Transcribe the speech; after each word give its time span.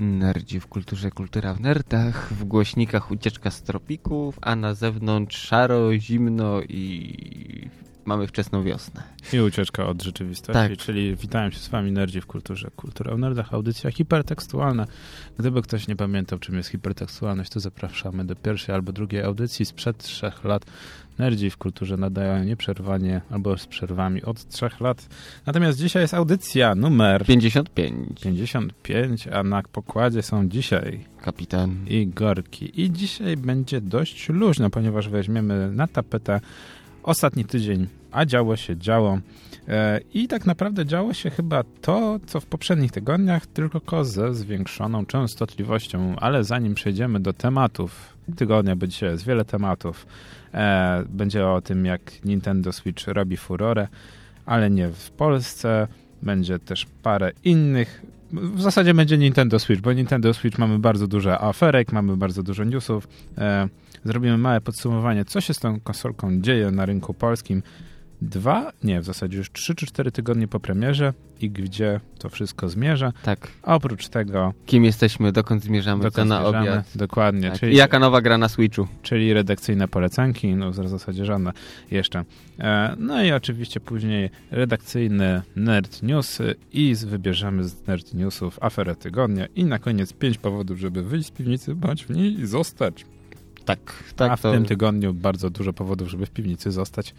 Nerdzi 0.00 0.60
w 0.60 0.66
kulturze, 0.66 1.10
kultura 1.10 1.54
w 1.54 1.60
nerdach, 1.60 2.32
w 2.32 2.44
głośnikach 2.44 3.10
ucieczka 3.10 3.50
z 3.50 3.62
tropików, 3.62 4.38
a 4.42 4.56
na 4.56 4.74
zewnątrz 4.74 5.38
szaro, 5.38 5.98
zimno 5.98 6.60
i 6.62 7.67
mamy 8.08 8.26
wczesną 8.26 8.62
wiosnę. 8.62 9.02
I 9.32 9.40
ucieczka 9.40 9.86
od 9.86 10.02
rzeczywistości, 10.02 10.52
tak. 10.52 10.76
czyli 10.76 11.16
witam 11.16 11.52
się 11.52 11.58
z 11.58 11.68
wami 11.68 11.92
Nerdzi 11.92 12.20
w 12.20 12.26
kulturze, 12.26 12.70
kultura 12.76 13.14
w 13.14 13.18
nerdach, 13.18 13.54
audycja 13.54 13.90
hipertekstualna. 13.90 14.86
Gdyby 15.38 15.62
ktoś 15.62 15.88
nie 15.88 15.96
pamiętał, 15.96 16.38
czym 16.38 16.56
jest 16.56 16.68
hipertekstualność, 16.68 17.50
to 17.50 17.60
zapraszamy 17.60 18.24
do 18.24 18.36
pierwszej 18.36 18.74
albo 18.74 18.92
drugiej 18.92 19.22
audycji 19.22 19.64
sprzed 19.64 19.98
trzech 19.98 20.44
lat 20.44 20.64
Nerdzi 21.18 21.50
w 21.50 21.56
kulturze 21.56 21.96
nadają 21.96 22.44
nieprzerwanie 22.44 23.20
albo 23.30 23.58
z 23.58 23.66
przerwami 23.66 24.22
od 24.22 24.48
trzech 24.48 24.80
lat. 24.80 25.08
Natomiast 25.46 25.78
dzisiaj 25.78 26.02
jest 26.02 26.14
audycja 26.14 26.74
numer 26.74 27.24
55. 27.26 28.20
55, 28.20 29.28
a 29.28 29.42
na 29.42 29.62
pokładzie 29.62 30.22
są 30.22 30.48
dzisiaj 30.48 31.04
kapitan 31.22 31.84
i 31.86 32.06
Gorki. 32.06 32.82
I 32.82 32.92
dzisiaj 32.92 33.36
będzie 33.36 33.80
dość 33.80 34.28
luźno, 34.28 34.70
ponieważ 34.70 35.08
weźmiemy 35.08 35.70
na 35.72 35.86
tapetę 35.86 36.40
ostatni 37.02 37.44
tydzień, 37.44 37.86
a 38.12 38.24
działo 38.24 38.56
się, 38.56 38.76
działo. 38.76 39.18
E, 39.68 40.00
I 40.14 40.28
tak 40.28 40.46
naprawdę 40.46 40.86
działo 40.86 41.14
się 41.14 41.30
chyba 41.30 41.64
to, 41.80 42.20
co 42.26 42.40
w 42.40 42.46
poprzednich 42.46 42.92
tygodniach, 42.92 43.46
tylko 43.46 44.04
ze 44.04 44.34
zwiększoną 44.34 45.06
częstotliwością. 45.06 46.16
Ale 46.16 46.44
zanim 46.44 46.74
przejdziemy 46.74 47.20
do 47.20 47.32
tematów 47.32 48.16
tygodnia, 48.36 48.76
bo 48.76 48.86
dzisiaj 48.86 49.10
jest 49.10 49.24
wiele 49.24 49.44
tematów, 49.44 50.06
E, 50.54 51.04
będzie 51.08 51.46
o 51.46 51.60
tym, 51.60 51.84
jak 51.84 52.24
Nintendo 52.24 52.72
Switch 52.72 53.08
robi 53.08 53.36
furorę, 53.36 53.88
ale 54.46 54.70
nie 54.70 54.88
w 54.88 55.10
Polsce. 55.10 55.88
Będzie 56.22 56.58
też 56.58 56.86
parę 57.02 57.32
innych. 57.44 58.02
W 58.32 58.60
zasadzie 58.60 58.94
będzie 58.94 59.18
Nintendo 59.18 59.58
Switch, 59.58 59.82
bo 59.82 59.92
Nintendo 59.92 60.34
Switch 60.34 60.58
mamy 60.58 60.78
bardzo 60.78 61.06
dużo 61.06 61.40
aferek, 61.40 61.92
mamy 61.92 62.16
bardzo 62.16 62.42
dużo 62.42 62.64
newsów. 62.64 63.08
Zrobimy 64.08 64.38
małe 64.38 64.60
podsumowanie, 64.60 65.24
co 65.24 65.40
się 65.40 65.54
z 65.54 65.58
tą 65.58 65.80
konsolką 65.80 66.40
dzieje 66.40 66.70
na 66.70 66.86
rynku 66.86 67.14
polskim 67.14 67.62
dwa, 68.22 68.72
nie, 68.84 69.00
w 69.00 69.04
zasadzie 69.04 69.38
już 69.38 69.52
trzy 69.52 69.74
czy 69.74 69.86
cztery 69.86 70.12
tygodnie 70.12 70.48
po 70.48 70.60
premierze 70.60 71.12
i 71.40 71.50
gdzie 71.50 72.00
to 72.18 72.28
wszystko 72.28 72.68
zmierza. 72.68 73.12
Tak. 73.22 73.48
Oprócz 73.62 74.08
tego... 74.08 74.54
Kim 74.66 74.84
jesteśmy, 74.84 75.32
dokąd 75.32 75.62
zmierzamy, 75.62 76.02
dokąd 76.02 76.28
co 76.28 76.34
na 76.34 76.40
zmierzamy, 76.40 76.70
obiad. 76.70 76.96
Dokładnie. 76.96 77.50
Tak. 77.50 77.60
Czyli, 77.60 77.72
I 77.72 77.76
jaka 77.76 77.98
nowa 77.98 78.20
gra 78.20 78.38
na 78.38 78.48
Switchu. 78.48 78.88
Czyli 79.02 79.32
redakcyjne 79.32 79.88
polecanki, 79.88 80.54
no 80.54 80.70
w 80.70 80.88
zasadzie 80.88 81.24
żadne 81.24 81.52
jeszcze. 81.90 82.24
E, 82.58 82.94
no 82.98 83.22
i 83.24 83.32
oczywiście 83.32 83.80
później 83.80 84.30
redakcyjne 84.50 85.42
nerd 85.56 86.02
newsy 86.02 86.54
i 86.72 86.94
wybierzemy 87.06 87.64
z 87.64 87.86
nerd 87.86 88.14
newsów 88.14 88.58
aferę 88.62 88.96
tygodnia 88.96 89.46
i 89.56 89.64
na 89.64 89.78
koniec 89.78 90.12
pięć 90.12 90.38
powodów, 90.38 90.78
żeby 90.78 91.02
wyjść 91.02 91.28
z 91.28 91.30
piwnicy, 91.30 91.74
bądź 91.74 92.04
w 92.04 92.10
niej 92.10 92.40
i 92.40 92.46
zostać. 92.46 93.04
Tak, 93.68 94.04
tak. 94.16 94.32
A 94.32 94.36
w 94.36 94.40
to... 94.40 94.52
tym 94.52 94.64
tygodniu 94.64 95.14
bardzo 95.14 95.50
dużo 95.50 95.72
powodów, 95.72 96.08
żeby 96.08 96.26
w 96.26 96.30
piwnicy 96.30 96.72
zostać 96.72 97.14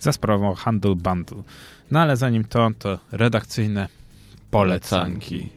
za 0.00 0.12
sprawą 0.12 0.54
Handle 0.54 0.94
Bundle. 0.94 1.42
No 1.90 2.00
ale 2.00 2.16
zanim 2.16 2.44
to, 2.44 2.70
to 2.78 2.98
redakcyjne 3.12 3.88
polecanki. 4.50 5.48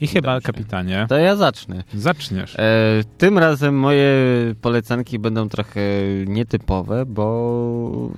I 0.00 0.06
chyba, 0.06 0.34
Dobrze. 0.34 0.46
kapitanie. 0.46 1.06
To 1.08 1.18
ja 1.18 1.36
zacznę. 1.36 1.84
Zaczniesz. 1.94 2.56
E, 2.58 3.02
tym 3.18 3.38
razem 3.38 3.78
moje 3.78 4.14
polecanki 4.60 5.18
będą 5.18 5.48
trochę 5.48 5.80
nietypowe, 6.26 7.06
bo 7.06 8.10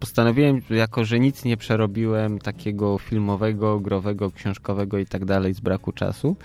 postanowiłem, 0.00 0.60
jako 0.70 1.04
że 1.04 1.20
nic 1.20 1.44
nie 1.44 1.56
przerobiłem 1.56 2.38
takiego 2.38 2.98
filmowego, 2.98 3.80
growego, 3.80 4.30
książkowego 4.30 4.98
i 4.98 5.06
tak 5.06 5.24
dalej 5.24 5.54
z 5.54 5.60
braku 5.60 5.92
czasu, 5.92 6.36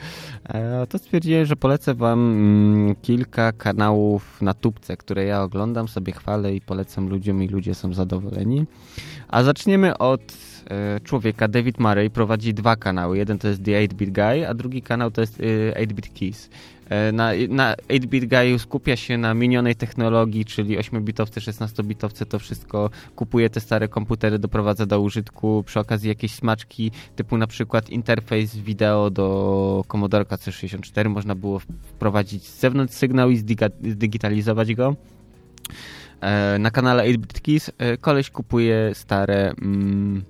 e, 0.43 0.87
to 0.87 0.97
stwierdziłem, 0.97 1.45
że 1.45 1.55
polecę 1.55 1.93
wam 1.93 2.19
mm, 2.19 2.95
kilka 2.95 3.51
kanałów 3.51 4.41
na 4.41 4.53
tubce, 4.53 4.97
które 4.97 5.25
ja 5.25 5.43
oglądam, 5.43 5.87
sobie 5.87 6.13
chwalę 6.13 6.55
i 6.55 6.61
polecam 6.61 7.09
ludziom 7.09 7.43
i 7.43 7.47
ludzie 7.47 7.75
są 7.75 7.93
zadowoleni. 7.93 8.65
A 9.27 9.43
zaczniemy 9.43 9.97
od 9.97 10.21
człowieka, 11.03 11.47
David 11.47 11.79
Murray, 11.79 12.09
prowadzi 12.09 12.53
dwa 12.53 12.75
kanały. 12.75 13.17
Jeden 13.17 13.39
to 13.39 13.47
jest 13.47 13.63
The 13.63 13.71
8-Bit 13.71 14.09
Guy, 14.09 14.47
a 14.49 14.53
drugi 14.53 14.81
kanał 14.81 15.11
to 15.11 15.21
jest 15.21 15.39
8-Bit 15.75 16.05
e, 16.05 16.19
Keys. 16.19 16.49
E, 16.89 17.11
na, 17.11 17.31
na 17.49 17.73
8-bit 17.73 18.29
guy 18.29 18.59
skupia 18.59 18.95
się 18.95 19.17
na 19.17 19.33
minionej 19.33 19.75
technologii, 19.75 20.45
czyli 20.45 20.77
8-bitowce, 20.77 21.39
16-bitowce, 21.39 22.25
to 22.25 22.39
wszystko 22.39 22.89
kupuje 23.15 23.49
te 23.49 23.59
stare 23.59 23.87
komputery, 23.87 24.39
doprowadza 24.39 24.85
do 24.85 25.01
użytku, 25.01 25.63
przy 25.65 25.79
okazji 25.79 26.09
jakieś 26.09 26.31
smaczki, 26.31 26.91
typu 27.15 27.37
na 27.37 27.47
przykład 27.47 27.89
interfejs 27.89 28.55
wideo 28.55 29.09
do 29.09 29.83
Commodore 29.87 30.25
C64, 30.25 31.09
można 31.09 31.35
było 31.35 31.59
wprowadzić 31.59 32.43
z 32.43 32.59
zewnątrz 32.59 32.93
sygnał 32.93 33.29
i 33.29 33.37
zdigitalizować 33.83 34.75
go. 34.75 34.95
Na 36.59 36.71
kanale 36.71 37.03
8-bit 37.03 37.41
Keys 37.41 37.71
koleś 38.01 38.29
kupuje 38.29 38.91
stare... 38.93 39.53
Mm, 39.61 40.23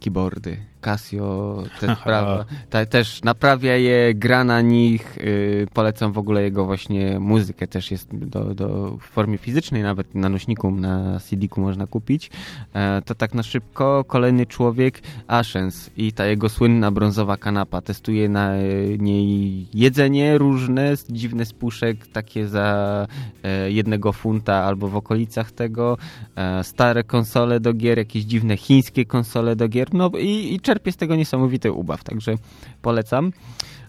que 0.00 0.10
borde. 0.10 0.66
Casio 0.80 1.62
też, 1.80 1.98
prawa, 1.98 2.44
ta, 2.70 2.86
też 2.86 3.22
naprawia 3.22 3.76
je, 3.76 4.14
gra 4.14 4.44
na 4.44 4.60
nich. 4.60 5.16
Yy, 5.16 5.66
polecam 5.74 6.12
w 6.12 6.18
ogóle 6.18 6.42
jego 6.42 6.64
właśnie 6.64 7.20
muzykę. 7.20 7.66
Też 7.66 7.90
jest 7.90 8.16
do, 8.16 8.54
do, 8.54 8.96
w 9.00 9.02
formie 9.02 9.38
fizycznej, 9.38 9.82
nawet 9.82 10.14
na 10.14 10.28
nośniku, 10.28 10.70
na 10.70 11.20
CD-ku 11.20 11.60
można 11.60 11.86
kupić. 11.86 12.30
E, 12.74 13.02
to 13.02 13.14
tak 13.14 13.34
na 13.34 13.42
szybko. 13.42 14.04
Kolejny 14.04 14.46
człowiek, 14.46 15.00
Ashens 15.26 15.90
i 15.96 16.12
ta 16.12 16.26
jego 16.26 16.48
słynna 16.48 16.90
brązowa 16.90 17.36
kanapa. 17.36 17.80
Testuje 17.80 18.28
na 18.28 18.52
niej 18.98 19.66
jedzenie 19.74 20.38
różne, 20.38 20.94
dziwne 21.10 21.46
z 21.46 21.52
puszek, 21.52 22.06
takie 22.06 22.48
za 22.48 23.06
e, 23.42 23.70
jednego 23.70 24.12
funta 24.12 24.54
albo 24.54 24.88
w 24.88 24.96
okolicach 24.96 25.52
tego. 25.52 25.98
E, 26.36 26.64
stare 26.64 27.04
konsole 27.04 27.60
do 27.60 27.74
gier, 27.74 27.98
jakieś 27.98 28.24
dziwne 28.24 28.56
chińskie 28.56 29.04
konsole 29.04 29.56
do 29.56 29.68
gier. 29.68 29.94
No 29.94 30.10
i, 30.18 30.54
i 30.54 30.60
czerpie 30.68 30.92
z 30.92 30.96
tego 30.96 31.16
niesamowity 31.16 31.72
ubaw, 31.72 32.04
także 32.04 32.34
polecam. 32.82 33.32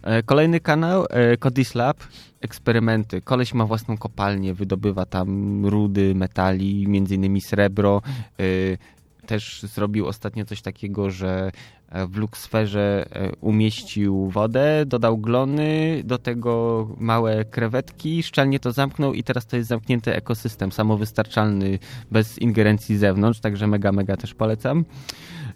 E, 0.04 0.24
kolejny 0.24 0.60
kanał, 0.60 1.06
e, 1.10 1.38
Codis 1.38 1.76
Lab, 1.76 1.98
eksperymenty. 2.42 3.22
Koleś 3.22 3.54
ma 3.54 3.66
własną 3.66 3.98
kopalnię, 3.98 4.54
wydobywa 4.54 5.06
tam 5.06 5.66
rudy, 5.66 6.16
metali, 6.16 6.88
między 6.88 7.16
innymi 7.16 7.42
srebro. 7.42 8.02
E, 8.40 9.28
też 9.28 9.62
zrobił 9.62 10.08
ostatnio 10.08 10.46
coś 10.46 10.62
takiego, 10.62 11.10
że 11.10 11.52
w 12.08 12.18
luksferze 12.18 13.06
umieścił 13.42 14.30
wodę, 14.30 14.86
dodał 14.86 15.18
glony, 15.18 16.02
do 16.06 16.18
tego 16.18 16.88
małe 16.98 17.46
krewetki, 17.46 18.24
szczelnie 18.24 18.60
to 18.60 18.72
zamknął 18.72 19.14
i 19.14 19.24
teraz 19.24 19.46
to 19.46 19.58
jest 19.58 19.70
zamknięty 19.70 20.16
ekosystem, 20.16 20.72
samowystarczalny, 20.72 21.80
bez 22.12 22.40
ingerencji 22.40 22.98
z 22.98 23.00
zewnątrz, 23.00 23.40
także 23.40 23.68
mega, 23.68 23.92
mega 23.92 24.18
też 24.18 24.34
polecam. 24.34 24.86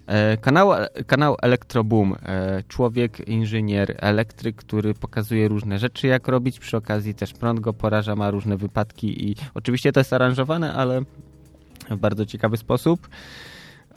E, 0.08 0.38
kanał, 0.38 0.72
kanał 1.08 1.36
Elektroboom. 1.42 2.16
E, 2.26 2.64
człowiek, 2.68 3.28
inżynier, 3.28 3.96
elektryk, 3.98 4.56
który 4.56 4.94
pokazuje 4.94 5.48
różne 5.48 5.80
rzeczy, 5.80 6.08
jak 6.08 6.28
robić. 6.28 6.60
Przy 6.60 6.78
okazji 6.78 7.16
też 7.16 7.34
prąd 7.34 7.60
go 7.60 7.74
poraża, 7.74 8.16
ma 8.16 8.32
różne 8.32 8.58
wypadki 8.58 9.30
i 9.30 9.36
oczywiście 9.54 9.92
to 9.92 10.00
jest 10.00 10.14
aranżowane, 10.14 10.74
ale 10.74 11.02
w 11.90 11.98
bardzo 11.98 12.26
ciekawy 12.26 12.58
sposób. 12.58 13.10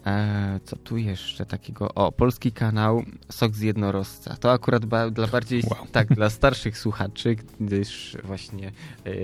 E, 0.07 0.61
co 0.65 0.77
tu 0.77 0.97
jeszcze 0.97 1.47
takiego? 1.47 1.95
O, 1.95 2.13
polski 2.13 2.53
kanał 2.53 3.03
Sok 3.31 3.55
z 3.55 3.61
jednorożca. 3.61 4.37
To 4.37 4.53
akurat 4.53 4.85
ba 4.85 5.11
dla 5.11 5.27
bardziej, 5.27 5.63
wow. 5.71 5.87
tak, 5.93 6.09
dla 6.09 6.31
starszych 6.31 6.79
słuchaczy, 6.79 7.37
gdyż 7.61 8.17
właśnie 8.25 8.73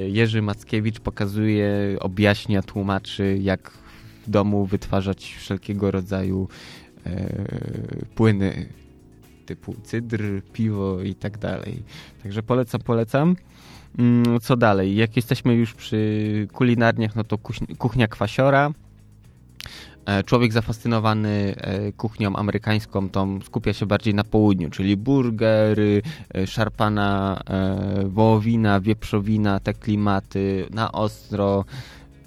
Jerzy 0.07 0.43
Mackiewicz 0.43 1.01
pokazuje, 1.01 1.97
objaśnia, 2.01 2.63
tłumaczy, 2.63 3.39
jak 3.41 3.82
w 4.27 4.31
domu 4.31 4.67
wytwarzać 4.67 5.35
wszelkiego 5.39 5.91
rodzaju 5.91 6.49
e, 7.07 7.27
płyny 8.15 8.67
typu 9.47 9.75
cydr, 9.83 10.43
piwo 10.53 11.01
i 11.01 11.15
tak 11.15 11.39
dalej. 11.39 11.83
Także 12.23 12.43
polecam, 12.43 12.81
polecam. 12.81 13.37
Mm, 13.99 14.41
co 14.41 14.57
dalej? 14.57 14.97
Jak 14.97 15.17
jesteśmy 15.17 15.55
już 15.55 15.75
przy 15.75 16.49
kulinarniach, 16.53 17.17
no 17.17 17.25
to 17.25 17.39
kuchnia 17.79 18.09
kwasiora. 18.09 18.73
E, 20.07 20.23
człowiek 20.23 20.53
zafascynowany 20.53 21.55
e, 21.57 21.93
kuchnią 21.93 22.37
amerykańską, 22.37 23.09
to 23.09 23.27
skupia 23.45 23.73
się 23.73 23.87
bardziej 23.87 24.15
na 24.15 24.25
południu, 24.25 24.71
czyli 24.71 24.97
burgery, 24.97 26.03
szarpana 26.47 27.41
wołowina, 28.05 28.81
wieprzowina, 28.81 29.61
te 29.61 29.75
klimaty, 29.75 30.67
na 30.71 30.93
ostro, 30.93 31.65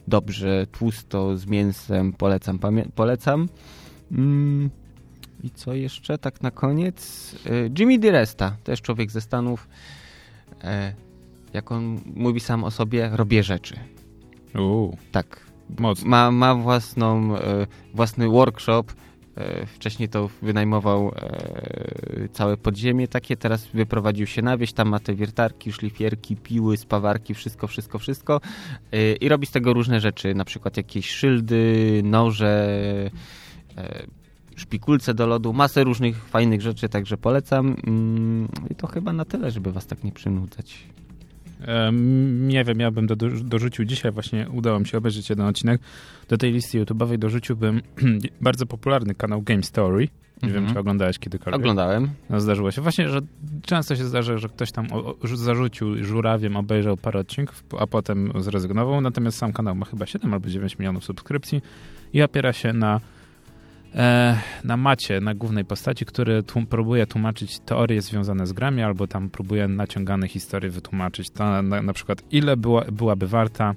dobrze, 0.08 0.68
tłusto, 0.72 1.38
z 1.38 1.46
mięsem, 1.46 2.14
polecam, 2.14 2.60
polecam. 2.96 3.50
Mm, 4.12 4.70
I 5.44 5.50
co 5.50 5.74
jeszcze, 5.74 6.18
tak 6.18 6.42
na 6.42 6.52
koniec? 6.52 7.32
E, 7.46 7.50
Jimmy 7.80 8.00
DiResta, 8.00 8.58
też 8.64 8.82
człowiek 8.82 9.12
ze 9.12 9.22
Stanów. 9.22 9.68
E, 10.64 10.94
jak 11.54 11.72
on 11.72 12.00
mówi 12.16 12.40
sam 12.40 12.64
o 12.64 12.72
sobie, 12.72 13.10
robię 13.14 13.44
rzeczy. 13.44 13.76
Uu, 14.60 14.98
tak. 15.12 15.46
Mocno. 15.80 16.10
Ma, 16.10 16.32
ma 16.32 16.56
własną, 16.56 17.38
e, 17.38 17.68
własny 17.94 18.28
workshop 18.28 18.84
wcześniej 19.68 20.10
to 20.10 20.30
wynajmował 20.42 21.12
całe 22.32 22.58
podziemie 22.58 23.08
takie, 23.08 23.38
teraz 23.38 23.68
wyprowadził 23.68 24.28
się 24.28 24.42
na 24.42 24.58
wieś, 24.58 24.74
tam 24.74 24.90
ma 24.90 25.00
te 25.00 25.16
wiertarki, 25.16 25.72
szlifierki, 25.72 26.36
piły, 26.36 26.78
spawarki, 26.78 27.34
wszystko, 27.34 27.68
wszystko, 27.68 28.00
wszystko 28.00 28.42
i 29.22 29.30
robi 29.30 29.48
z 29.48 29.52
tego 29.52 29.74
różne 29.74 30.02
rzeczy, 30.02 30.36
na 30.36 30.46
przykład 30.46 30.78
jakieś 30.78 31.10
szyldy, 31.10 32.02
noże, 32.04 32.80
szpikulce 34.56 35.14
do 35.14 35.28
lodu, 35.28 35.54
masę 35.54 35.84
różnych 35.84 36.26
fajnych 36.26 36.62
rzeczy, 36.62 36.90
także 36.90 37.18
polecam. 37.18 37.76
Mm, 37.88 38.48
I 38.70 38.76
to 38.76 38.88
chyba 38.88 39.14
na 39.14 39.26
tyle, 39.26 39.52
żeby 39.52 39.72
was 39.72 39.88
tak 39.88 40.04
nie 40.04 40.12
przynudzać. 40.12 40.84
Nie 42.32 42.64
wiem, 42.64 42.80
ja 42.80 42.92
bym 42.92 43.08
do, 43.08 43.16
dorzucił 43.44 43.86
dzisiaj, 43.86 44.12
właśnie 44.12 44.48
udało 44.50 44.80
mi 44.80 44.88
się 44.88 44.98
obejrzeć 44.98 45.30
jeden 45.30 45.46
odcinek. 45.46 45.82
Do 46.28 46.38
tej 46.38 46.52
listy 46.52 46.86
YouTube'owej 46.86 47.18
dorzuciłbym 47.18 47.82
bardzo 48.42 48.66
popularny 48.66 49.16
kanał 49.16 49.42
Game 49.42 49.64
Story. 49.64 50.08
Nie 50.44 50.50
wiem, 50.50 50.58
mhm. 50.58 50.74
czy 50.74 50.80
oglądałeś 50.80 51.20
kiedykolwiek. 51.20 51.62
Oglądałem. 51.62 52.10
No, 52.30 52.40
zdarzyło 52.40 52.72
się. 52.72 52.82
Właśnie, 52.82 53.10
że 53.10 53.20
często 53.62 53.96
się 53.96 54.06
zdarza, 54.06 54.38
że 54.38 54.50
ktoś 54.50 54.72
tam 54.72 54.88
o, 54.92 55.06
o, 55.06 55.16
zarzucił 55.34 56.04
żurawiem, 56.04 56.58
obejrzał 56.58 56.98
parę 56.98 57.20
odcinków, 57.20 57.64
a 57.80 57.88
potem 57.88 58.32
zrezygnował. 58.40 59.02
Natomiast 59.02 59.38
sam 59.38 59.54
kanał 59.54 59.76
ma 59.76 59.86
chyba 59.86 60.06
7 60.06 60.34
albo 60.34 60.50
9 60.50 60.80
milionów 60.80 61.06
subskrypcji 61.06 61.62
i 62.14 62.22
opiera 62.22 62.54
się 62.54 62.74
na 62.74 63.02
na 64.64 64.78
macie, 64.78 65.22
na 65.22 65.36
głównej 65.36 65.66
postaci, 65.66 66.06
który 66.06 66.44
tłum, 66.44 66.68
próbuje 66.68 67.08
tłumaczyć 67.08 67.60
teorie 67.60 68.02
związane 68.02 68.48
z 68.48 68.54
grami, 68.54 68.84
albo 68.84 69.08
tam 69.08 69.30
próbuje 69.30 69.68
naciągane 69.68 70.28
historie 70.28 70.72
wytłumaczyć. 70.72 71.30
To 71.30 71.62
na, 71.62 71.82
na 71.82 71.94
przykład 71.94 72.24
ile 72.32 72.58
była, 72.58 72.86
byłaby 72.92 73.28
warta 73.28 73.76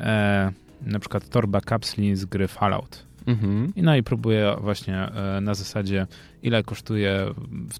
e, 0.00 0.52
na 0.82 0.98
przykład 0.98 1.28
torba 1.28 1.60
kapsli 1.60 2.16
z 2.16 2.24
gry 2.24 2.48
Fallout. 2.48 3.05
Mhm. 3.26 3.72
I 3.76 3.82
no 3.82 3.96
i 3.96 4.02
próbuje 4.02 4.56
właśnie 4.60 4.96
e, 4.96 5.40
na 5.40 5.54
zasadzie 5.54 6.06
ile 6.42 6.62
kosztuje 6.62 7.26
w, 7.70 7.78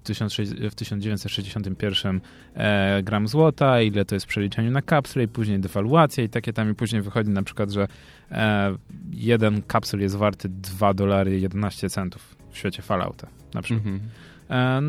1961 0.75 2.21
e, 2.55 3.03
gram 3.03 3.27
złota, 3.27 3.81
ile 3.81 4.05
to 4.05 4.15
jest 4.15 4.25
w 4.25 4.29
przeliczeniu 4.29 4.71
na 4.71 4.81
kapsle 4.81 5.23
i 5.23 5.27
później 5.27 5.59
dewaluacja 5.59 6.23
i 6.23 6.29
takie 6.29 6.53
tam 6.53 6.71
i 6.71 6.75
później 6.75 7.01
wychodzi 7.01 7.29
na 7.29 7.43
przykład, 7.43 7.71
że 7.71 7.87
e, 8.31 8.75
jeden 9.11 9.61
kapsul 9.61 9.99
jest 9.99 10.15
warty 10.15 10.49
2 10.49 10.93
dolary 10.93 11.39
11 11.39 11.89
centów 11.89 12.35
w 12.51 12.57
świecie 12.57 12.81
Fallouta 12.81 13.27
na 13.53 13.61
przykład. 13.61 13.87
Mhm. 13.87 14.09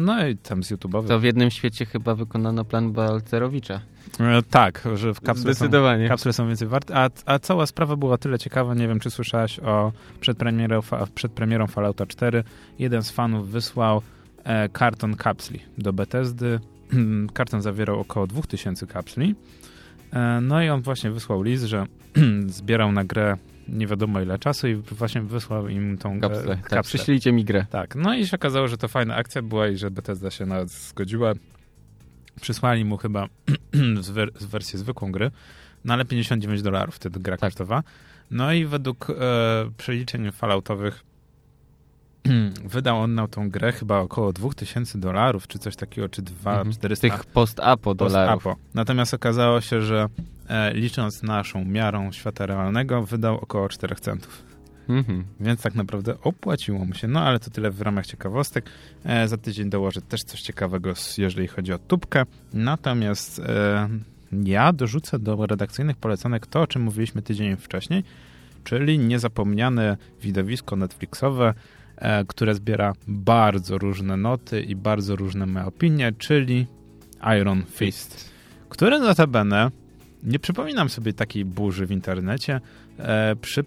No 0.05 0.29
i 0.29 0.37
tam 0.37 0.63
z 0.63 0.73
YouTube'owych. 0.73 1.09
To 1.09 1.21
w 1.21 1.25
jednym 1.25 1.51
świecie 1.51 1.87
chyba 1.87 2.15
wykonano 2.15 2.65
plan 2.65 2.93
Balcerowicza. 2.93 3.81
E, 4.21 4.43
tak, 4.43 4.89
że 4.95 5.15
w 5.15 5.21
kapsle 5.21 5.55
Zdecydowanie. 5.55 6.05
Są, 6.05 6.09
kapsle 6.09 6.33
są 6.33 6.49
więcej 6.49 6.69
warte. 6.69 6.97
A, 6.97 7.11
a 7.27 7.39
cała 7.39 7.67
sprawa 7.67 7.97
była 7.97 8.19
tyle 8.19 8.39
ciekawa, 8.39 8.75
nie 8.75 8.89
wiem 8.89 9.01
czy 9.01 9.11
słyszałaś 9.11 9.61
o 9.61 9.93
przedpremierą, 10.21 10.81
przed 11.15 11.33
premierą 11.33 11.67
Fallouta 11.67 12.07
4. 12.07 12.45
Jeden 12.79 13.03
z 13.03 13.11
fanów 13.11 13.51
wysłał 13.51 14.03
e, 14.45 14.69
karton 14.69 15.17
kapsli 15.17 15.61
do 15.79 15.93
Bethesdy. 15.93 16.61
karton 17.35 17.63
zawierał 17.63 18.01
około 18.01 18.27
2000 18.27 18.87
kapsli. 18.87 19.35
E, 20.13 20.41
no 20.41 20.63
i 20.63 20.69
on 20.69 20.83
właśnie 20.83 21.11
wysłał 21.11 21.43
list, 21.43 21.65
że 21.65 21.87
zbierał 22.47 22.93
na 22.93 23.05
grę 23.05 23.37
nie 23.69 23.87
wiadomo 23.87 24.21
ile 24.21 24.39
czasu 24.39 24.69
i 24.69 24.75
właśnie 24.75 25.21
wysłał 25.21 25.69
im 25.69 25.99
tą 25.99 26.21
kapsle. 26.21 26.57
kapsle. 26.57 26.71
Tak, 26.71 26.85
przyślijcie 26.85 27.33
mi 27.33 27.45
grę. 27.45 27.67
Tak, 27.71 27.95
no 27.95 28.15
i 28.15 28.27
się 28.27 28.37
okazało, 28.37 28.69
że 28.69 28.79
to 28.79 28.89
fajna 28.89 29.15
akcja 29.15 29.43
była 29.43 29.69
i 29.69 29.77
że 29.77 29.91
Bethesda 29.91 30.31
się 30.31 30.47
nawet 30.47 30.71
zgodziła. 30.71 31.33
Przysłali 32.41 32.85
mu 32.85 32.97
chyba 32.97 33.27
z 34.41 34.45
wersję 34.45 34.79
zwykłą 34.79 35.13
gry, 35.13 35.31
no 35.85 35.95
ale 35.95 36.05
59 36.05 36.63
dolarów 36.63 36.95
wtedy 36.95 37.21
gra 37.21 37.37
tak. 37.37 37.51
kosztowała. 37.51 37.83
No 38.31 38.53
i 38.53 38.67
według 38.67 39.11
e, 39.11 39.15
przeliczeń 39.77 40.33
falloutowych 40.33 41.05
wydał 42.75 42.99
on 43.01 43.15
na 43.15 43.29
tą 43.29 43.51
grę 43.51 43.73
chyba 43.73 43.99
około 43.99 44.33
2000 44.33 44.99
dolarów, 44.99 45.47
czy 45.47 45.59
coś 45.59 45.77
takiego, 45.77 46.09
czy 46.09 46.23
2400. 46.23 47.07
Mhm. 47.07 47.21
Tych 47.21 47.33
post-apo 47.33 47.95
dolarów. 47.95 48.45
Post 48.45 48.61
Natomiast 48.75 49.15
okazało 49.15 49.61
się, 49.61 49.83
że 49.83 50.09
e, 50.49 50.75
licząc 50.75 51.23
naszą 51.23 51.65
miarą 51.65 52.13
świata 52.13 52.47
realnego, 52.47 53.03
wydał 53.03 53.39
około 53.39 53.69
4 53.69 53.97
centów. 53.97 54.48
Mhm. 54.89 55.25
Więc 55.41 55.63
tak 55.63 55.75
naprawdę 55.75 56.21
opłaciło 56.21 56.85
mu 56.85 56.95
się. 56.95 57.09
No 57.09 57.21
ale 57.21 57.41
to 57.41 57.51
tyle 57.51 57.71
w 57.71 57.81
ramach 57.81 58.07
ciekawostek. 58.07 58.71
E, 59.05 59.29
za 59.29 59.37
tydzień 59.37 59.71
dołożę 59.71 60.03
też 60.03 60.23
coś 60.23 60.41
ciekawego, 60.41 60.93
jeżeli 61.19 61.49
chodzi 61.49 61.73
o 61.73 61.79
tubkę. 61.79 62.25
Natomiast 62.53 63.39
e, 63.39 63.89
ja 64.33 64.73
dorzucę 64.73 65.19
do 65.19 65.47
redakcyjnych 65.47 65.97
polecanek 65.97 66.47
to, 66.47 66.61
o 66.61 66.67
czym 66.67 66.83
mówiliśmy 66.83 67.23
tydzień 67.23 67.57
wcześniej, 67.57 68.05
czyli 68.65 68.99
niezapomniane 68.99 69.97
widowisko 70.23 70.77
Netflixowe, 70.77 71.55
e, 71.97 72.25
które 72.25 72.55
zbiera 72.55 72.93
bardzo 73.09 73.79
różne 73.79 74.17
noty 74.17 74.61
i 74.61 74.77
bardzo 74.77 75.17
różne 75.17 75.47
moje 75.47 75.67
opinie, 75.67 76.13
czyli 76.19 76.67
Iron 77.41 77.63
Fist, 77.71 78.31
które 78.69 78.99
notabene 78.99 79.71
nie 80.23 80.39
przypominam 80.39 80.89
sobie 80.89 81.13
takiej 81.13 81.45
burzy 81.45 81.87
w 81.87 81.91
internecie 81.91 82.61
przy, 83.41 83.61
e, 83.61 83.65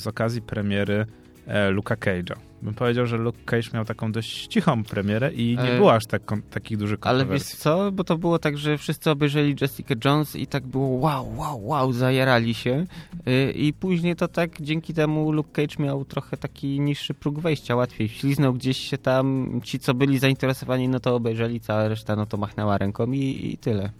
z 0.00 0.06
okazji 0.06 0.42
premiery 0.42 1.06
e, 1.46 1.70
Luka 1.70 1.94
Cage'a. 1.94 2.36
Bym 2.62 2.74
powiedział, 2.74 3.06
że 3.06 3.16
Luke 3.16 3.38
Cage 3.44 3.68
miał 3.74 3.84
taką 3.84 4.12
dość 4.12 4.46
cichą 4.46 4.84
premierę 4.84 5.32
i 5.32 5.56
nie 5.56 5.72
e, 5.72 5.76
było 5.76 5.94
aż 5.94 6.06
tak, 6.06 6.22
takich 6.50 6.78
dużych 6.78 7.00
kontrowersji. 7.00 7.30
Ale 7.30 7.38
wiesz 7.38 7.48
co, 7.48 7.92
bo 7.92 8.04
to 8.04 8.18
było 8.18 8.38
tak, 8.38 8.58
że 8.58 8.78
wszyscy 8.78 9.10
obejrzeli 9.10 9.56
Jessica 9.60 9.94
Jones 10.04 10.36
i 10.36 10.46
tak 10.46 10.66
było 10.66 10.88
wow, 10.88 11.36
wow, 11.36 11.66
wow, 11.66 11.92
zajarali 11.92 12.54
się 12.54 12.86
e, 13.26 13.50
i 13.50 13.72
później 13.72 14.16
to 14.16 14.28
tak 14.28 14.50
dzięki 14.60 14.94
temu 14.94 15.32
Luke 15.32 15.50
Cage 15.52 15.82
miał 15.84 16.04
trochę 16.04 16.36
taki 16.36 16.80
niższy 16.80 17.14
próg 17.14 17.40
wejścia, 17.40 17.76
łatwiej 17.76 18.08
śliznął 18.08 18.54
gdzieś 18.54 18.78
się 18.78 18.98
tam, 18.98 19.60
ci 19.64 19.78
co 19.78 19.94
byli 19.94 20.18
zainteresowani 20.18 20.88
no 20.88 21.00
to 21.00 21.14
obejrzeli, 21.14 21.60
cała 21.60 21.88
reszta 21.88 22.16
no 22.16 22.26
to 22.26 22.36
machnęła 22.36 22.78
ręką 22.78 23.12
i, 23.12 23.50
i 23.52 23.58
tyle. 23.58 23.90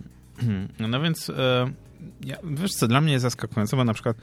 No 0.79 1.01
więc 1.01 1.31
e, 1.31 1.73
ja, 2.25 2.37
wiesz 2.45 2.73
co, 2.73 2.89
dla 2.89 3.01
mnie 3.01 3.13
jest 3.13 3.23
zaskakujące, 3.23 3.77
bo 3.77 3.85
na 3.85 3.95
przykład 3.95 4.17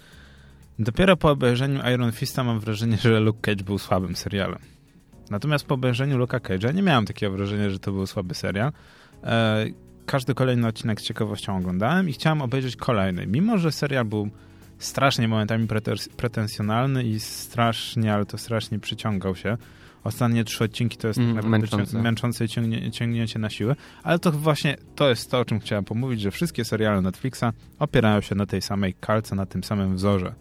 dopiero 0.79 1.17
po 1.17 1.31
obejrzeniu 1.31 1.81
Iron 1.93 2.11
Fista 2.11 2.43
mam 2.43 2.59
wrażenie, 2.59 2.97
że 2.97 3.19
Luke 3.19 3.39
Cage 3.41 3.63
był 3.63 3.77
słabym 3.77 4.15
serialem. 4.15 4.59
Natomiast 5.29 5.65
po 5.65 5.75
obejrzeniu 5.75 6.17
Luka 6.17 6.37
Cage'a 6.37 6.73
nie 6.73 6.81
miałem 6.81 7.05
takiego 7.05 7.31
wrażenia, 7.31 7.69
że 7.69 7.79
to 7.79 7.91
był 7.91 8.07
słaby 8.07 8.35
serial. 8.35 8.71
E, 9.23 9.65
każdy 10.05 10.33
kolejny 10.33 10.67
odcinek 10.67 11.01
z 11.01 11.03
ciekawością 11.03 11.57
oglądałem 11.57 12.09
i 12.09 12.13
chciałem 12.13 12.41
obejrzeć 12.41 12.75
kolejny. 12.75 13.27
Mimo, 13.27 13.57
że 13.57 13.71
serial 13.71 14.05
był 14.05 14.29
strasznie 14.77 15.27
momentami 15.27 15.67
pretensjonalny 16.17 17.03
i 17.03 17.19
strasznie, 17.19 18.13
ale 18.13 18.25
to 18.25 18.37
strasznie 18.37 18.79
przyciągał 18.79 19.35
się 19.35 19.57
ostatnie 20.03 20.43
trzy 20.43 20.63
odcinki 20.63 20.97
to 20.97 21.07
jest 21.07 21.19
mm, 21.19 21.49
męczące, 21.49 22.01
męczące 22.01 22.47
ciągnie, 22.47 22.91
ciągnięcie 22.91 23.39
na 23.39 23.49
siłę, 23.49 23.75
ale 24.03 24.19
to 24.19 24.31
właśnie 24.31 24.77
to 24.95 25.09
jest 25.09 25.31
to, 25.31 25.39
o 25.39 25.45
czym 25.45 25.59
chciałem 25.59 25.85
pomówić, 25.85 26.21
że 26.21 26.31
wszystkie 26.31 26.65
seriale 26.65 27.01
Netflixa 27.01 27.43
opierają 27.79 28.21
się 28.21 28.35
na 28.35 28.45
tej 28.45 28.61
samej 28.61 28.93
kalce, 28.93 29.35
na 29.35 29.45
tym 29.45 29.63
samym 29.63 29.95
wzorze. 29.95 30.35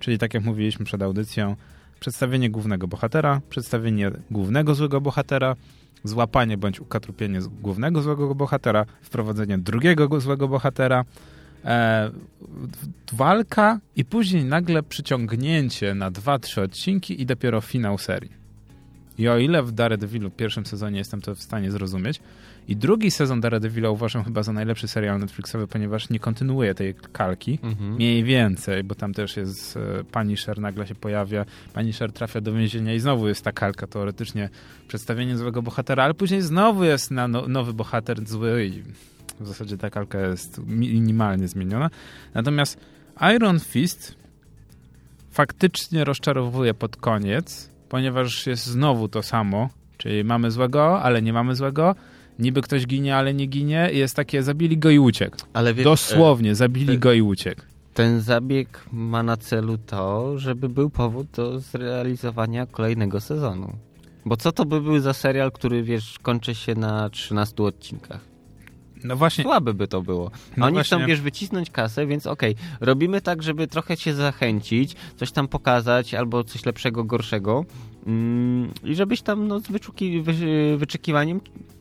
Czyli 0.00 0.18
tak 0.18 0.34
jak 0.34 0.44
mówiliśmy 0.44 0.84
przed 0.84 1.02
audycją, 1.02 1.56
przedstawienie 2.00 2.50
głównego 2.50 2.88
bohatera, 2.88 3.40
przedstawienie 3.50 4.10
głównego 4.30 4.74
złego 4.74 5.00
bohatera, 5.00 5.56
złapanie 6.04 6.56
bądź 6.56 6.80
ukatrupienie 6.80 7.40
głównego 7.62 8.02
złego 8.02 8.34
bohatera, 8.34 8.86
wprowadzenie 9.02 9.58
drugiego 9.58 10.20
złego 10.20 10.48
bohatera, 10.48 11.04
e, 11.64 12.10
walka 13.12 13.80
i 13.96 14.04
później 14.04 14.44
nagle 14.44 14.82
przyciągnięcie 14.82 15.94
na 15.94 16.10
dwa, 16.10 16.38
trzy 16.38 16.62
odcinki 16.62 17.22
i 17.22 17.26
dopiero 17.26 17.60
finał 17.60 17.98
serii. 17.98 18.46
I 19.18 19.28
o 19.28 19.38
ile 19.38 19.62
w 19.62 19.72
Daredevilu 19.72 20.30
w 20.30 20.36
pierwszym 20.36 20.66
sezonie 20.66 20.98
jestem 20.98 21.20
to 21.20 21.34
w 21.34 21.42
stanie 21.42 21.70
zrozumieć, 21.70 22.20
i 22.68 22.76
drugi 22.76 23.10
sezon 23.10 23.40
Daredevila 23.40 23.90
uważam 23.90 24.24
chyba 24.24 24.42
za 24.42 24.52
najlepszy 24.52 24.88
serial 24.88 25.18
Netflixowy, 25.20 25.66
ponieważ 25.66 26.10
nie 26.10 26.18
kontynuuje 26.18 26.74
tej 26.74 26.94
kalki. 26.94 27.58
Mhm. 27.62 27.94
Mniej 27.94 28.24
więcej, 28.24 28.84
bo 28.84 28.94
tam 28.94 29.14
też 29.14 29.36
jest 29.36 29.76
e, 29.76 30.04
Punisher, 30.04 30.60
nagle 30.60 30.86
się 30.86 30.94
pojawia, 30.94 31.44
Punisher 31.74 32.12
trafia 32.12 32.40
do 32.40 32.52
więzienia 32.52 32.94
i 32.94 33.00
znowu 33.00 33.28
jest 33.28 33.44
ta 33.44 33.52
kalka, 33.52 33.86
teoretycznie 33.86 34.50
przedstawienie 34.88 35.36
złego 35.36 35.62
bohatera, 35.62 36.04
ale 36.04 36.14
później 36.14 36.42
znowu 36.42 36.84
jest 36.84 37.10
na 37.10 37.28
no, 37.28 37.48
nowy 37.48 37.72
bohater 37.72 38.28
zły 38.28 38.66
i 38.66 38.82
w 39.40 39.46
zasadzie 39.46 39.78
ta 39.78 39.90
kalka 39.90 40.20
jest 40.20 40.60
minimalnie 40.66 41.48
zmieniona. 41.48 41.90
Natomiast 42.34 42.80
Iron 43.36 43.60
Fist 43.60 44.14
faktycznie 45.30 46.04
rozczarowuje 46.04 46.74
pod 46.74 46.96
koniec, 46.96 47.70
ponieważ 47.88 48.46
jest 48.46 48.66
znowu 48.66 49.08
to 49.08 49.22
samo, 49.22 49.68
czyli 49.96 50.24
mamy 50.24 50.50
złego, 50.50 51.02
ale 51.02 51.22
nie 51.22 51.32
mamy 51.32 51.54
złego, 51.54 51.94
niby 52.38 52.62
ktoś 52.62 52.86
ginie, 52.86 53.16
ale 53.16 53.34
nie 53.34 53.46
ginie 53.46 53.90
jest 53.92 54.16
takie 54.16 54.42
zabili 54.42 54.78
go 54.78 54.90
i 54.90 54.98
uciekł. 54.98 55.36
Ale 55.52 55.74
wiesz, 55.74 55.84
Dosłownie, 55.84 56.50
e, 56.50 56.54
zabili 56.54 56.94
e, 56.94 56.98
go 56.98 57.12
i 57.12 57.22
uciekł. 57.22 57.62
Ten 57.94 58.20
zabieg 58.20 58.84
ma 58.92 59.22
na 59.22 59.36
celu 59.36 59.78
to, 59.78 60.38
żeby 60.38 60.68
był 60.68 60.90
powód 60.90 61.26
do 61.36 61.60
zrealizowania 61.60 62.66
kolejnego 62.66 63.20
sezonu. 63.20 63.72
Bo 64.24 64.36
co 64.36 64.52
to 64.52 64.64
by 64.64 64.80
był 64.80 65.00
za 65.00 65.12
serial, 65.12 65.52
który 65.52 65.82
wiesz, 65.82 66.18
kończy 66.18 66.54
się 66.54 66.74
na 66.74 67.10
13 67.10 67.62
odcinkach? 67.62 68.20
No 69.04 69.16
właśnie. 69.16 69.44
Słabe 69.44 69.74
by 69.74 69.88
to 69.88 70.02
było. 70.02 70.30
No 70.56 70.66
Oni 70.66 70.74
właśnie. 70.74 70.98
chcą, 70.98 71.06
wiesz, 71.06 71.20
wycisnąć 71.20 71.70
kasę, 71.70 72.06
więc 72.06 72.26
okej, 72.26 72.54
okay, 72.54 72.86
robimy 72.86 73.20
tak, 73.20 73.42
żeby 73.42 73.66
trochę 73.66 73.96
się 73.96 74.14
zachęcić, 74.14 74.96
coś 75.16 75.32
tam 75.32 75.48
pokazać, 75.48 76.14
albo 76.14 76.44
coś 76.44 76.66
lepszego, 76.66 77.04
gorszego, 77.04 77.64
Mm, 78.06 78.70
I 78.84 78.94
żebyś 78.94 79.22
tam 79.22 79.48
no, 79.48 79.60
z 79.60 79.66
wyczuki, 79.68 80.22
wy, 80.22 80.32
wyczekiwaniem 80.76 81.40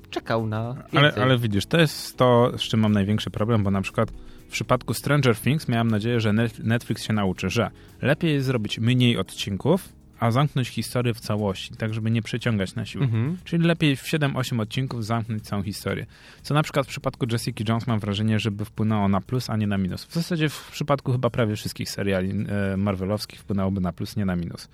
czekał 0.10 0.48
na 0.48 0.76
ale, 0.94 1.14
ale 1.14 1.38
widzisz, 1.38 1.66
to 1.66 1.78
jest 1.78 2.18
to, 2.18 2.52
z 2.58 2.62
czym 2.62 2.80
mam 2.80 2.92
największy 2.92 3.30
problem, 3.30 3.64
bo 3.64 3.72
na 3.72 3.82
przykład 3.82 4.12
w 4.48 4.52
przypadku 4.52 4.94
Stranger 4.94 5.38
Things 5.38 5.68
miałem 5.68 5.92
nadzieję, 5.92 6.20
że 6.20 6.34
Netflix 6.64 7.04
się 7.04 7.14
nauczy, 7.14 7.50
że 7.50 7.72
lepiej 8.02 8.34
jest 8.34 8.46
zrobić 8.46 8.80
mniej 8.80 9.18
odcinków, 9.18 9.96
a 10.20 10.32
zamknąć 10.32 10.68
historię 10.68 11.14
w 11.14 11.20
całości, 11.20 11.76
tak 11.76 11.94
żeby 11.94 12.12
nie 12.12 12.22
przeciągać 12.22 12.76
na 12.76 12.86
siłę. 12.86 13.04
Mhm. 13.04 13.38
Czyli 13.44 13.64
lepiej 13.64 13.96
w 13.96 14.04
7-8 14.04 14.62
odcinków 14.62 15.06
zamknąć 15.06 15.44
całą 15.44 15.64
historię. 15.64 16.06
Co 16.42 16.54
na 16.54 16.64
przykład 16.64 16.86
w 16.86 16.90
przypadku 16.90 17.26
Jessica 17.32 17.64
Jones 17.70 17.88
mam 17.88 18.00
wrażenie, 18.00 18.40
żeby 18.40 18.66
wpłynęło 18.66 19.08
na 19.08 19.22
plus, 19.22 19.50
a 19.50 19.58
nie 19.58 19.68
na 19.68 19.78
minus. 19.78 20.06
W 20.06 20.14
zasadzie 20.14 20.50
w 20.50 20.72
przypadku 20.72 21.12
chyba 21.12 21.30
prawie 21.30 21.56
wszystkich 21.56 21.90
seriali 21.90 22.46
e, 22.74 22.78
marvelowskich 22.78 23.40
wpłynęłoby 23.40 23.82
na 23.82 23.94
plus, 23.94 24.16
nie 24.16 24.26
na 24.26 24.36
minus. 24.36 24.70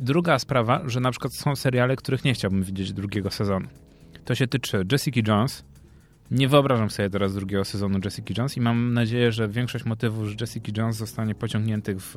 Druga 0.00 0.38
sprawa, 0.38 0.82
że 0.86 1.00
na 1.00 1.10
przykład 1.10 1.34
są 1.34 1.56
seriale, 1.56 1.96
których 1.96 2.24
nie 2.24 2.34
chciałbym 2.34 2.62
widzieć 2.62 2.92
drugiego 2.92 3.30
sezonu. 3.30 3.68
To 4.24 4.34
się 4.34 4.46
tyczy 4.46 4.84
Jessica 4.92 5.20
Jones. 5.26 5.64
Nie 6.30 6.48
wyobrażam 6.48 6.90
sobie 6.90 7.10
teraz 7.10 7.34
drugiego 7.34 7.64
sezonu 7.64 7.98
Jessica 8.04 8.34
Jones 8.38 8.56
i 8.56 8.60
mam 8.60 8.94
nadzieję, 8.94 9.32
że 9.32 9.48
większość 9.48 9.84
motywów 9.84 10.30
z 10.30 10.40
Jessica 10.40 10.72
Jones 10.76 10.96
zostanie 10.96 11.34
pociągniętych 11.34 12.00
w 12.00 12.16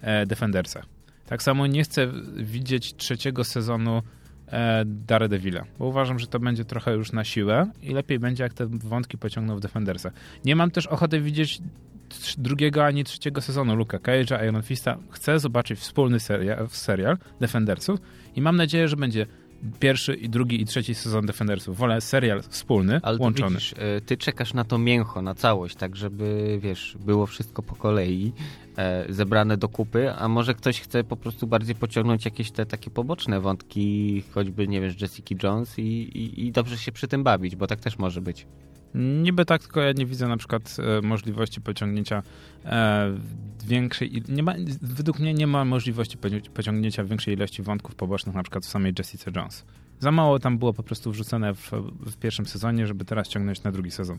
e, 0.00 0.26
Defendersach. 0.26 0.86
Tak 1.26 1.42
samo 1.42 1.66
nie 1.66 1.84
chcę 1.84 2.12
widzieć 2.36 2.96
trzeciego 2.96 3.44
sezonu 3.44 4.02
e, 4.46 4.82
Daredevila, 4.86 5.64
bo 5.78 5.86
uważam, 5.86 6.18
że 6.18 6.26
to 6.26 6.40
będzie 6.40 6.64
trochę 6.64 6.94
już 6.94 7.12
na 7.12 7.24
siłę 7.24 7.70
i 7.82 7.94
lepiej 7.94 8.18
będzie, 8.18 8.42
jak 8.42 8.54
te 8.54 8.66
wątki 8.66 9.18
pociągną 9.18 9.56
w 9.56 9.60
Defendersach. 9.60 10.12
Nie 10.44 10.56
mam 10.56 10.70
też 10.70 10.86
ochoty 10.86 11.20
widzieć 11.20 11.60
drugiego 12.38 12.84
ani 12.84 13.04
trzeciego 13.04 13.40
sezonu 13.40 13.76
Luka 13.76 13.98
Cage'a, 13.98 14.44
Iron 14.48 14.62
Fista. 14.62 14.98
Chcę 15.10 15.38
zobaczyć 15.38 15.78
wspólny 15.78 16.20
serial, 16.20 16.68
serial 16.68 17.18
Defendersów 17.40 18.00
i 18.36 18.40
mam 18.40 18.56
nadzieję, 18.56 18.88
że 18.88 18.96
będzie 18.96 19.26
pierwszy 19.80 20.14
i 20.14 20.28
drugi 20.28 20.60
i 20.62 20.64
trzeci 20.64 20.94
sezon 20.94 21.26
Defendersów. 21.26 21.78
Wolę 21.78 22.00
serial 22.00 22.42
wspólny, 22.42 23.00
Ale 23.02 23.18
łączony. 23.18 23.50
Widzisz, 23.50 23.74
e, 23.78 24.00
ty 24.00 24.16
czekasz 24.16 24.54
na 24.54 24.64
to 24.64 24.78
mięcho, 24.78 25.22
na 25.22 25.34
całość, 25.34 25.76
tak 25.76 25.96
żeby, 25.96 26.58
wiesz, 26.62 26.96
było 27.00 27.26
wszystko 27.26 27.62
po 27.62 27.74
kolei 27.74 28.32
e, 28.76 29.12
zebrane 29.12 29.56
do 29.56 29.68
kupy, 29.68 30.12
a 30.12 30.28
może 30.28 30.54
ktoś 30.54 30.80
chce 30.80 31.04
po 31.04 31.16
prostu 31.16 31.46
bardziej 31.46 31.74
pociągnąć 31.74 32.24
jakieś 32.24 32.50
te 32.50 32.66
takie 32.66 32.90
poboczne 32.90 33.40
wątki, 33.40 34.22
choćby, 34.34 34.68
nie 34.68 34.80
wiem, 34.80 34.92
Jessica 35.00 35.34
Jones 35.42 35.78
i, 35.78 35.82
i, 35.82 36.46
i 36.46 36.52
dobrze 36.52 36.78
się 36.78 36.92
przy 36.92 37.08
tym 37.08 37.24
bawić, 37.24 37.56
bo 37.56 37.66
tak 37.66 37.80
też 37.80 37.98
może 37.98 38.20
być. 38.20 38.46
Niby 38.94 39.44
tak, 39.44 39.62
tylko 39.62 39.80
ja 39.80 39.92
nie 39.92 40.06
widzę 40.06 40.28
na 40.28 40.36
przykład 40.36 40.76
e, 40.98 41.06
możliwości 41.06 41.60
pociągnięcia 41.60 42.22
e, 42.64 43.18
większej... 43.64 44.22
Nie 44.28 44.42
ma, 44.42 44.54
według 44.82 45.18
mnie 45.18 45.34
nie 45.34 45.46
ma 45.46 45.64
możliwości 45.64 46.18
pociągnięcia 46.54 47.04
większej 47.04 47.34
ilości 47.34 47.62
wątków 47.62 47.94
pobocznych 47.94 48.34
na 48.34 48.42
przykład 48.42 48.64
w 48.64 48.68
samej 48.68 48.92
Jessica 48.98 49.30
Jones. 49.36 49.64
Za 50.00 50.10
mało 50.12 50.38
tam 50.38 50.58
było 50.58 50.72
po 50.72 50.82
prostu 50.82 51.10
wrzucone 51.10 51.54
w, 51.54 51.70
w 52.06 52.16
pierwszym 52.16 52.46
sezonie, 52.46 52.86
żeby 52.86 53.04
teraz 53.04 53.28
ciągnąć 53.28 53.62
na 53.62 53.72
drugi 53.72 53.90
sezon. 53.90 54.18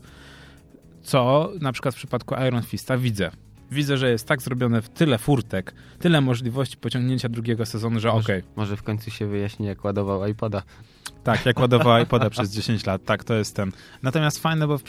Co 1.02 1.52
na 1.60 1.72
przykład 1.72 1.94
w 1.94 1.98
przypadku 1.98 2.34
Iron 2.48 2.62
Fista 2.62 2.98
widzę. 2.98 3.30
Widzę, 3.70 3.96
że 3.96 4.10
jest 4.10 4.26
tak 4.26 4.42
zrobione 4.42 4.82
w 4.82 4.88
tyle 4.88 5.18
furtek, 5.18 5.74
tyle 5.98 6.20
możliwości 6.20 6.76
pociągnięcia 6.76 7.28
drugiego 7.28 7.66
sezonu, 7.66 8.00
że 8.00 8.12
okej. 8.12 8.38
Okay. 8.38 8.52
Może 8.56 8.76
w 8.76 8.82
końcu 8.82 9.10
się 9.10 9.26
wyjaśni, 9.26 9.66
jak 9.66 9.84
ładował 9.84 10.26
iPoda. 10.26 10.62
Tak, 11.24 11.46
jak 11.46 11.60
ładowała 11.60 12.00
iPoda 12.00 12.30
przez 12.30 12.50
10 12.50 12.86
lat, 12.86 13.04
tak, 13.04 13.24
to 13.24 13.34
jest 13.34 13.56
ten. 13.56 13.72
Natomiast 14.02 14.38
fajne, 14.38 14.66
bo 14.66 14.78
w, 14.78 14.82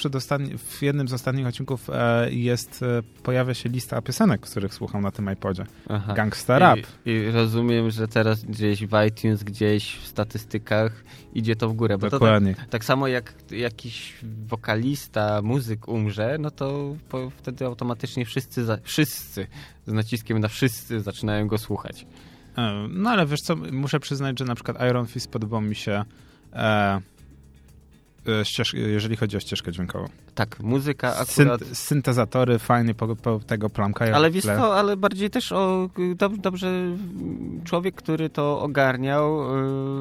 w 0.57 0.81
jednym 0.81 1.07
z 1.07 1.13
ostatnich 1.13 1.47
odcinków 1.47 1.89
e, 1.89 2.31
jest, 2.31 2.83
e, 2.83 3.03
pojawia 3.23 3.53
się 3.53 3.69
lista 3.69 4.01
piosenek, 4.01 4.41
których 4.41 4.73
słucham 4.73 5.01
na 5.01 5.11
tym 5.11 5.31
iPodzie. 5.33 5.65
Aha. 5.89 6.13
Gangsta 6.13 6.59
Rap. 6.59 6.79
I, 7.05 7.11
I, 7.11 7.31
rozumiem, 7.31 7.91
że 7.91 8.07
teraz 8.07 8.45
gdzieś 8.45 8.85
w 8.85 9.05
iTunes, 9.07 9.43
gdzieś 9.43 9.95
w 9.95 10.07
statystykach 10.07 11.03
idzie 11.33 11.55
to 11.55 11.69
w 11.69 11.73
górę. 11.73 11.97
Bo 11.97 12.09
Dokładnie. 12.09 12.55
Tak, 12.55 12.69
tak, 12.69 12.85
samo 12.85 13.07
jak 13.07 13.33
jakiś 13.51 14.13
wokalista, 14.47 15.41
muzyk 15.41 15.87
umrze, 15.87 16.37
no 16.39 16.51
to 16.51 16.95
po, 17.09 17.29
wtedy 17.29 17.65
automatycznie 17.65 18.25
wszyscy, 18.25 18.65
za, 18.65 18.77
wszyscy 18.83 19.47
z 19.87 19.93
naciskiem 19.93 20.39
na 20.39 20.47
wszyscy 20.47 21.01
zaczynają 21.01 21.47
go 21.47 21.57
słuchać. 21.57 22.05
E, 22.58 22.88
no 22.89 23.10
ale 23.10 23.25
wiesz 23.25 23.41
co, 23.41 23.55
muszę 23.55 24.00
przyznać, 24.00 24.39
że 24.39 24.46
na 24.46 24.55
przykład 24.55 24.77
Iron 24.89 25.08
Fist 25.08 25.31
podobał 25.31 25.62
mi 25.62 25.75
się 25.75 26.03
e, 26.53 27.01
e 28.27 28.46
ścież, 28.46 28.74
jeżeli 28.74 29.15
chodzi 29.15 29.38
o 29.38 29.39
ścieżkę 29.39 29.72
dźwiękową. 29.72 30.08
Tak, 30.36 30.60
muzyka 30.60 31.15
akurat... 31.15 31.62
Synt, 31.62 31.77
syntezatory 31.77 32.60
fajnie 32.60 32.93
po, 32.93 33.15
po 33.15 33.39
tego 33.39 33.70
plamkają. 33.70 34.15
Ale 34.15 34.31
wiesz 34.31 34.43
co, 34.43 34.75
ale 34.75 34.98
bardziej 34.98 35.29
też 35.29 35.51
o 35.51 35.89
dobrze, 36.15 36.41
dobrze 36.41 36.98
człowiek, 37.63 37.96
który 37.96 38.29
to 38.29 38.62
ogarniał, 38.62 39.41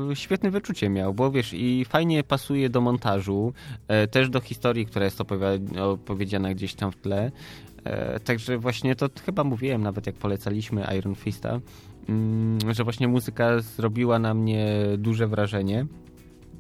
yy, 0.09 0.17
świetne 0.17 0.51
wyczucie 0.51 0.89
miał, 0.89 1.15
bo 1.15 1.31
wiesz, 1.31 1.53
i 1.53 1.85
fajnie 1.89 2.25
pasuje 2.25 2.71
do 2.71 2.81
montażu, 2.81 3.53
yy, 3.89 4.09
też 4.09 4.31
do 4.31 4.41
historii, 4.41 4.87
która 4.87 5.05
jest 5.05 5.21
opowiedziana 5.79 6.55
gdzieś 6.55 6.75
tam 6.75 6.93
w 6.93 6.97
tle. 6.97 7.31
Yy, 7.85 8.21
także 8.21 8.59
właśnie 8.59 8.97
to 8.97 9.09
chyba 9.27 9.45
mówiłem 9.45 9.83
nawet, 9.83 10.07
jak 10.07 10.15
polecaliśmy 10.15 10.87
Iron 10.99 11.15
Fista, 11.15 11.61
że 12.71 12.85
właśnie 12.85 13.09
muzyka 13.09 13.61
zrobiła 13.61 14.19
na 14.19 14.35
mnie 14.35 14.77
duże 14.99 15.27
wrażenie. 15.27 15.87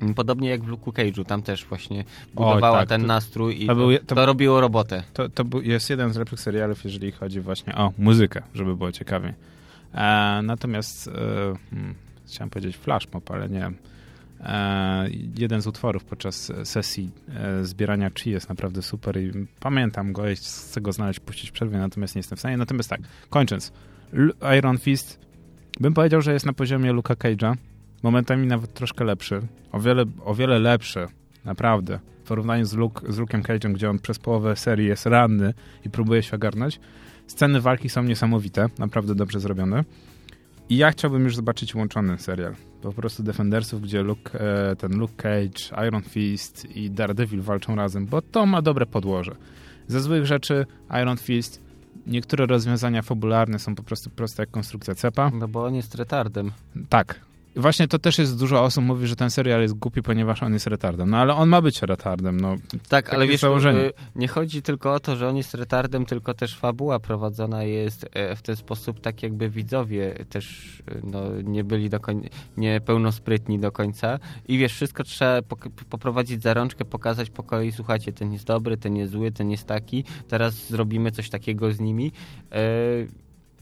Mm, 0.00 0.14
podobnie 0.14 0.50
jak 0.50 0.64
w 0.64 0.68
Luke 0.68 0.90
Cage'u, 0.90 1.24
tam 1.24 1.42
też 1.42 1.64
właśnie 1.64 2.04
budowała 2.34 2.78
Oj, 2.78 2.82
tak, 2.82 2.88
ten 2.88 3.00
to, 3.00 3.06
nastrój 3.06 3.64
i 3.64 3.66
to, 3.66 3.74
był, 3.74 3.98
to, 3.98 4.14
to, 4.14 4.26
robiło 4.26 4.60
robotę. 4.60 5.02
To, 5.12 5.28
to 5.28 5.44
jest 5.62 5.90
jeden 5.90 6.12
z 6.12 6.16
lepszych 6.16 6.40
serialów, 6.40 6.84
jeżeli 6.84 7.12
chodzi 7.12 7.40
właśnie 7.40 7.74
o 7.74 7.92
muzykę, 7.98 8.42
żeby 8.54 8.76
było 8.76 8.92
ciekawie. 8.92 9.34
E, 9.94 10.40
natomiast 10.42 11.08
e, 11.08 11.12
hmm, 11.70 11.94
chciałem 12.26 12.50
powiedzieć 12.50 12.76
flash 12.76 13.12
mob, 13.12 13.30
ale 13.30 13.48
nie. 13.48 13.70
E, 14.40 15.08
jeden 15.38 15.62
z 15.62 15.66
utworów 15.66 16.04
podczas 16.04 16.52
sesji 16.64 17.10
e, 17.34 17.64
zbierania 17.64 18.10
chi 18.10 18.30
jest 18.30 18.48
naprawdę 18.48 18.82
super 18.82 19.20
i 19.20 19.46
pamiętam 19.60 20.12
go, 20.12 20.22
chcę 20.34 20.80
go 20.80 20.92
znaleźć, 20.92 21.20
puścić 21.20 21.50
przerwę, 21.50 21.78
natomiast 21.78 22.14
nie 22.14 22.18
jestem 22.18 22.36
w 22.36 22.40
stanie. 22.40 22.56
Natomiast 22.56 22.90
tak, 22.90 23.00
kończąc. 23.30 23.72
Iron 24.58 24.78
Fist 24.78 25.29
Bym 25.80 25.94
powiedział, 25.94 26.22
że 26.22 26.32
jest 26.32 26.46
na 26.46 26.52
poziomie 26.52 26.92
Luka 26.92 27.14
Cage'a. 27.14 27.54
Momentami 28.02 28.46
nawet 28.46 28.74
troszkę 28.74 29.04
lepszy. 29.04 29.40
O 29.72 29.80
wiele, 29.80 30.04
o 30.24 30.34
wiele 30.34 30.58
lepszy. 30.58 31.06
Naprawdę. 31.44 31.98
W 32.24 32.28
porównaniu 32.28 32.64
z, 32.64 32.74
Luke, 32.74 33.12
z 33.12 33.18
Luke'em 33.18 33.42
Cage'em, 33.42 33.72
gdzie 33.72 33.90
on 33.90 33.98
przez 33.98 34.18
połowę 34.18 34.56
serii 34.56 34.88
jest 34.88 35.06
ranny 35.06 35.54
i 35.84 35.90
próbuje 35.90 36.22
się 36.22 36.36
ogarnąć. 36.36 36.80
Sceny 37.26 37.60
walki 37.60 37.88
są 37.88 38.02
niesamowite. 38.02 38.66
Naprawdę 38.78 39.14
dobrze 39.14 39.40
zrobione. 39.40 39.84
I 40.68 40.76
ja 40.76 40.90
chciałbym 40.90 41.24
już 41.24 41.36
zobaczyć 41.36 41.74
łączony 41.74 42.18
serial. 42.18 42.54
Po 42.82 42.92
prostu 42.92 43.22
Defendersów, 43.22 43.82
gdzie 43.82 44.02
Luke, 44.02 44.40
e, 44.40 44.76
ten 44.76 44.98
Luke 44.98 45.14
Cage, 45.16 45.86
Iron 45.88 46.02
Fist 46.02 46.76
i 46.76 46.90
Daredevil 46.90 47.40
walczą 47.40 47.74
razem, 47.74 48.06
bo 48.06 48.22
to 48.22 48.46
ma 48.46 48.62
dobre 48.62 48.86
podłoże. 48.86 49.36
Ze 49.88 50.00
złych 50.00 50.26
rzeczy 50.26 50.66
Iron 51.02 51.16
Fist 51.16 51.69
niektóre 52.10 52.46
rozwiązania 52.46 53.02
fabularne 53.02 53.58
są 53.58 53.74
po 53.74 53.82
prostu 53.82 54.10
proste 54.10 54.42
jak 54.42 54.50
konstrukcja 54.50 54.94
cepa. 54.94 55.30
No 55.34 55.48
bo 55.48 55.64
on 55.64 55.74
jest 55.74 55.94
retardem. 55.94 56.52
Tak, 56.88 57.20
Właśnie 57.56 57.88
to 57.88 57.98
też 57.98 58.18
jest 58.18 58.38
dużo 58.38 58.62
osób 58.62 58.84
mówi, 58.84 59.06
że 59.06 59.16
ten 59.16 59.30
serial 59.30 59.62
jest 59.62 59.74
głupi, 59.74 60.02
ponieważ 60.02 60.42
on 60.42 60.52
jest 60.52 60.66
retardem. 60.66 61.10
No 61.10 61.16
ale 61.16 61.34
on 61.34 61.48
ma 61.48 61.62
być 61.62 61.82
retardem. 61.82 62.40
No, 62.40 62.56
tak, 62.88 63.14
ale 63.14 63.26
wiesz, 63.26 63.40
założenie. 63.40 63.80
Y, 63.80 63.92
nie 64.14 64.28
chodzi 64.28 64.62
tylko 64.62 64.94
o 64.94 65.00
to, 65.00 65.16
że 65.16 65.28
on 65.28 65.36
jest 65.36 65.54
retardem, 65.54 66.06
tylko 66.06 66.34
też 66.34 66.56
fabuła 66.56 66.98
prowadzona 66.98 67.64
jest 67.64 68.06
e, 68.12 68.36
w 68.36 68.42
ten 68.42 68.56
sposób, 68.56 69.00
tak 69.00 69.22
jakby 69.22 69.50
widzowie 69.50 70.14
też 70.28 70.78
y, 70.78 71.00
no, 71.04 71.22
nie 71.44 71.64
byli 71.64 71.90
do 71.90 72.00
końca, 72.00 72.28
niepełnosprytni 72.56 73.58
do 73.58 73.72
końca. 73.72 74.18
I 74.48 74.58
wiesz, 74.58 74.72
wszystko 74.72 75.04
trzeba 75.04 75.42
poprowadzić 75.90 76.42
za 76.42 76.54
rączkę, 76.54 76.84
pokazać 76.84 77.30
po 77.30 77.42
kolei, 77.42 77.72
słuchajcie, 77.72 78.12
ten 78.12 78.32
jest 78.32 78.44
dobry, 78.44 78.76
ten 78.76 78.96
jest 78.96 79.12
zły, 79.12 79.32
ten 79.32 79.50
jest 79.50 79.66
taki, 79.66 80.04
teraz 80.28 80.54
zrobimy 80.68 81.10
coś 81.10 81.30
takiego 81.30 81.72
z 81.72 81.80
nimi. 81.80 82.12
Yy, 82.50 83.08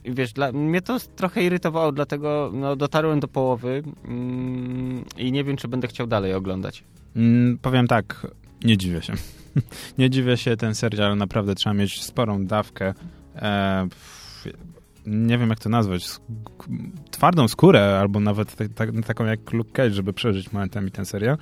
wiesz, 0.05 0.33
dla, 0.33 0.52
mnie 0.52 0.83
to 0.83 0.99
trochę 1.17 1.43
irytowało, 1.43 1.93
dlatego 1.93 2.50
no, 2.55 2.76
dotarłem 2.76 3.21
do 3.21 3.28
połowy 3.28 3.83
mm, 4.05 5.05
i 5.17 5.33
nie 5.33 5.45
wiem, 5.45 5.57
czy 5.57 5.69
będę 5.69 5.88
chciał 5.88 6.07
dalej 6.07 6.35
oglądać. 6.35 6.85
Mm, 7.17 7.59
powiem 7.62 7.87
tak, 7.87 8.26
nie 8.64 8.76
dziwię 8.76 9.02
się. 9.02 9.12
nie 9.99 10.11
dziwię 10.11 10.37
się, 10.37 10.57
ten 10.57 10.75
serial 10.75 11.17
naprawdę 11.17 11.55
trzeba 11.55 11.75
mieć 11.75 12.02
sporą 12.02 12.47
dawkę 12.47 12.95
e, 13.37 13.88
nie 15.09 15.38
wiem 15.38 15.50
jak 15.50 15.59
to 15.59 15.69
nazwać, 15.69 16.07
twardą 17.11 17.49
skórę, 17.49 17.99
albo 18.00 18.21
nawet 18.21 18.57
taką 19.07 19.25
jak 19.25 19.52
Luke 19.52 19.71
Cage, 19.73 19.90
żeby 19.90 20.12
przeżyć 20.12 20.52
momentami 20.52 20.90
ten 20.90 21.05
serial. 21.05 21.38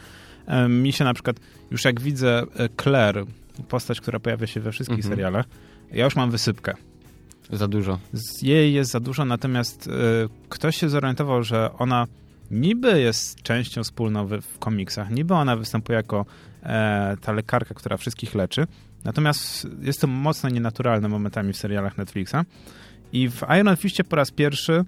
E, 0.47 0.69
mi 0.69 0.93
się 0.93 1.05
na 1.05 1.15
przykład, 1.15 1.37
już 1.71 1.85
jak 1.85 2.01
widzę 2.01 2.43
e, 2.57 2.69
Claire, 2.83 3.25
postać, 3.69 4.01
która 4.01 4.21
pojawia 4.21 4.47
się 4.47 4.61
we 4.61 4.73
wszystkich 4.73 4.99
mhm. 4.99 5.15
serialach, 5.15 5.47
ja 5.93 6.05
już 6.05 6.17
mam 6.17 6.31
wysypkę. 6.31 6.75
Za 7.53 7.69
dużo. 7.69 7.99
Jej 8.43 8.75
jest 8.75 8.91
za 8.91 9.01
dużo, 9.01 9.25
natomiast 9.25 9.87
y, 9.87 9.91
ktoś 10.49 10.77
się 10.77 10.89
zorientował, 10.89 11.43
że 11.43 11.71
ona 11.79 12.07
niby 12.51 13.01
jest 13.01 13.43
częścią 13.43 13.85
wspólną 13.85 14.27
w, 14.27 14.41
w 14.41 14.59
komiksach, 14.59 15.11
niby 15.11 15.35
ona 15.35 15.57
występuje 15.57 15.97
jako 15.97 16.27
e, 16.63 17.17
ta 17.21 17.33
lekarka, 17.33 17.75
która 17.75 17.97
wszystkich 17.97 18.35
leczy, 18.35 18.67
natomiast 19.05 19.69
jest 19.81 20.01
to 20.01 20.07
mocno 20.07 20.49
nienaturalne 20.49 21.09
momentami 21.09 21.53
w 21.53 21.57
serialach 21.57 21.99
Netflixa. 21.99 22.37
I 23.13 23.31
w 23.31 23.43
Iron 23.61 23.77
Fistie 23.77 24.05
po 24.05 24.17
raz 24.17 24.31
pierwszy 24.31 24.85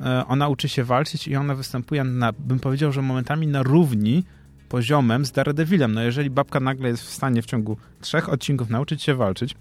e, 0.00 0.26
ona 0.26 0.48
uczy 0.48 0.68
się 0.68 0.84
walczyć 0.84 1.28
i 1.28 1.36
ona 1.36 1.54
występuje 1.54 2.04
na, 2.04 2.32
bym 2.32 2.60
powiedział, 2.60 2.92
że 2.92 3.02
momentami 3.02 3.46
na 3.46 3.62
równi 3.62 4.24
poziomem 4.68 5.24
z 5.24 5.32
Daredevilem. 5.32 5.94
No 5.94 6.02
jeżeli 6.02 6.30
babka 6.30 6.60
nagle 6.60 6.88
jest 6.88 7.02
w 7.02 7.10
stanie 7.10 7.42
w 7.42 7.46
ciągu 7.46 7.76
trzech 8.00 8.28
odcinków 8.28 8.70
nauczyć 8.70 9.02
się 9.02 9.14
walczyć 9.14 9.54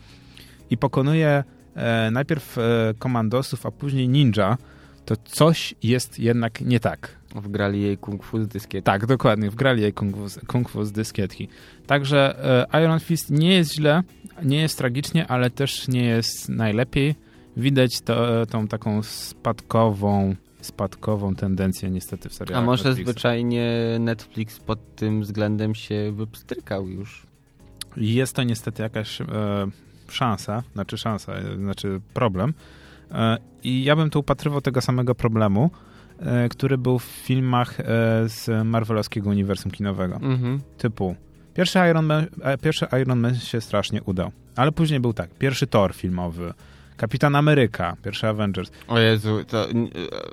i 0.70 0.78
pokonuje 0.78 1.44
e, 1.76 2.12
najpierw 2.12 2.58
e, 2.58 2.62
komandosów, 3.00 3.66
a 3.66 3.72
później 3.72 4.10
ninja, 4.10 4.58
to 5.06 5.16
coś 5.26 5.76
jest 5.84 6.20
jednak 6.20 6.62
nie 6.62 6.80
tak. 6.80 7.16
Wgrali 7.36 7.82
jej 7.82 7.98
kung 7.98 8.24
fu 8.24 8.44
z 8.44 8.48
dyskietki. 8.48 8.86
Tak, 8.86 9.06
dokładnie, 9.06 9.50
wgrali 9.50 9.82
jej 9.82 9.94
kung 9.94 10.16
fu, 10.16 10.46
kung 10.48 10.70
fu 10.70 10.86
z 10.86 10.92
dyskietki. 10.92 11.48
Także 11.88 12.46
e, 12.74 12.82
Iron 12.84 13.00
Fist 13.00 13.30
nie 13.32 13.54
jest 13.54 13.74
źle, 13.74 14.04
nie 14.44 14.62
jest 14.62 14.78
tragicznie, 14.78 15.28
ale 15.28 15.50
też 15.50 15.88
nie 15.88 16.04
jest 16.04 16.50
najlepiej. 16.50 17.16
Widać 17.58 18.02
to, 18.02 18.46
tą 18.46 18.68
taką 18.68 19.04
spadkową 19.04 20.36
spadkową 20.62 21.36
tendencję 21.36 21.90
niestety 21.90 22.30
w 22.30 22.34
serialach 22.34 22.64
A 22.64 22.66
może 22.66 22.84
Netflixa. 22.84 23.12
zwyczajnie 23.12 23.98
Netflix 24.00 24.60
pod 24.60 24.96
tym 24.96 25.22
względem 25.22 25.76
się 25.76 26.12
wypstrykał 26.12 26.90
już? 26.90 27.28
Jest 27.98 28.36
to 28.36 28.44
niestety 28.44 28.84
jakaś 28.84 29.22
e, 29.22 29.26
szansa, 30.14 30.64
znaczy 30.74 30.98
szansa, 30.98 31.34
e, 31.34 31.56
znaczy 31.56 32.02
problem. 32.14 32.54
E, 33.12 33.38
I 33.64 33.84
ja 33.84 33.96
bym 33.96 34.10
tu 34.10 34.20
upatrywał 34.20 34.62
tego 34.62 34.82
samego 34.82 35.16
problemu, 35.16 35.72
e, 36.20 36.50
który 36.50 36.78
był 36.78 37.00
w 37.00 37.04
filmach 37.04 37.78
z 38.26 38.66
Marvelowskiego 38.66 39.30
uniwersum 39.30 39.72
kinowego. 39.72 40.16
Mhm. 40.16 40.62
Typu 40.78 41.16
pierwszy 41.54 41.80
Iron, 41.90 42.06
Man, 42.06 42.26
pierwszy 42.62 42.86
Iron 43.02 43.20
Man 43.20 43.36
się 43.36 43.62
strasznie 43.62 44.04
udał, 44.04 44.32
ale 44.56 44.72
później 44.72 45.00
był 45.00 45.14
tak, 45.14 45.30
pierwszy 45.30 45.68
Thor 45.68 45.94
filmowy, 45.94 46.54
Kapitan 46.98 47.36
Ameryka, 47.36 47.98
pierwszy 48.04 48.28
Avengers. 48.28 48.72
O 48.88 49.00
Jezu, 49.00 49.44
to... 49.48 49.68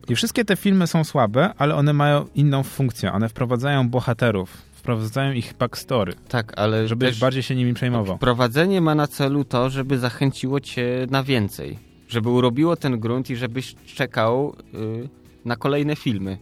I 0.08 0.14
wszystkie 0.14 0.44
te 0.44 0.56
filmy 0.56 0.86
są 0.86 1.04
słabe, 1.04 1.54
ale 1.58 1.74
one 1.74 1.92
mają 1.92 2.26
inną 2.34 2.62
funkcję. 2.62 3.12
One 3.12 3.28
wprowadzają 3.28 3.88
bohaterów, 3.88 4.62
wprowadzają 4.88 5.32
ich 5.32 5.54
backstory, 5.58 6.12
Tak, 6.28 6.52
ale 6.56 6.88
żebyś 6.88 7.20
bardziej 7.20 7.42
się 7.42 7.54
nimi 7.54 7.74
przejmował. 7.74 8.16
wprowadzenie 8.16 8.80
ma 8.80 8.94
na 8.94 9.06
celu 9.06 9.44
to, 9.44 9.70
żeby 9.70 9.98
zachęciło 9.98 10.60
cię 10.60 11.06
na 11.10 11.22
więcej. 11.22 11.78
Żeby 12.08 12.28
urobiło 12.28 12.76
ten 12.76 13.00
grunt 13.00 13.30
i 13.30 13.36
żebyś 13.36 13.74
czekał 13.74 14.54
y, 14.74 15.08
na 15.44 15.56
kolejne 15.56 15.96
filmy. 15.96 16.38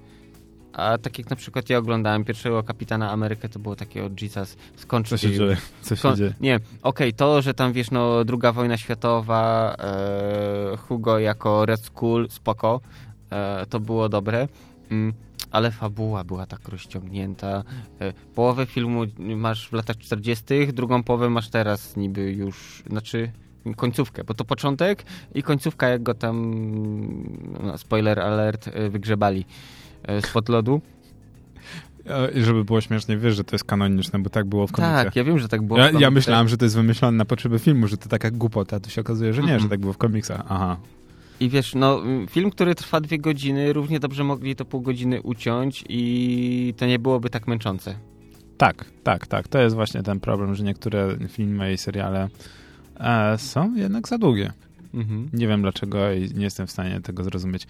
A 0.72 0.98
tak 0.98 1.18
jak 1.18 1.30
na 1.30 1.36
przykład 1.36 1.70
ja 1.70 1.78
oglądałem 1.78 2.24
pierwszego 2.24 2.62
Kapitana 2.62 3.10
Amerykę, 3.10 3.48
to 3.48 3.58
było 3.58 3.76
takie, 3.76 4.04
o 4.04 4.10
Jesus, 4.22 4.56
skończ 4.76 5.08
Co 5.08 5.16
się 5.16 5.30
dzieje? 5.32 5.56
Co 5.82 5.96
się 5.96 6.14
dzieje? 6.14 6.34
Nie, 6.40 6.60
okej, 6.82 7.12
to, 7.12 7.42
że 7.42 7.54
tam 7.54 7.72
wiesz, 7.72 7.90
no, 7.90 8.24
druga 8.24 8.52
wojna 8.52 8.76
światowa, 8.76 9.74
e, 9.78 10.76
Hugo 10.76 11.18
jako 11.18 11.66
Red 11.66 11.80
Skull, 11.80 12.26
spoko, 12.30 12.80
e, 13.30 13.66
to 13.66 13.80
było 13.80 14.08
dobre, 14.08 14.48
mm, 14.90 15.12
ale 15.50 15.70
fabuła 15.70 16.24
była 16.24 16.46
tak 16.46 16.68
rozciągnięta. 16.68 17.62
E, 18.00 18.12
połowę 18.34 18.66
filmu 18.66 19.02
masz 19.18 19.68
w 19.68 19.72
latach 19.72 19.96
40., 19.96 20.44
drugą 20.72 21.02
połowę 21.02 21.30
masz 21.30 21.50
teraz 21.50 21.96
niby 21.96 22.32
już, 22.32 22.82
znaczy 22.90 23.30
końcówkę, 23.76 24.24
bo 24.24 24.34
to 24.34 24.44
początek 24.44 25.04
i 25.34 25.42
końcówka, 25.42 25.88
jak 25.88 26.02
go 26.02 26.14
tam, 26.14 26.54
no, 27.62 27.78
spoiler 27.78 28.20
alert, 28.20 28.68
e, 28.68 28.88
wygrzebali 28.90 29.44
e, 30.02 30.22
spod 30.22 30.48
lodu. 30.48 30.80
E, 32.06 32.44
Żeby 32.44 32.64
było 32.64 32.80
śmiesznie, 32.80 33.16
wiesz, 33.16 33.36
że 33.36 33.44
to 33.44 33.54
jest 33.54 33.64
kanoniczne, 33.64 34.18
bo 34.18 34.30
tak 34.30 34.46
było 34.46 34.66
w 34.66 34.72
komiksach. 34.72 35.04
Tak, 35.04 35.16
ja 35.16 35.24
wiem, 35.24 35.38
że 35.38 35.48
tak 35.48 35.62
było. 35.62 35.78
Ja, 35.78 35.90
ja 35.90 36.10
myślałem, 36.10 36.48
że 36.48 36.56
to 36.56 36.64
jest 36.64 36.76
wymyślone 36.76 37.16
na 37.16 37.24
potrzeby 37.24 37.58
filmu, 37.58 37.86
że 37.86 37.96
to 37.96 38.08
taka 38.08 38.30
głupota, 38.30 38.76
a 38.76 38.80
tu 38.80 38.90
się 38.90 39.00
okazuje, 39.00 39.32
że 39.32 39.42
nie, 39.42 39.48
Mm-mm. 39.48 39.62
że 39.62 39.68
tak 39.68 39.80
było 39.80 39.92
w 39.92 39.98
komiksach. 39.98 40.42
Aha. 40.48 40.76
I 41.40 41.48
wiesz, 41.48 41.74
no 41.74 42.02
film, 42.30 42.50
który 42.50 42.74
trwa 42.74 43.00
dwie 43.00 43.18
godziny, 43.18 43.72
równie 43.72 44.00
dobrze 44.00 44.24
mogli 44.24 44.56
to 44.56 44.64
pół 44.64 44.80
godziny 44.80 45.22
uciąć 45.22 45.84
i 45.88 46.74
to 46.76 46.86
nie 46.86 46.98
byłoby 46.98 47.30
tak 47.30 47.46
męczące. 47.46 47.94
Tak, 48.56 48.84
tak, 49.02 49.26
tak. 49.26 49.48
To 49.48 49.58
jest 49.58 49.74
właśnie 49.74 50.02
ten 50.02 50.20
problem, 50.20 50.54
że 50.54 50.64
niektóre 50.64 51.16
filmy 51.28 51.72
i 51.72 51.78
seriale 51.78 52.28
e, 53.00 53.38
są 53.38 53.74
jednak 53.74 54.08
za 54.08 54.18
długie. 54.18 54.52
Mhm. 54.94 55.28
Nie 55.32 55.48
wiem 55.48 55.62
dlaczego 55.62 56.12
i 56.12 56.34
nie 56.34 56.44
jestem 56.44 56.66
w 56.66 56.70
stanie 56.70 57.00
tego 57.00 57.24
zrozumieć. 57.24 57.66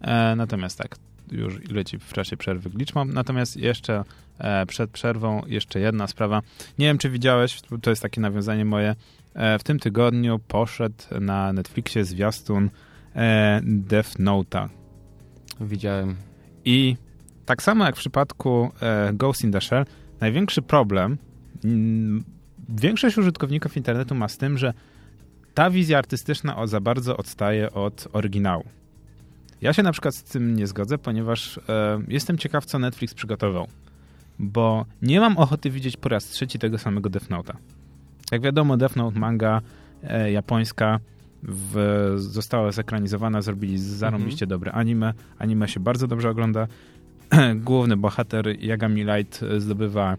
E, 0.00 0.36
natomiast 0.36 0.78
tak, 0.78 0.96
już 1.32 1.68
leci 1.70 1.98
w 1.98 2.12
czasie 2.12 2.36
przerwy 2.36 2.70
liczbą. 2.74 3.04
Natomiast 3.04 3.56
jeszcze 3.56 4.04
e, 4.38 4.66
przed 4.66 4.90
przerwą 4.90 5.42
jeszcze 5.46 5.80
jedna 5.80 6.06
sprawa. 6.06 6.42
Nie 6.78 6.86
wiem, 6.86 6.98
czy 6.98 7.10
widziałeś, 7.10 7.60
to 7.82 7.90
jest 7.90 8.02
takie 8.02 8.20
nawiązanie 8.20 8.64
moje. 8.64 8.94
E, 9.34 9.58
w 9.58 9.64
tym 9.64 9.78
tygodniu 9.78 10.38
poszedł 10.48 11.04
na 11.20 11.52
Netflixie 11.52 12.04
zwiastun 12.04 12.70
e, 13.16 13.60
Death 13.64 14.10
Note'a. 14.18 14.68
Widziałem. 15.60 16.16
I 16.64 16.96
tak 17.46 17.62
samo 17.62 17.84
jak 17.84 17.96
w 17.96 17.98
przypadku 17.98 18.70
e, 18.82 19.12
Ghost 19.12 19.44
in 19.44 19.52
the 19.52 19.60
Shell, 19.60 19.84
największy 20.20 20.62
problem, 20.62 21.18
mm, 21.64 22.24
większość 22.68 23.18
użytkowników 23.18 23.76
internetu 23.76 24.14
ma 24.14 24.28
z 24.28 24.38
tym, 24.38 24.58
że 24.58 24.72
ta 25.54 25.70
wizja 25.70 25.98
artystyczna 25.98 26.56
o, 26.56 26.66
za 26.66 26.80
bardzo 26.80 27.16
odstaje 27.16 27.72
od 27.72 28.08
oryginału. 28.12 28.64
Ja 29.60 29.72
się 29.72 29.82
na 29.82 29.92
przykład 29.92 30.14
z 30.14 30.22
tym 30.22 30.56
nie 30.56 30.66
zgodzę, 30.66 30.98
ponieważ 30.98 31.58
e, 31.58 32.02
jestem 32.08 32.38
ciekaw, 32.38 32.64
co 32.64 32.78
Netflix 32.78 33.14
przygotował. 33.14 33.68
Bo 34.38 34.86
nie 35.02 35.20
mam 35.20 35.38
ochoty 35.38 35.70
widzieć 35.70 35.96
po 35.96 36.08
raz 36.08 36.24
trzeci 36.24 36.58
tego 36.58 36.78
samego 36.78 37.10
Death 37.10 37.28
Note'a. 37.28 37.54
Jak 38.32 38.42
wiadomo, 38.42 38.76
Death 38.76 38.96
Note 38.96 39.18
manga 39.18 39.60
e, 40.02 40.32
japońska 40.32 41.00
w, 41.42 42.14
została 42.16 42.72
zekranizowana, 42.72 43.42
zrobili 43.42 43.78
zarąbiście 43.78 44.46
dobre 44.46 44.72
anime. 44.72 45.14
Anime 45.38 45.68
się 45.68 45.80
bardzo 45.80 46.06
dobrze 46.06 46.30
ogląda. 46.30 46.66
Główny 47.54 47.96
bohater 47.96 48.46
Yagami 48.60 49.04
Light 49.04 49.44
zdobywa 49.58 50.16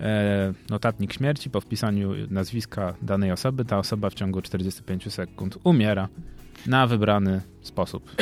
e, 0.00 0.52
notatnik 0.70 1.12
śmierci 1.12 1.50
po 1.50 1.60
wpisaniu 1.60 2.12
nazwiska 2.30 2.94
danej 3.02 3.32
osoby. 3.32 3.64
Ta 3.64 3.78
osoba 3.78 4.10
w 4.10 4.14
ciągu 4.14 4.42
45 4.42 5.12
sekund 5.12 5.58
umiera 5.64 6.08
na 6.66 6.86
wybrany 6.86 7.40
sposób. 7.62 8.10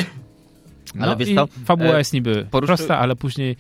No 0.94 1.07
Ale 1.07 1.16
wiesz 1.16 1.35
co, 1.35 1.46
fabuła 1.46 1.94
e, 1.94 1.98
jest 1.98 2.12
niby 2.12 2.46
poruszy- 2.51 2.66
prosta, 2.66 2.98
ale 2.98 3.16
później 3.16 3.57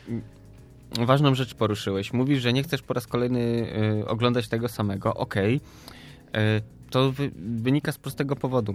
Ważną 0.92 1.34
rzecz 1.34 1.54
poruszyłeś. 1.54 2.12
Mówisz, 2.12 2.42
że 2.42 2.52
nie 2.52 2.62
chcesz 2.62 2.82
po 2.82 2.94
raz 2.94 3.06
kolejny 3.06 3.40
y, 4.00 4.08
oglądać 4.08 4.48
tego 4.48 4.68
samego. 4.68 5.14
Okej. 5.14 5.54
Y, 5.56 6.62
to 6.90 7.12
wy, 7.12 7.30
wynika 7.36 7.92
z 7.92 7.98
prostego 7.98 8.36
powodu. 8.36 8.74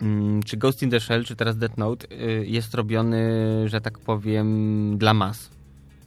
Mm, 0.00 0.42
czy 0.42 0.56
Ghost 0.56 0.82
in 0.82 0.90
the 0.90 1.00
Shell, 1.00 1.24
czy 1.24 1.36
teraz 1.36 1.58
Death 1.58 1.78
Note 1.78 2.06
y, 2.12 2.46
jest 2.46 2.74
robiony, 2.74 3.24
że 3.68 3.80
tak 3.80 3.98
powiem, 3.98 4.98
dla 4.98 5.14
mas. 5.14 5.50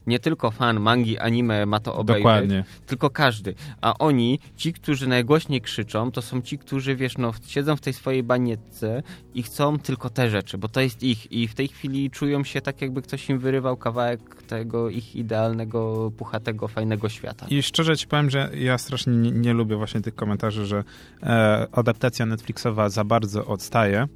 Nie 0.08 0.20
tylko 0.20 0.52
fan 0.52 0.80
mangi, 0.80 1.20
anime 1.20 1.66
ma 1.66 1.80
to 1.80 1.96
obejrzeć. 1.96 2.24
dokładnie. 2.24 2.64
tylko 2.86 3.10
każdy. 3.10 3.56
A 3.82 3.98
oni, 3.98 4.40
ci, 4.56 4.74
którzy 4.74 5.08
najgłośniej 5.08 5.62
krzyczą, 5.62 6.12
to 6.12 6.22
są 6.22 6.42
ci, 6.42 6.58
którzy, 6.58 6.96
wiesz, 6.96 7.18
no, 7.18 7.34
siedzą 7.48 7.76
w 7.76 7.82
tej 7.82 7.94
swojej 7.94 8.24
banietce 8.24 9.04
i 9.34 9.44
chcą 9.44 9.80
tylko 9.80 10.10
te 10.10 10.30
rzeczy, 10.30 10.58
bo 10.58 10.68
to 10.68 10.82
jest 10.82 11.04
ich. 11.04 11.32
I 11.32 11.48
w 11.48 11.56
tej 11.56 11.68
chwili 11.68 12.12
czują 12.12 12.44
się 12.44 12.62
tak, 12.62 12.82
jakby 12.82 13.02
ktoś 13.02 13.30
im 13.30 13.40
wyrywał 13.40 13.78
kawałek 13.78 14.44
tego 14.44 14.90
ich 14.90 15.16
idealnego, 15.16 16.12
puchatego, 16.18 16.68
fajnego 16.68 17.10
świata. 17.10 17.46
I 17.50 17.64
szczerze 17.64 17.98
ci 17.98 18.08
powiem, 18.08 18.30
że 18.30 18.50
ja 18.54 18.78
strasznie 18.78 19.14
nie, 19.14 19.32
nie 19.32 19.54
lubię 19.54 19.76
właśnie 19.76 20.02
tych 20.02 20.16
komentarzy, 20.16 20.66
że 20.66 20.84
e, 21.24 21.68
adaptacja 21.72 22.26
Netflixowa 22.26 22.90
za 22.90 23.04
bardzo 23.04 23.46
odstaje, 23.46 24.08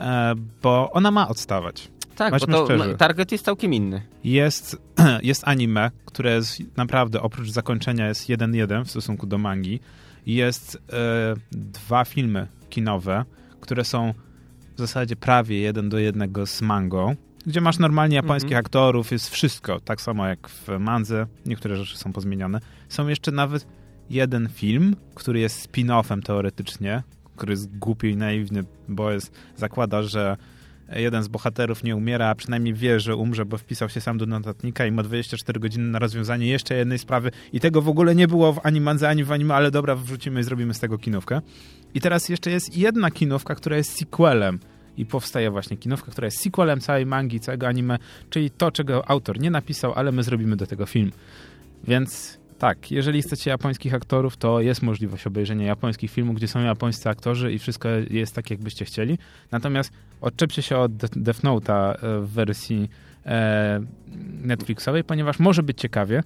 e, 0.00 0.34
bo 0.62 0.90
ona 0.92 1.10
ma 1.10 1.28
odstawać. 1.28 1.88
Tak, 2.16 2.32
bo 2.32 2.38
bądźmy 2.38 2.54
to 2.54 2.64
szczerzy. 2.66 2.96
target 2.96 3.32
jest 3.32 3.44
całkiem 3.44 3.74
inny. 3.74 4.02
Jest, 4.24 4.76
jest 5.22 5.42
anime, 5.48 5.90
które 6.04 6.34
jest 6.34 6.62
naprawdę 6.76 7.22
oprócz 7.22 7.50
zakończenia 7.50 8.08
jest 8.08 8.28
1-1 8.28 8.84
w 8.84 8.90
stosunku 8.90 9.26
do 9.26 9.38
mangi. 9.38 9.80
Jest 10.26 10.78
e, 10.92 11.34
dwa 11.52 12.04
filmy 12.04 12.46
kinowe, 12.70 13.24
które 13.60 13.84
są 13.84 14.14
w 14.76 14.78
zasadzie 14.78 15.16
prawie 15.16 15.58
jeden 15.58 15.88
do 15.88 15.98
jednego 15.98 16.46
z 16.46 16.62
mangą, 16.62 17.16
gdzie 17.46 17.60
masz 17.60 17.78
normalnie 17.78 18.16
japońskich 18.16 18.52
Mhm. 18.52 18.60
aktorów, 18.66 19.12
jest 19.12 19.30
wszystko, 19.30 19.80
tak 19.80 20.00
samo 20.00 20.26
jak 20.26 20.48
w 20.48 20.68
mandze, 20.78 21.26
niektóre 21.46 21.76
rzeczy 21.76 21.98
są 21.98 22.12
pozmienione. 22.12 22.60
Są 22.88 23.08
jeszcze 23.08 23.30
nawet 23.32 23.66
jeden 24.10 24.48
film, 24.48 24.96
który 25.14 25.40
jest 25.40 25.72
spin-offem 25.72 26.22
teoretycznie, 26.22 27.02
który 27.36 27.52
jest 27.52 27.78
głupi 27.78 28.08
i 28.10 28.16
naiwny, 28.16 28.64
bo 28.88 29.10
jest, 29.10 29.32
zakłada, 29.56 30.02
że 30.02 30.36
jeden 31.00 31.22
z 31.22 31.28
bohaterów 31.28 31.84
nie 31.84 31.96
umiera, 31.96 32.28
a 32.28 32.34
przynajmniej 32.34 32.74
wie, 32.74 33.00
że 33.00 33.16
umrze, 33.16 33.44
bo 33.44 33.58
wpisał 33.58 33.88
się 33.88 34.00
sam 34.00 34.18
do 34.18 34.26
notatnika 34.26 34.86
i 34.86 34.92
ma 34.92 35.02
24 35.02 35.60
godziny 35.60 35.84
na 35.84 35.98
rozwiązanie 35.98 36.46
jeszcze 36.46 36.74
jednej 36.74 36.98
sprawy 36.98 37.30
i 37.52 37.60
tego 37.60 37.82
w 37.82 37.88
ogóle 37.88 38.14
nie 38.14 38.28
było 38.28 38.52
w 38.52 38.60
ani 38.62 38.80
mandze, 38.80 39.08
ani 39.08 39.24
w 39.24 39.32
anime, 39.32 39.54
ale 39.54 39.70
dobra, 39.70 39.94
wrzucimy 39.96 40.40
i 40.40 40.42
zrobimy 40.42 40.74
z 40.74 40.80
tego 40.80 40.98
kinówkę. 40.98 41.40
I 41.94 42.00
teraz 42.00 42.28
jeszcze 42.28 42.50
jest 42.50 42.76
jedna 42.76 43.10
kinówka, 43.10 43.54
która 43.54 43.76
jest 43.76 43.98
sequelem 43.98 44.58
i 44.96 45.06
powstaje 45.06 45.50
właśnie 45.50 45.76
kinówka, 45.76 46.12
która 46.12 46.24
jest 46.24 46.40
sequelem 46.40 46.80
całej 46.80 47.06
mangi, 47.06 47.40
całego 47.40 47.68
anime, 47.68 47.98
czyli 48.30 48.50
to, 48.50 48.70
czego 48.70 49.10
autor 49.10 49.40
nie 49.40 49.50
napisał, 49.50 49.92
ale 49.92 50.12
my 50.12 50.22
zrobimy 50.22 50.56
do 50.56 50.66
tego 50.66 50.86
film. 50.86 51.12
Więc 51.84 52.41
Tak, 52.62 52.90
jeżeli 52.90 53.22
chcecie 53.22 53.50
japońskich 53.50 53.94
aktorów, 53.94 54.36
to 54.36 54.60
jest 54.60 54.82
możliwość 54.82 55.26
obejrzenia 55.26 55.66
japońskich 55.66 56.10
filmów, 56.10 56.36
gdzie 56.36 56.48
są 56.48 56.60
japońscy 56.60 57.08
aktorzy 57.08 57.52
i 57.52 57.58
wszystko 57.58 57.88
jest 58.10 58.34
tak, 58.34 58.50
jakbyście 58.50 58.84
chcieli. 58.84 59.18
Natomiast 59.50 59.92
odczepcie 60.20 60.62
się 60.62 60.76
od 60.76 60.96
Death 60.96 61.40
Note'a 61.40 61.94
e, 61.94 62.20
w 62.20 62.28
wersji 62.28 62.90
e, 63.26 63.80
Netflixowej, 64.42 65.04
ponieważ 65.04 65.38
może 65.38 65.62
być 65.62 65.80
ciekawie. 65.80 66.22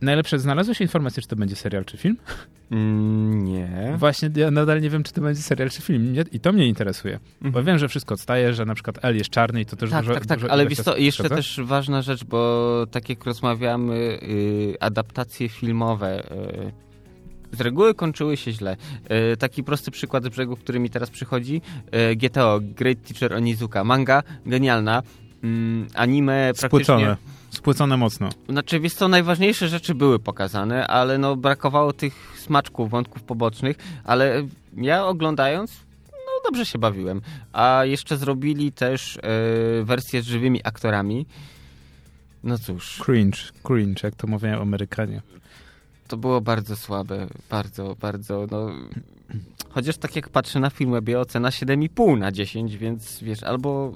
Najlepsze, 0.00 0.38
znalazłeś 0.38 0.80
informację, 0.80 1.22
czy 1.22 1.28
to 1.28 1.36
będzie 1.36 1.56
serial 1.56 1.84
czy 1.84 1.96
film? 1.96 2.16
Mm, 2.70 3.44
nie. 3.44 3.94
Właśnie 3.98 4.30
ja 4.36 4.50
nadal 4.50 4.80
nie 4.80 4.90
wiem, 4.90 5.02
czy 5.02 5.12
to 5.12 5.20
będzie 5.20 5.42
serial 5.42 5.70
czy 5.70 5.82
film 5.82 6.12
nie, 6.12 6.24
i 6.32 6.40
to 6.40 6.52
mnie 6.52 6.66
interesuje. 6.66 7.14
Mhm. 7.14 7.52
Bo 7.52 7.62
wiem, 7.62 7.78
że 7.78 7.88
wszystko 7.88 8.14
odstaje, 8.14 8.54
że 8.54 8.64
na 8.64 8.74
przykład 8.74 9.04
L 9.04 9.16
jest 9.16 9.30
czarny 9.30 9.60
i 9.60 9.66
to 9.66 9.76
też 9.76 9.90
tak, 9.90 10.04
dużo... 10.04 10.14
Tak, 10.14 10.26
tak, 10.26 10.38
dużo 10.38 10.52
ale 10.52 10.66
wiesz 10.66 10.80
co, 10.80 10.96
jeszcze 10.96 11.28
też 11.28 11.60
ważna 11.64 12.02
rzecz, 12.02 12.24
bo 12.24 12.86
tak 12.90 13.08
jak 13.08 13.24
rozmawiamy, 13.24 14.18
yy, 14.22 14.76
adaptacje 14.80 15.48
filmowe... 15.48 16.22
Yy, 16.30 16.72
z 17.52 17.60
reguły 17.60 17.94
kończyły 17.94 18.36
się 18.36 18.52
źle. 18.52 18.76
Yy, 19.10 19.36
taki 19.36 19.64
prosty 19.64 19.90
przykład 19.90 20.24
z 20.24 20.28
brzegu, 20.28 20.56
który 20.56 20.78
mi 20.78 20.90
teraz 20.90 21.10
przychodzi. 21.10 21.62
GTO, 22.16 22.60
Great 22.62 22.98
Teacher 23.02 23.34
Onizuka. 23.34 23.84
Manga, 23.84 24.22
genialna. 24.46 25.02
Yy, 25.42 25.50
anime 25.94 26.52
praktycznie... 26.60 27.16
Spłycone 27.50 27.96
mocno. 27.96 28.28
Znaczy, 28.48 28.80
wiesz 28.80 28.94
co, 28.94 29.08
najważniejsze 29.08 29.68
rzeczy 29.68 29.94
były 29.94 30.18
pokazane, 30.18 30.86
ale 30.86 31.18
no 31.18 31.36
brakowało 31.36 31.92
tych 31.92 32.34
smaczków, 32.38 32.90
wątków 32.90 33.22
pobocznych, 33.22 33.76
ale 34.04 34.46
ja 34.76 35.06
oglądając, 35.06 35.72
no 36.12 36.32
dobrze 36.44 36.66
się 36.66 36.78
bawiłem. 36.78 37.20
A 37.52 37.84
jeszcze 37.84 38.16
zrobili 38.16 38.72
też 38.72 39.16
e, 39.16 39.20
wersję 39.84 40.22
z 40.22 40.26
żywymi 40.26 40.60
aktorami. 40.64 41.26
No 42.44 42.58
cóż. 42.58 43.02
Cringe, 43.04 43.38
cringe, 43.62 44.00
jak 44.02 44.14
to 44.14 44.26
mówią 44.26 44.60
Amerykanie. 44.60 45.22
To 46.08 46.16
było 46.16 46.40
bardzo 46.40 46.76
słabe, 46.76 47.26
bardzo, 47.50 47.96
bardzo, 48.00 48.46
no... 48.50 48.70
Chociaż 49.76 49.96
tak 49.98 50.16
jak 50.16 50.28
patrzę 50.28 50.60
na 50.60 50.70
film 50.70 50.92
Webie, 50.92 51.20
ocena 51.20 51.48
7,5 51.48 52.18
na 52.18 52.32
10, 52.32 52.76
więc 52.76 53.22
wiesz, 53.22 53.42
albo... 53.42 53.92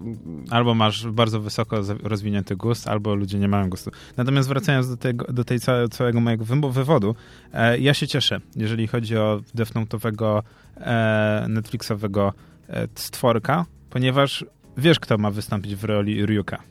Albo 0.51 0.75
masz 0.75 1.07
bardzo 1.07 1.41
wysoko 1.41 1.83
rozwinięty 2.03 2.57
gust, 2.57 2.89
albo 2.89 3.15
ludzie 3.15 3.39
nie 3.39 3.49
mają 3.49 3.71
gustu. 3.71 3.91
Natomiast 4.17 4.49
wracając 4.49 4.89
do, 4.89 4.97
tego, 4.97 5.33
do 5.33 5.45
tej 5.45 5.61
całe, 5.61 5.89
całego 5.89 6.21
mojego 6.21 6.45
wywodu, 6.71 7.15
e, 7.53 7.79
ja 7.79 7.95
się 7.95 8.09
cieszę, 8.09 8.41
jeżeli 8.57 8.87
chodzi 8.87 9.17
o 9.17 9.41
Death 9.55 9.73
Note'owego 9.73 10.43
e, 10.77 11.47
Netflixowego 11.49 12.33
e, 12.69 12.89
stworka, 12.95 13.67
ponieważ 13.91 14.45
wiesz, 14.77 15.01
kto 15.01 15.19
ma 15.19 15.31
wystąpić 15.31 15.77
w 15.77 15.85
roli 15.85 16.27
Ryuka. 16.27 16.63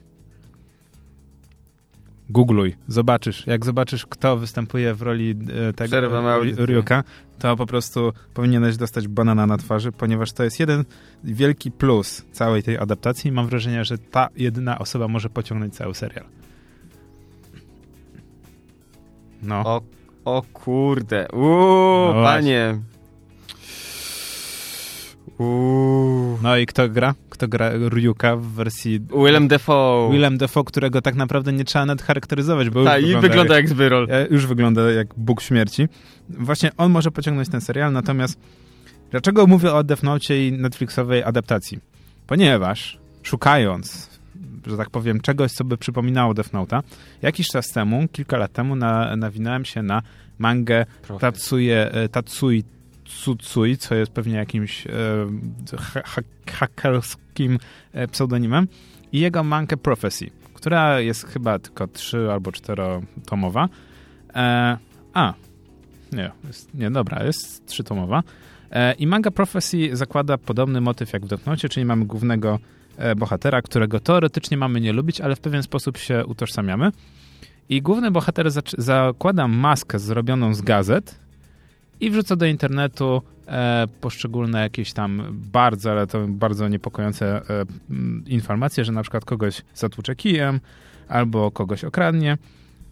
Googluj, 2.30 2.76
zobaczysz. 2.88 3.46
Jak 3.46 3.64
zobaczysz, 3.64 4.06
kto 4.06 4.36
występuje 4.36 4.94
w 4.94 5.02
roli 5.02 5.34
e, 5.68 5.72
tego 5.72 6.00
Ryuka, 6.56 7.04
to 7.38 7.56
po 7.56 7.66
prostu 7.66 8.12
powinieneś 8.34 8.76
dostać 8.76 9.08
banana 9.08 9.46
na 9.46 9.56
twarzy, 9.56 9.92
ponieważ 9.92 10.32
to 10.32 10.44
jest 10.44 10.60
jeden 10.60 10.84
wielki 11.24 11.70
plus 11.70 12.24
całej 12.32 12.62
tej 12.62 12.78
adaptacji 12.78 13.32
mam 13.32 13.46
wrażenie, 13.46 13.84
że 13.84 13.98
ta 13.98 14.28
jedyna 14.36 14.78
osoba 14.78 15.08
może 15.08 15.30
pociągnąć 15.30 15.74
cały 15.74 15.94
serial. 15.94 16.24
No. 19.42 19.62
O, 19.66 19.82
o 20.24 20.42
kurde. 20.52 21.28
Uuu, 21.32 22.14
no 22.14 22.22
panie. 22.22 22.78
Uuu. 25.38 26.38
No 26.42 26.56
i 26.56 26.66
kto 26.66 26.88
gra? 26.88 27.14
Kto 27.40 27.48
gra 27.48 27.70
Ryuka 27.88 28.36
w 28.36 28.46
wersji... 28.46 29.00
Willem 29.24 29.48
Dafoe. 29.48 30.08
Willem 30.12 30.38
Dafoe, 30.38 30.64
którego 30.64 31.02
tak 31.02 31.14
naprawdę 31.14 31.52
nie 31.52 31.64
trzeba 31.64 31.86
nawet 31.86 32.02
charakteryzować, 32.02 32.70
bo 32.70 32.84
Ta, 32.84 32.98
już, 32.98 33.06
wygląda, 33.06 33.28
wygląda 33.28 33.54
jak, 33.54 33.64
jak 33.64 33.68
Zwyrol. 33.68 34.06
E, 34.10 34.26
już 34.30 34.46
wygląda 34.46 34.90
jak 34.90 35.06
Bóg 35.16 35.40
śmierci. 35.40 35.88
Właśnie 36.28 36.70
on 36.76 36.92
może 36.92 37.10
pociągnąć 37.10 37.48
ten 37.48 37.60
serial, 37.60 37.92
natomiast 37.92 38.38
dlaczego 39.10 39.46
mówię 39.46 39.72
o 39.72 39.84
Death 39.84 40.02
Note 40.02 40.38
i 40.38 40.52
Netflixowej 40.52 41.24
adaptacji? 41.24 41.78
Ponieważ 42.26 42.98
szukając 43.22 44.10
że 44.66 44.76
tak 44.76 44.90
powiem, 44.90 45.20
czegoś, 45.20 45.52
co 45.52 45.64
by 45.64 45.76
przypominało 45.76 46.34
Death 46.34 46.50
Note'a. 46.50 46.82
Jakiś 47.22 47.48
czas 47.48 47.68
temu, 47.68 48.08
kilka 48.12 48.36
lat 48.36 48.52
temu, 48.52 48.76
na, 48.76 49.16
nawinąłem 49.16 49.64
się 49.64 49.82
na 49.82 50.02
mangę 50.38 50.86
Tatsuje, 51.20 51.92
e, 51.92 52.08
Tatsui 52.08 52.64
Tsutsui, 53.10 53.76
co 53.76 53.94
jest 53.94 54.12
pewnie 54.12 54.36
jakimś 54.36 54.86
e, 54.86 54.90
ha 55.78 56.02
hakerskim 56.50 57.29
e, 57.92 58.08
pseudonimem, 58.08 58.66
i 59.12 59.20
jego 59.20 59.44
mankę 59.44 59.76
Prophecy, 59.76 60.30
która 60.54 61.00
jest 61.00 61.26
chyba 61.26 61.58
tylko 61.58 61.86
trzy 61.86 62.32
albo 62.32 62.52
czterotomowa. 62.52 63.68
E, 64.34 64.78
a, 65.14 65.34
nie, 66.12 66.30
jest, 66.46 66.74
nie, 66.74 66.90
dobra, 66.90 67.24
jest 67.24 67.66
trzytomowa. 67.66 68.22
E, 68.70 68.92
I 68.92 69.06
manga 69.06 69.30
Prophecy 69.30 69.76
zakłada 69.92 70.38
podobny 70.38 70.80
motyw 70.80 71.12
jak 71.12 71.24
w 71.24 71.28
Death 71.28 71.44
czyli 71.70 71.86
mamy 71.86 72.04
głównego 72.04 72.58
e, 72.96 73.14
bohatera, 73.14 73.62
którego 73.62 74.00
teoretycznie 74.00 74.56
mamy 74.56 74.80
nie 74.80 74.92
lubić, 74.92 75.20
ale 75.20 75.36
w 75.36 75.40
pewien 75.40 75.62
sposób 75.62 75.98
się 75.98 76.26
utożsamiamy. 76.26 76.92
I 77.68 77.82
główny 77.82 78.10
bohater 78.10 78.50
zakłada 78.78 79.48
maskę 79.48 79.98
zrobioną 79.98 80.54
z 80.54 80.62
gazet, 80.62 81.20
i 82.00 82.10
wrzuca 82.10 82.36
do 82.36 82.46
internetu 82.46 83.22
poszczególne 84.00 84.60
jakieś 84.60 84.92
tam 84.92 85.22
bardzo, 85.52 85.90
ale 85.90 86.06
to 86.06 86.26
bardzo 86.28 86.68
niepokojące 86.68 87.26
e, 87.50 87.64
informacje, 88.26 88.84
że 88.84 88.92
na 88.92 89.02
przykład 89.02 89.24
kogoś 89.24 89.62
zatłucze 89.74 90.16
kijem 90.16 90.60
albo 91.08 91.50
kogoś 91.50 91.84
okradnie 91.84 92.38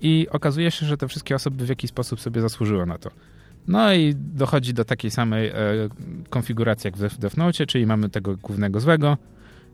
i 0.01 0.27
okazuje 0.31 0.71
się, 0.71 0.87
że 0.87 0.97
te 0.97 1.09
wszystkie 1.09 1.35
osoby 1.35 1.67
w 1.67 1.69
jakiś 1.69 1.91
sposób 1.91 2.21
sobie 2.21 2.41
zasłużyły 2.41 2.87
na 2.87 2.99
to. 2.99 3.11
No 3.69 3.95
i 3.95 4.15
dochodzi 4.17 4.75
do 4.75 4.85
takiej 4.85 5.11
samej 5.11 5.49
e, 5.49 5.55
konfiguracji 6.31 6.89
jak 6.89 6.97
w 6.97 7.19
Death 7.19 7.37
Note, 7.37 7.67
czyli 7.67 7.87
mamy 7.87 8.09
tego 8.09 8.37
głównego 8.37 8.81
złego, 8.81 9.17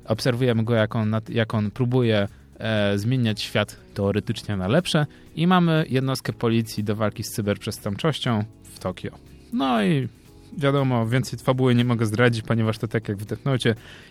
obserwujemy 0.05 0.65
go 0.65 0.75
jak 0.75 0.97
on, 0.97 1.17
jak 1.29 1.55
on 1.55 1.71
próbuje 1.71 2.29
e, 2.59 2.99
zmieniać 2.99 3.43
świat 3.43 3.77
teoretycznie 3.95 4.57
na 4.57 4.69
lepsze 4.69 5.07
i 5.37 5.47
mamy 5.47 5.85
jednostkę 5.89 6.33
policji 6.33 6.85
do 6.85 6.97
walki 6.97 7.23
z 7.23 7.31
cyberprzestępczością, 7.31 8.45
w 8.63 8.79
Tokio. 8.79 9.11
No 9.53 9.85
i 9.85 10.09
wiadomo, 10.59 11.07
więcej 11.07 11.39
fabuły 11.39 11.75
nie 11.75 11.85
mogę 11.85 12.07
zdradzić, 12.07 12.43
ponieważ 12.43 12.79
to 12.79 12.89
tak 12.89 13.09
jak 13.09 13.19
w 13.19 13.27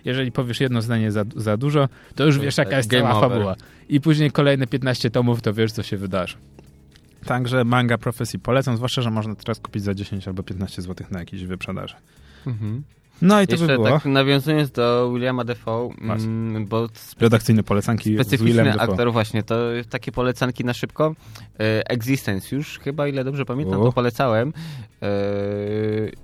jeżeli 0.05 0.31
powiesz 0.31 0.61
jedno 0.61 0.81
zdanie 0.81 1.11
za, 1.11 1.23
za 1.35 1.57
dużo, 1.57 1.89
to 2.15 2.25
już 2.25 2.39
wiesz 2.39 2.57
jaka 2.57 2.77
jest 2.77 2.91
cała 2.91 3.21
fabuła. 3.21 3.55
I 3.89 4.01
później 4.01 4.31
kolejne 4.31 4.67
15 4.67 5.09
tomów, 5.09 5.41
to 5.41 5.53
wiesz 5.53 5.71
co 5.71 5.83
się 5.83 5.97
wydarzy. 5.97 6.37
Także 7.25 7.63
manga 7.63 7.97
profesji 7.97 8.39
polecam, 8.39 8.75
zwłaszcza, 8.77 9.01
że 9.01 9.11
można 9.11 9.35
teraz 9.35 9.59
kupić 9.59 9.83
za 9.83 9.93
10 9.93 10.27
albo 10.27 10.43
15 10.43 10.81
zł 10.81 11.07
na 11.11 11.19
jakiejś 11.19 11.45
wyprzedaży. 11.45 11.95
Mhm. 12.47 12.83
No 13.23 13.41
i 13.41 13.47
to 13.47 13.53
Jeszcze 13.53 13.67
by 13.67 13.73
było. 13.73 13.89
tak 13.89 14.05
nawiązując 14.05 14.71
do 14.71 15.11
Williama 15.13 15.43
Defoe, 15.43 15.89
mm, 16.01 16.65
bo 16.65 16.87
redakcyjne 17.19 17.63
polecanki 17.63 18.15
specyficzny 18.15 18.73
aktor 18.79 19.11
właśnie, 19.11 19.43
to 19.43 19.55
takie 19.89 20.11
polecanki 20.11 20.65
na 20.65 20.73
szybko. 20.73 21.15
E, 21.59 21.89
Existence 21.89 22.55
już 22.55 22.79
chyba, 22.79 23.07
ile 23.07 23.23
dobrze 23.23 23.45
pamiętam, 23.45 23.81
to 23.81 23.91
polecałem. 23.91 24.53
E, 25.01 25.07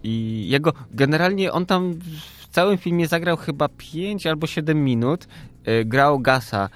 I 0.04 0.46
jego, 0.50 0.74
generalnie 0.92 1.52
on 1.52 1.66
tam 1.66 1.94
w 2.40 2.48
całym 2.48 2.78
filmie 2.78 3.08
zagrał 3.08 3.38
chyba 3.38 3.70
5 3.78 4.28
albo 4.28 4.48
7 4.48 4.84
minut. 4.84 5.28
E, 5.66 5.86
grał 5.86 6.20
Gasa, 6.20 6.70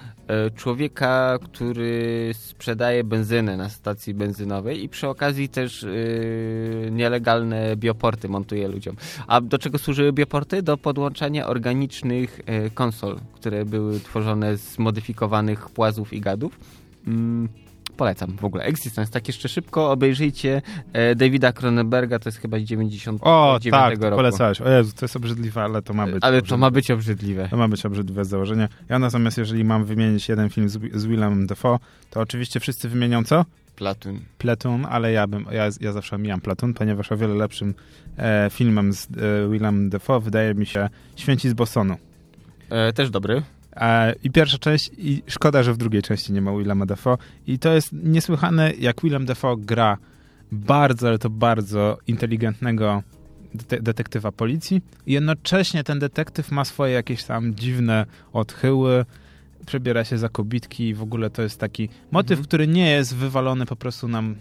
człowieka, 0.56 1.38
który 1.44 2.30
sprzedaje 2.34 3.04
benzynę 3.04 3.56
na 3.56 3.68
stacji 3.68 4.14
benzynowej 4.14 4.84
i 4.84 4.88
przy 4.88 5.08
okazji 5.08 5.48
też 5.48 5.82
yy, 5.82 6.90
nielegalne 6.90 7.76
bioporty 7.76 8.28
montuje 8.28 8.68
ludziom. 8.68 8.96
A 9.26 9.40
do 9.40 9.58
czego 9.58 9.78
służyły 9.78 10.12
bioporty? 10.12 10.62
Do 10.62 10.76
podłączania 10.76 11.46
organicznych 11.46 12.40
yy, 12.46 12.70
konsol, 12.70 13.18
które 13.34 13.64
były 13.64 14.00
tworzone 14.00 14.56
z 14.56 14.78
modyfikowanych 14.78 15.70
płazów 15.70 16.12
i 16.12 16.20
gadów. 16.20 16.58
Yy 17.06 17.63
polecam 17.94 18.36
w 18.36 18.44
ogóle. 18.44 18.64
Existence, 18.64 19.12
tak 19.12 19.28
jeszcze 19.28 19.48
szybko 19.48 19.90
obejrzyjcie 19.90 20.62
e, 20.92 21.14
Davida 21.14 21.52
Cronenberga, 21.52 22.18
to 22.18 22.28
jest 22.28 22.38
chyba 22.38 22.58
z 22.58 22.62
99 22.62 23.20
o, 23.24 23.58
tak, 23.70 24.02
roku. 24.02 24.16
polecałeś. 24.16 24.60
O 24.60 24.70
Jezu, 24.70 24.92
to 24.92 25.04
jest 25.04 25.16
obrzydliwe, 25.16 25.62
ale 25.62 25.82
to 25.82 25.94
ma 25.94 26.06
być 26.06 26.14
Ale 26.14 26.38
obrzydliwe. 26.38 26.48
to 26.48 26.58
ma 26.58 26.70
być 26.70 26.90
obrzydliwe. 26.90 27.48
To 27.48 27.56
ma 27.56 27.68
być 27.68 27.86
obrzydliwe 27.86 28.24
z 28.24 28.28
założenia. 28.28 28.68
Ja 28.88 28.98
natomiast, 28.98 29.38
jeżeli 29.38 29.64
mam 29.64 29.84
wymienić 29.84 30.28
jeden 30.28 30.50
film 30.50 30.68
z, 30.68 30.78
z 30.94 31.06
Willem 31.06 31.46
Dafoe, 31.46 31.78
to 32.10 32.20
oczywiście 32.20 32.60
wszyscy 32.60 32.88
wymienią 32.88 33.24
co? 33.24 33.44
Platoon. 33.76 34.20
Platoon, 34.38 34.86
ale 34.86 35.12
ja, 35.12 35.26
bym, 35.26 35.46
ja, 35.50 35.68
ja 35.80 35.92
zawsze 35.92 36.18
mijam 36.18 36.40
Platoon, 36.40 36.74
ponieważ 36.74 37.12
o 37.12 37.16
wiele 37.16 37.34
lepszym 37.34 37.74
e, 38.18 38.48
filmem 38.50 38.92
z 38.92 39.06
e, 39.06 39.48
Willem 39.50 39.90
Dafoe 39.90 40.20
wydaje 40.20 40.54
mi 40.54 40.66
się 40.66 40.88
Święci 41.16 41.48
z 41.48 41.54
Bostonu. 41.54 41.96
E, 42.70 42.92
też 42.92 43.10
dobry. 43.10 43.42
I 44.22 44.30
pierwsza 44.30 44.58
część, 44.58 44.90
i 44.98 45.22
szkoda, 45.26 45.62
że 45.62 45.72
w 45.72 45.76
drugiej 45.76 46.02
części 46.02 46.32
nie 46.32 46.42
ma 46.42 46.56
Willema 46.56 46.86
Dafoe. 46.86 47.18
I 47.46 47.58
to 47.58 47.74
jest 47.74 47.92
niesłychane, 47.92 48.72
jak 48.78 49.02
Willem 49.02 49.26
Dafoe 49.26 49.56
gra 49.56 49.98
bardzo, 50.52 51.08
ale 51.08 51.18
to 51.18 51.30
bardzo 51.30 51.98
inteligentnego 52.06 53.02
detektywa 53.80 54.32
policji. 54.32 54.82
I 55.06 55.12
jednocześnie 55.12 55.84
ten 55.84 55.98
detektyw 55.98 56.50
ma 56.50 56.64
swoje 56.64 56.92
jakieś 56.92 57.24
tam 57.24 57.54
dziwne 57.54 58.06
odchyły, 58.32 59.04
przebiera 59.66 60.04
się 60.04 60.18
za 60.18 60.28
kobitki 60.28 60.88
i 60.88 60.94
w 60.94 61.02
ogóle 61.02 61.30
to 61.30 61.42
jest 61.42 61.60
taki 61.60 61.88
motyw, 62.10 62.30
mhm. 62.30 62.46
który 62.46 62.66
nie 62.66 62.90
jest 62.90 63.16
wywalony 63.16 63.66
po 63.66 63.76
prostu 63.76 64.08
nam 64.08 64.34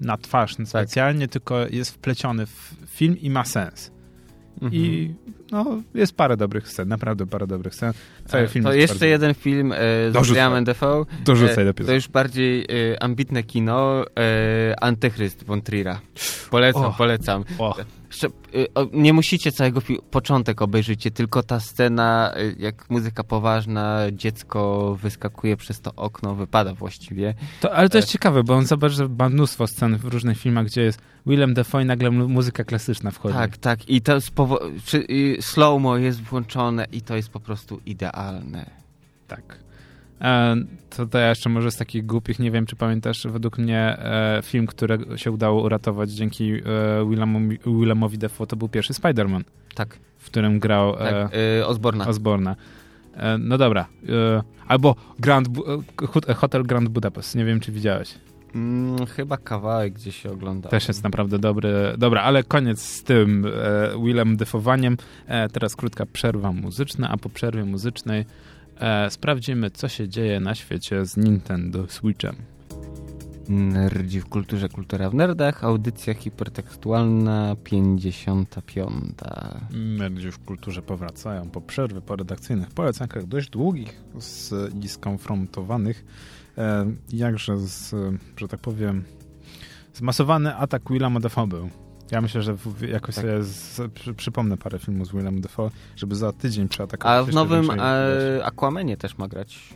na 0.00 0.16
twarz 0.16 0.56
specjalnie, 0.64 1.26
tak. 1.26 1.32
tylko 1.32 1.66
jest 1.66 1.90
wpleciony 1.90 2.46
w 2.46 2.74
film 2.86 3.18
i 3.20 3.30
ma 3.30 3.44
sens. 3.44 3.90
Mhm. 4.62 4.82
I 4.82 5.14
no, 5.52 5.82
jest 5.94 6.16
parę 6.16 6.36
dobrych 6.36 6.68
scen, 6.68 6.88
naprawdę 6.88 7.26
parę 7.26 7.46
dobrych 7.46 7.74
scen. 7.74 7.92
Cały 8.26 8.44
e, 8.44 8.48
film 8.48 8.64
to 8.64 8.72
jeszcze 8.72 8.94
bardzo... 8.94 9.06
jeden 9.06 9.34
film 9.34 9.72
e, 9.72 9.76
z 10.12 10.28
Williamem 10.28 10.64
Defoe. 10.64 11.06
Dorzucaj 11.24 11.68
e, 11.68 11.74
To 11.74 11.92
już 11.92 12.08
bardziej 12.08 12.62
e, 12.92 13.02
ambitne 13.02 13.42
kino. 13.42 14.04
E, 14.18 14.74
Antychryst 14.80 15.44
von 15.44 15.60
Trier'a. 15.60 15.96
Polecam, 16.50 16.84
oh. 16.84 16.94
polecam. 16.98 17.44
Oh. 17.58 17.76
Nie 18.92 19.12
musicie 19.12 19.52
całego 19.52 19.80
początek 20.10 20.62
obejrzycie, 20.62 21.10
tylko 21.10 21.42
ta 21.42 21.60
scena, 21.60 22.34
y, 22.36 22.56
jak 22.58 22.90
muzyka 22.90 23.24
poważna, 23.24 24.00
dziecko 24.12 24.94
wyskakuje 25.02 25.56
przez 25.56 25.80
to 25.80 25.92
okno, 25.96 26.34
wypada 26.34 26.74
właściwie. 26.74 27.34
To, 27.60 27.74
ale 27.74 27.88
to 27.88 27.98
jest 27.98 28.08
e, 28.08 28.12
ciekawe, 28.12 28.42
bo 28.44 28.54
on 28.54 28.66
zobacz, 28.66 28.92
że 28.92 29.08
ma 29.08 29.28
mnóstwo 29.28 29.66
scen 29.66 29.96
w 29.96 30.04
różnych 30.04 30.38
filmach, 30.38 30.66
gdzie 30.66 30.82
jest 30.82 31.00
Willem 31.26 31.54
Dafoe 31.54 31.82
i 31.82 31.84
nagle 31.84 32.10
muzyka 32.10 32.64
klasyczna 32.64 33.10
wchodzi. 33.10 33.34
Tak, 33.34 33.56
tak. 33.56 33.88
I 33.88 34.00
to 34.00 34.18
slow-mo 35.40 35.96
jest 35.96 36.20
włączone 36.20 36.86
i 36.92 37.02
to 37.02 37.16
jest 37.16 37.28
po 37.28 37.40
prostu 37.40 37.80
idealne. 37.86 38.70
Tak. 39.28 39.69
E, 40.20 40.56
to, 40.90 41.06
to 41.06 41.18
ja 41.18 41.28
jeszcze 41.28 41.48
może 41.48 41.70
z 41.70 41.76
takich 41.76 42.06
głupich, 42.06 42.38
nie 42.38 42.50
wiem 42.50 42.66
czy 42.66 42.76
pamiętasz, 42.76 43.26
według 43.26 43.58
mnie 43.58 43.98
e, 43.98 44.40
film, 44.42 44.66
który 44.66 44.98
się 45.16 45.30
udało 45.30 45.62
uratować 45.62 46.10
dzięki 46.10 46.52
e, 46.52 46.60
Willamowi, 47.10 47.58
Willamowi 47.66 48.18
Defoe, 48.18 48.46
to 48.46 48.56
był 48.56 48.68
pierwszy 48.68 48.92
Spider-Man. 48.92 49.42
Tak. 49.74 49.98
W 50.18 50.26
którym 50.26 50.58
grał 50.58 50.96
tak, 50.96 51.30
e, 51.60 51.66
Osborna. 51.66 52.06
Osborna. 52.06 52.56
E, 53.14 53.38
no 53.38 53.58
dobra. 53.58 53.86
E, 54.08 54.42
albo 54.68 54.96
Grand, 55.18 55.48
Hotel 56.36 56.62
Grand 56.62 56.88
Budapest. 56.88 57.34
Nie 57.34 57.44
wiem, 57.44 57.60
czy 57.60 57.72
widziałeś. 57.72 58.14
Mm, 58.54 59.06
chyba 59.06 59.36
kawałek 59.36 59.92
gdzieś 59.92 60.22
się 60.22 60.30
ogląda. 60.30 60.68
Też 60.68 60.88
jest 60.88 61.04
naprawdę 61.04 61.38
dobry. 61.38 61.94
Dobra, 61.98 62.22
ale 62.22 62.44
koniec 62.44 62.82
z 62.82 63.02
tym 63.02 63.46
e, 63.46 63.50
Willem 64.04 64.36
Defowaniem. 64.36 64.96
E, 65.26 65.48
teraz 65.48 65.76
krótka 65.76 66.06
przerwa 66.06 66.52
muzyczna, 66.52 67.08
a 67.08 67.16
po 67.16 67.28
przerwie 67.28 67.64
muzycznej 67.64 68.24
e, 68.80 69.10
sprawdzimy, 69.10 69.70
co 69.70 69.88
się 69.88 70.08
dzieje 70.08 70.40
na 70.40 70.54
świecie 70.54 71.06
z 71.06 71.16
Nintendo 71.16 71.86
Switchem. 71.88 72.36
Nerdzi 73.48 74.20
w 74.20 74.26
kulturze, 74.26 74.68
kultura 74.68 75.10
w 75.10 75.14
nerdach, 75.14 75.64
audycja 75.64 76.14
hipertekstualna 76.14 77.56
55. 77.64 79.14
Nerdzi 79.70 80.30
w 80.30 80.38
kulturze 80.38 80.82
powracają 80.82 81.50
po 81.50 81.60
przerwie, 81.60 82.00
po 82.00 82.16
redakcyjnych 82.16 82.70
polecankach 82.70 83.26
dość 83.26 83.50
długich 83.50 84.02
z, 84.18 84.54
i 84.84 84.88
skonfrontowanych, 84.88 86.04
e, 86.58 86.86
jakże 87.12 87.58
z, 87.58 87.94
że 88.36 88.48
tak 88.48 88.60
powiem, 88.60 89.04
zmasowany 89.94 90.56
atak 90.56 90.82
Willa 90.90 91.10
Modafa 91.10 91.46
był. 91.46 91.70
Ja 92.12 92.20
myślę, 92.20 92.42
że 92.42 92.56
jakoś 92.88 93.14
tak. 93.14 93.24
sobie 93.24 93.42
z, 93.42 93.92
przy, 93.92 94.14
przypomnę 94.14 94.56
parę 94.56 94.78
filmów 94.78 95.08
z 95.08 95.12
Willem 95.12 95.40
Dafoe, 95.40 95.70
żeby 95.96 96.14
za 96.14 96.32
tydzień 96.32 96.68
przeatakować. 96.68 97.28
A 97.28 97.30
w 97.30 97.34
nowym 97.34 97.70
e, 97.70 98.44
Aquamanie 98.44 98.96
też 98.96 99.18
ma 99.18 99.28
grać. 99.28 99.74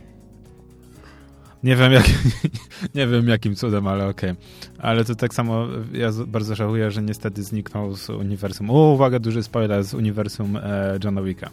Nie 1.63 1.75
wiem, 1.75 1.91
jak, 1.91 2.05
nie 2.95 3.07
wiem 3.07 3.27
jakim 3.27 3.55
cudem, 3.55 3.87
ale 3.87 4.07
okej. 4.07 4.31
Okay. 4.31 4.43
Ale 4.77 5.05
to 5.05 5.15
tak 5.15 5.33
samo 5.33 5.67
ja 5.93 6.09
bardzo 6.27 6.55
żałuję, 6.55 6.91
że 6.91 7.01
niestety 7.01 7.43
zniknął 7.43 7.95
z 7.95 8.09
uniwersum. 8.09 8.69
O, 8.69 8.73
uwaga, 8.73 9.19
duży 9.19 9.43
spoiler 9.43 9.83
z 9.83 9.93
uniwersum 9.93 10.57
e, 10.57 10.99
Johna 11.03 11.21
Wicka. 11.21 11.49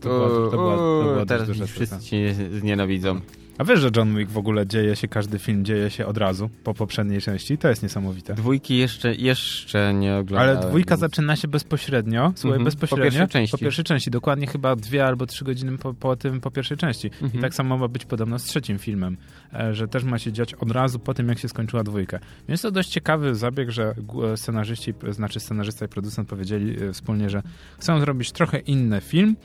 To, 0.00 0.08
była, 0.08 0.28
to, 0.28 0.50
była, 0.50 0.76
to 0.76 1.04
była 1.12 1.26
teraz 1.26 1.48
wszyscy 1.66 2.00
cię 2.00 2.34
znienawidzą. 2.60 3.20
A 3.58 3.64
wiesz, 3.64 3.80
że 3.80 3.90
John 3.96 4.16
Wick 4.16 4.30
w 4.30 4.38
ogóle 4.38 4.66
dzieje 4.66 4.96
się, 4.96 5.08
każdy 5.08 5.38
film 5.38 5.64
dzieje 5.64 5.90
się 5.90 6.06
od 6.06 6.18
razu 6.18 6.50
po 6.64 6.74
poprzedniej 6.74 7.20
części? 7.20 7.58
To 7.58 7.68
jest 7.68 7.82
niesamowite. 7.82 8.34
Dwójki 8.34 8.76
jeszcze, 8.76 9.14
jeszcze 9.14 9.94
nie 9.94 10.16
oglądałem. 10.16 10.58
Ale 10.58 10.68
dwójka 10.68 10.94
więc... 10.94 11.00
zaczyna 11.00 11.36
się 11.36 11.48
bezpośrednio, 11.48 12.32
słuchaj, 12.36 12.60
-hmm. 12.60 12.64
bezpośrednio. 12.64 13.04
Po 13.04 13.10
pierwszej 13.10 13.28
części. 13.28 13.52
Po 13.52 13.58
pierwszej 13.58 13.84
części, 13.84 14.10
dokładnie 14.10 14.46
chyba 14.46 14.76
dwie 14.76 15.06
albo 15.06 15.26
trzy 15.26 15.44
godziny 15.44 15.78
po, 15.78 15.94
po 15.94 16.16
tym, 16.16 16.40
po 16.40 16.50
pierwszej 16.50 16.76
części. 16.76 17.10
I 17.20 17.24
mhm. 17.24 17.42
tak 17.42 17.54
samo 17.54 17.78
ma 17.78 17.88
być 17.88 18.04
podobno 18.04 18.38
z 18.38 18.44
trzecim 18.44 18.78
filmem, 18.78 19.16
e, 19.54 19.74
że 19.74 19.88
też 19.88 20.04
ma 20.04 20.18
się 20.18 20.32
dziać 20.32 20.54
od 20.54 20.70
razu 20.70 20.98
po 20.98 21.14
tym, 21.14 21.28
jak 21.28 21.38
się 21.38 21.48
skończyła 21.48 21.84
dwójka. 21.84 22.18
Więc 22.48 22.62
to 22.62 22.70
dość 22.70 22.88
ciekawy 22.88 23.34
zabieg, 23.34 23.70
że 23.70 23.94
scenarzyści, 24.36 24.94
znaczy 25.10 25.40
scenarzysta 25.40 25.84
i 25.84 25.88
producent 25.88 26.28
powiedzieli 26.28 26.82
e, 26.82 26.92
wspólnie, 26.92 27.30
że 27.30 27.42
chcą 27.78 28.00
zrobić 28.00 28.32
trochę 28.32 28.58
inny 28.58 29.00
film, 29.00 29.36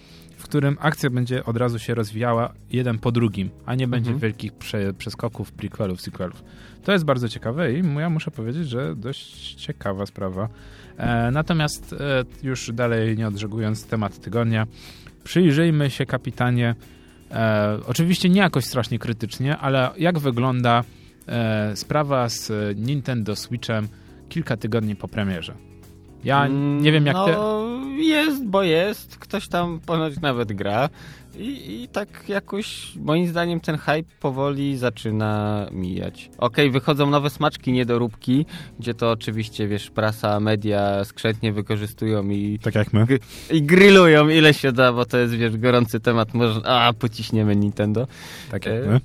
w 0.44 0.46
którym 0.46 0.78
akcja 0.80 1.10
będzie 1.10 1.46
od 1.46 1.58
razu 1.58 1.80
się 1.80 1.96
rozwijała 1.96 2.54
jeden 2.72 3.00
po 3.00 3.12
drugim, 3.12 3.50
a 3.66 3.76
nie 3.76 3.88
będzie 3.88 4.12
mhm. 4.12 4.20
wielkich 4.20 4.54
prze, 4.54 4.94
przeskoków, 4.94 5.52
prequelów, 5.52 6.02
sequelów. 6.02 6.44
To 6.84 6.92
jest 6.92 7.06
bardzo 7.06 7.30
ciekawe 7.30 7.74
i 7.74 7.84
ja 8.00 8.10
muszę 8.10 8.32
powiedzieć, 8.32 8.70
że 8.70 8.96
dość 8.96 9.54
ciekawa 9.54 10.06
sprawa. 10.06 10.50
E, 10.98 11.32
natomiast 11.32 11.94
e, 11.94 12.24
już 12.48 12.72
dalej 12.74 13.18
nie 13.18 13.28
odżegując 13.28 13.88
temat 13.88 14.20
tygodnia, 14.20 14.68
przyjrzyjmy 15.24 15.90
się 15.90 16.06
kapitanie, 16.06 16.76
e, 17.32 17.80
oczywiście 17.88 18.30
nie 18.30 18.42
jakoś 18.42 18.66
strasznie 18.66 19.00
krytycznie, 19.00 19.58
ale 19.58 19.92
jak 19.98 20.20
wygląda 20.20 20.84
e, 21.28 21.76
sprawa 21.76 22.30
z 22.30 22.52
Nintendo 22.78 23.36
Switchem 23.36 23.88
kilka 24.30 24.58
tygodni 24.58 24.96
po 24.96 25.08
premierze. 25.08 25.73
Ja 26.24 26.48
nie 26.48 26.92
wiem 26.92 27.06
jak 27.06 27.16
no, 27.16 27.26
ty... 27.26 28.04
jest, 28.04 28.46
bo 28.46 28.64
jest. 28.64 29.18
Ktoś 29.18 29.48
tam 29.48 29.80
ponoć 29.86 30.20
nawet 30.22 30.54
gra. 30.54 30.90
I, 31.38 31.82
I 31.84 31.88
tak 31.88 32.30
jakoś, 32.30 32.96
moim 32.96 33.28
zdaniem, 33.28 33.60
ten 33.60 33.78
hype 33.78 34.10
powoli 34.20 34.78
zaczyna 34.78 35.66
mijać. 35.72 36.30
Okej, 36.38 36.66
okay, 36.68 36.72
wychodzą 36.72 37.10
nowe 37.10 37.30
smaczki, 37.30 37.72
niedoróbki, 37.72 38.46
gdzie 38.80 38.94
to 38.94 39.12
oczywiście, 39.12 39.68
wiesz, 39.68 39.90
prasa, 39.90 40.40
media 40.40 41.04
skrzętnie 41.04 41.54
wykorzystują 41.54 42.30
i... 42.30 42.60
Tak 42.60 42.76
jak 42.76 42.94
my. 42.94 43.06
I 43.52 43.64
grillują 43.64 44.30
ile 44.30 44.54
się 44.54 44.72
da, 44.72 44.94
bo 44.94 45.06
to 45.06 45.18
jest, 45.18 45.34
wiesz, 45.34 45.58
gorący 45.58 46.00
temat. 46.00 46.34
Może, 46.34 46.62
a, 46.66 46.94
pociśniemy 46.94 47.56
Nintendo. 47.56 48.08
Tak 48.52 48.66
jak 48.66 48.76
e, 48.76 48.88
my. 48.88 49.00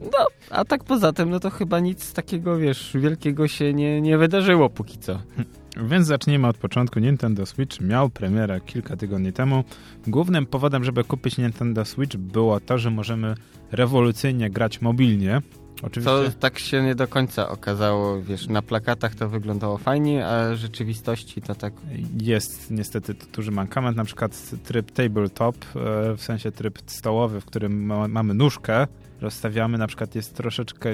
No, 0.00 0.26
a 0.50 0.64
tak 0.64 0.84
poza 0.84 1.12
tym, 1.12 1.30
no 1.30 1.40
to 1.40 1.50
chyba 1.50 1.80
nic 1.80 2.12
takiego, 2.12 2.58
wiesz, 2.58 2.90
wielkiego 2.94 3.48
się 3.48 3.74
nie, 3.74 4.00
nie 4.00 4.18
wydarzyło 4.18 4.70
póki 4.70 4.98
co. 4.98 5.18
Więc 5.76 6.06
zacznijmy 6.06 6.48
od 6.48 6.58
początku. 6.58 7.00
Nintendo 7.00 7.46
Switch 7.46 7.80
miał 7.80 8.10
premierę 8.10 8.60
kilka 8.60 8.96
tygodni 8.96 9.32
temu. 9.32 9.64
Głównym 10.06 10.46
powodem, 10.46 10.84
żeby 10.84 11.04
kupić 11.04 11.38
Nintendo 11.38 11.84
Switch 11.84 12.16
było 12.16 12.60
to, 12.60 12.78
że 12.78 12.90
możemy 12.90 13.34
rewolucyjnie 13.72 14.50
grać 14.50 14.80
mobilnie. 14.80 15.42
Oczywiście... 15.82 16.30
To 16.30 16.38
tak 16.40 16.58
się 16.58 16.82
nie 16.82 16.94
do 16.94 17.08
końca 17.08 17.48
okazało, 17.48 18.22
wiesz, 18.22 18.48
na 18.48 18.62
plakatach 18.62 19.14
to 19.14 19.28
wyglądało 19.28 19.78
fajnie, 19.78 20.26
a 20.26 20.54
w 20.54 20.56
rzeczywistości 20.56 21.42
to 21.42 21.54
tak... 21.54 21.72
Jest 22.22 22.70
niestety 22.70 23.14
duży 23.32 23.50
mankament, 23.50 23.96
na 23.96 24.04
przykład 24.04 24.50
tryb 24.64 24.90
tabletop, 24.90 25.56
e, 25.56 26.16
w 26.16 26.22
sensie 26.22 26.52
tryb 26.52 26.78
stołowy, 26.86 27.40
w 27.40 27.44
którym 27.44 27.84
mamy 28.08 28.34
nóżkę, 28.34 28.86
rozstawiamy, 29.24 29.78
na 29.78 29.86
przykład 29.86 30.14
jest 30.14 30.34
troszeczkę 30.36 30.90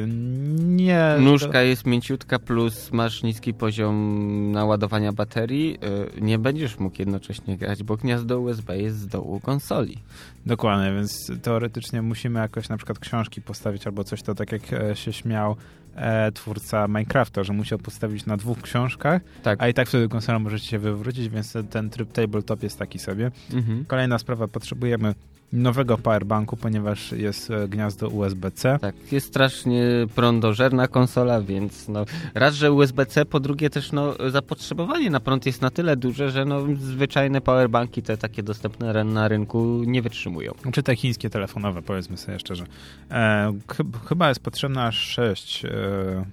nie... 0.58 1.16
Nóżka 1.20 1.62
jest 1.62 1.86
mięciutka 1.86 2.38
plus 2.38 2.92
masz 2.92 3.22
niski 3.22 3.54
poziom 3.54 4.52
naładowania 4.52 5.12
baterii, 5.12 5.78
y, 6.16 6.20
nie 6.20 6.38
będziesz 6.38 6.78
mógł 6.78 6.96
jednocześnie 6.98 7.56
grać, 7.56 7.82
bo 7.82 7.96
gniazdo 7.96 8.40
USB 8.40 8.78
jest 8.78 8.98
z 8.98 9.06
dołu 9.06 9.40
konsoli. 9.40 9.98
Dokładnie, 10.46 10.92
więc 10.94 11.32
teoretycznie 11.42 12.02
musimy 12.02 12.40
jakoś 12.40 12.68
na 12.68 12.76
przykład 12.76 12.98
książki 12.98 13.42
postawić 13.42 13.86
albo 13.86 14.04
coś, 14.04 14.22
to 14.22 14.34
tak 14.34 14.52
jak 14.52 14.72
e, 14.72 14.96
się 14.96 15.12
śmiał 15.12 15.56
e, 15.94 16.32
twórca 16.32 16.88
Minecrafta, 16.88 17.44
że 17.44 17.52
musiał 17.52 17.78
postawić 17.78 18.26
na 18.26 18.36
dwóch 18.36 18.62
książkach, 18.62 19.22
tak. 19.42 19.62
a 19.62 19.68
i 19.68 19.74
tak 19.74 19.88
wtedy 19.88 20.08
konsola 20.08 20.38
może 20.38 20.58
się 20.58 20.78
wywrócić, 20.78 21.28
więc 21.28 21.56
ten 21.70 21.90
tryb 21.90 22.12
tabletop 22.12 22.62
jest 22.62 22.78
taki 22.78 22.98
sobie. 22.98 23.30
Mhm. 23.52 23.84
Kolejna 23.84 24.18
sprawa, 24.18 24.48
potrzebujemy 24.48 25.14
nowego 25.52 25.98
powerbanku, 25.98 26.56
ponieważ 26.56 27.12
jest 27.12 27.50
e, 27.50 27.68
gniazdo 27.68 28.08
USB-C. 28.08 28.78
Tak, 28.80 29.12
jest 29.12 29.26
strasznie 29.26 29.84
prądożerna 30.14 30.88
konsola, 30.88 31.40
więc 31.42 31.88
no, 31.88 32.04
raz, 32.34 32.54
że 32.54 32.72
USB-C, 32.72 33.24
po 33.24 33.40
drugie 33.40 33.70
też 33.70 33.92
no, 33.92 34.14
zapotrzebowanie 34.30 35.10
na 35.10 35.20
prąd 35.20 35.46
jest 35.46 35.62
na 35.62 35.70
tyle 35.70 35.96
duże, 35.96 36.30
że 36.30 36.44
no, 36.44 36.60
zwyczajne 36.80 37.40
powerbanki 37.40 38.02
te 38.02 38.16
takie 38.16 38.42
dostępne 38.42 39.04
na 39.04 39.28
rynku 39.28 39.82
nie 39.86 40.02
wytrzymują. 40.02 40.52
Czy 40.72 40.82
te 40.82 40.96
chińskie 40.96 41.30
telefonowe, 41.30 41.82
powiedzmy 41.82 42.16
sobie 42.16 42.38
szczerze. 42.38 42.66
E, 43.10 43.52
ch 43.68 43.76
chyba 44.08 44.28
jest 44.28 44.40
potrzebna 44.40 44.92
6, 44.92 45.64
e, 45.64 46.24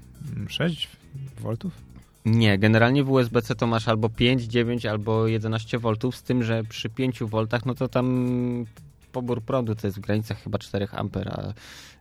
6 0.50 0.88
voltów? 1.40 1.88
Nie, 2.26 2.58
generalnie 2.58 3.04
w 3.04 3.12
USB-C 3.12 3.56
to 3.56 3.68
masz 3.68 3.88
albo 3.88 4.10
5, 4.10 4.44
9, 4.44 4.86
albo 4.86 5.28
11 5.28 5.80
V, 5.80 5.94
z 6.12 6.24
tym, 6.24 6.44
że 6.44 6.64
przy 6.64 6.90
5 6.90 7.20
V, 7.20 7.48
no 7.66 7.76
to 7.76 7.88
tam 7.88 8.66
pobór 9.12 9.42
prądu 9.42 9.76
to 9.76 9.88
jest 9.88 9.98
w 9.98 10.02
granicach 10.02 10.44
chyba 10.44 10.58
4 10.58 10.88
A, 10.92 11.04
a 11.26 11.54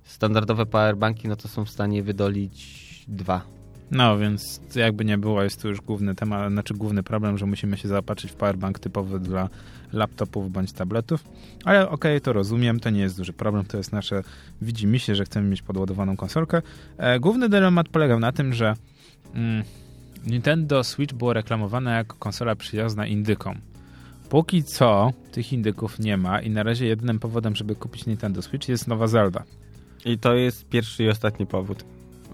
standardowe 0.05 0.67
powerbanki 0.67 1.29
no 1.29 1.37
to 1.37 1.49
są 1.49 1.65
w 1.65 1.71
stanie 1.71 2.03
wydolić 2.03 3.05
2. 3.09 3.57
No, 3.91 4.19
więc 4.19 4.61
jakby 4.75 5.05
nie 5.05 5.19
było, 5.19 5.43
jest 5.43 5.63
tu 5.63 5.69
już 5.69 5.81
główny 5.81 6.15
temat, 6.15 6.53
znaczy 6.53 6.75
główny 6.75 7.03
problem, 7.03 7.39
że 7.39 7.47
musimy 7.47 7.77
się 7.77 7.89
zaopatrzyć 7.89 8.31
w 8.31 8.35
powerbank 8.35 8.79
typowy 8.79 9.21
dla 9.21 9.49
laptopów 9.93 10.53
bądź 10.53 10.73
tabletów. 10.73 11.25
Ale 11.65 11.83
okej, 11.83 12.13
okay, 12.13 12.21
to 12.21 12.33
rozumiem, 12.33 12.81
to 12.81 12.91
nie 12.91 13.01
jest 13.01 13.17
duży 13.17 13.33
problem, 13.33 13.65
to 13.65 13.77
jest 13.77 13.93
nasze, 13.93 14.23
widzi 14.63 14.87
mi 14.87 14.99
się, 14.99 15.15
że 15.15 15.25
chcemy 15.25 15.49
mieć 15.49 15.63
podładowaną 15.63 16.17
konsolkę. 16.17 16.63
E, 16.99 17.21
główny 17.21 17.49
dylemat 17.49 17.89
polegał 17.89 18.21
na 18.21 18.33
tym, 18.33 18.55
że 18.55 18.75
mm, 19.35 19.63
Nintendo 20.27 20.85
Switch 20.85 21.15
było 21.15 21.33
reklamowane 21.33 21.95
jako 21.95 22.17
konsola 22.19 22.57
przyjazna 22.57 23.07
indykom. 23.07 23.61
Póki 24.29 24.65
co 24.65 25.13
tych 25.33 25.53
indyków 25.53 25.99
nie 25.99 26.17
ma 26.17 26.41
i 26.41 26.51
na 26.51 26.63
razie 26.63 26.87
jedynym 26.87 27.19
powodem, 27.19 27.57
żeby 27.57 27.75
kupić 27.75 28.07
Nintendo 28.07 28.43
Switch 28.43 28.69
jest 28.69 28.89
nowa 28.89 29.07
Zelda. 29.07 29.45
I 30.05 30.19
to 30.19 30.35
jest 30.35 30.69
pierwszy 30.69 31.05
i 31.05 31.09
ostatni 31.09 31.47
powód. 31.47 31.85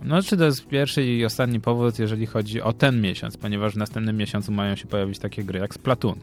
No, 0.03 0.23
czy 0.23 0.37
to 0.37 0.45
jest 0.45 0.67
pierwszy 0.67 1.05
i 1.05 1.25
ostatni 1.25 1.61
powód, 1.61 1.99
jeżeli 1.99 2.27
chodzi 2.27 2.61
o 2.61 2.73
ten 2.73 3.01
miesiąc, 3.01 3.37
ponieważ 3.37 3.75
w 3.75 3.77
następnym 3.77 4.17
miesiącu 4.17 4.53
mają 4.53 4.77
się 4.77 4.87
pojawić 4.87 5.19
takie 5.19 5.45
gry 5.45 5.61
jak 5.61 5.75
Splatoon. 5.75 6.19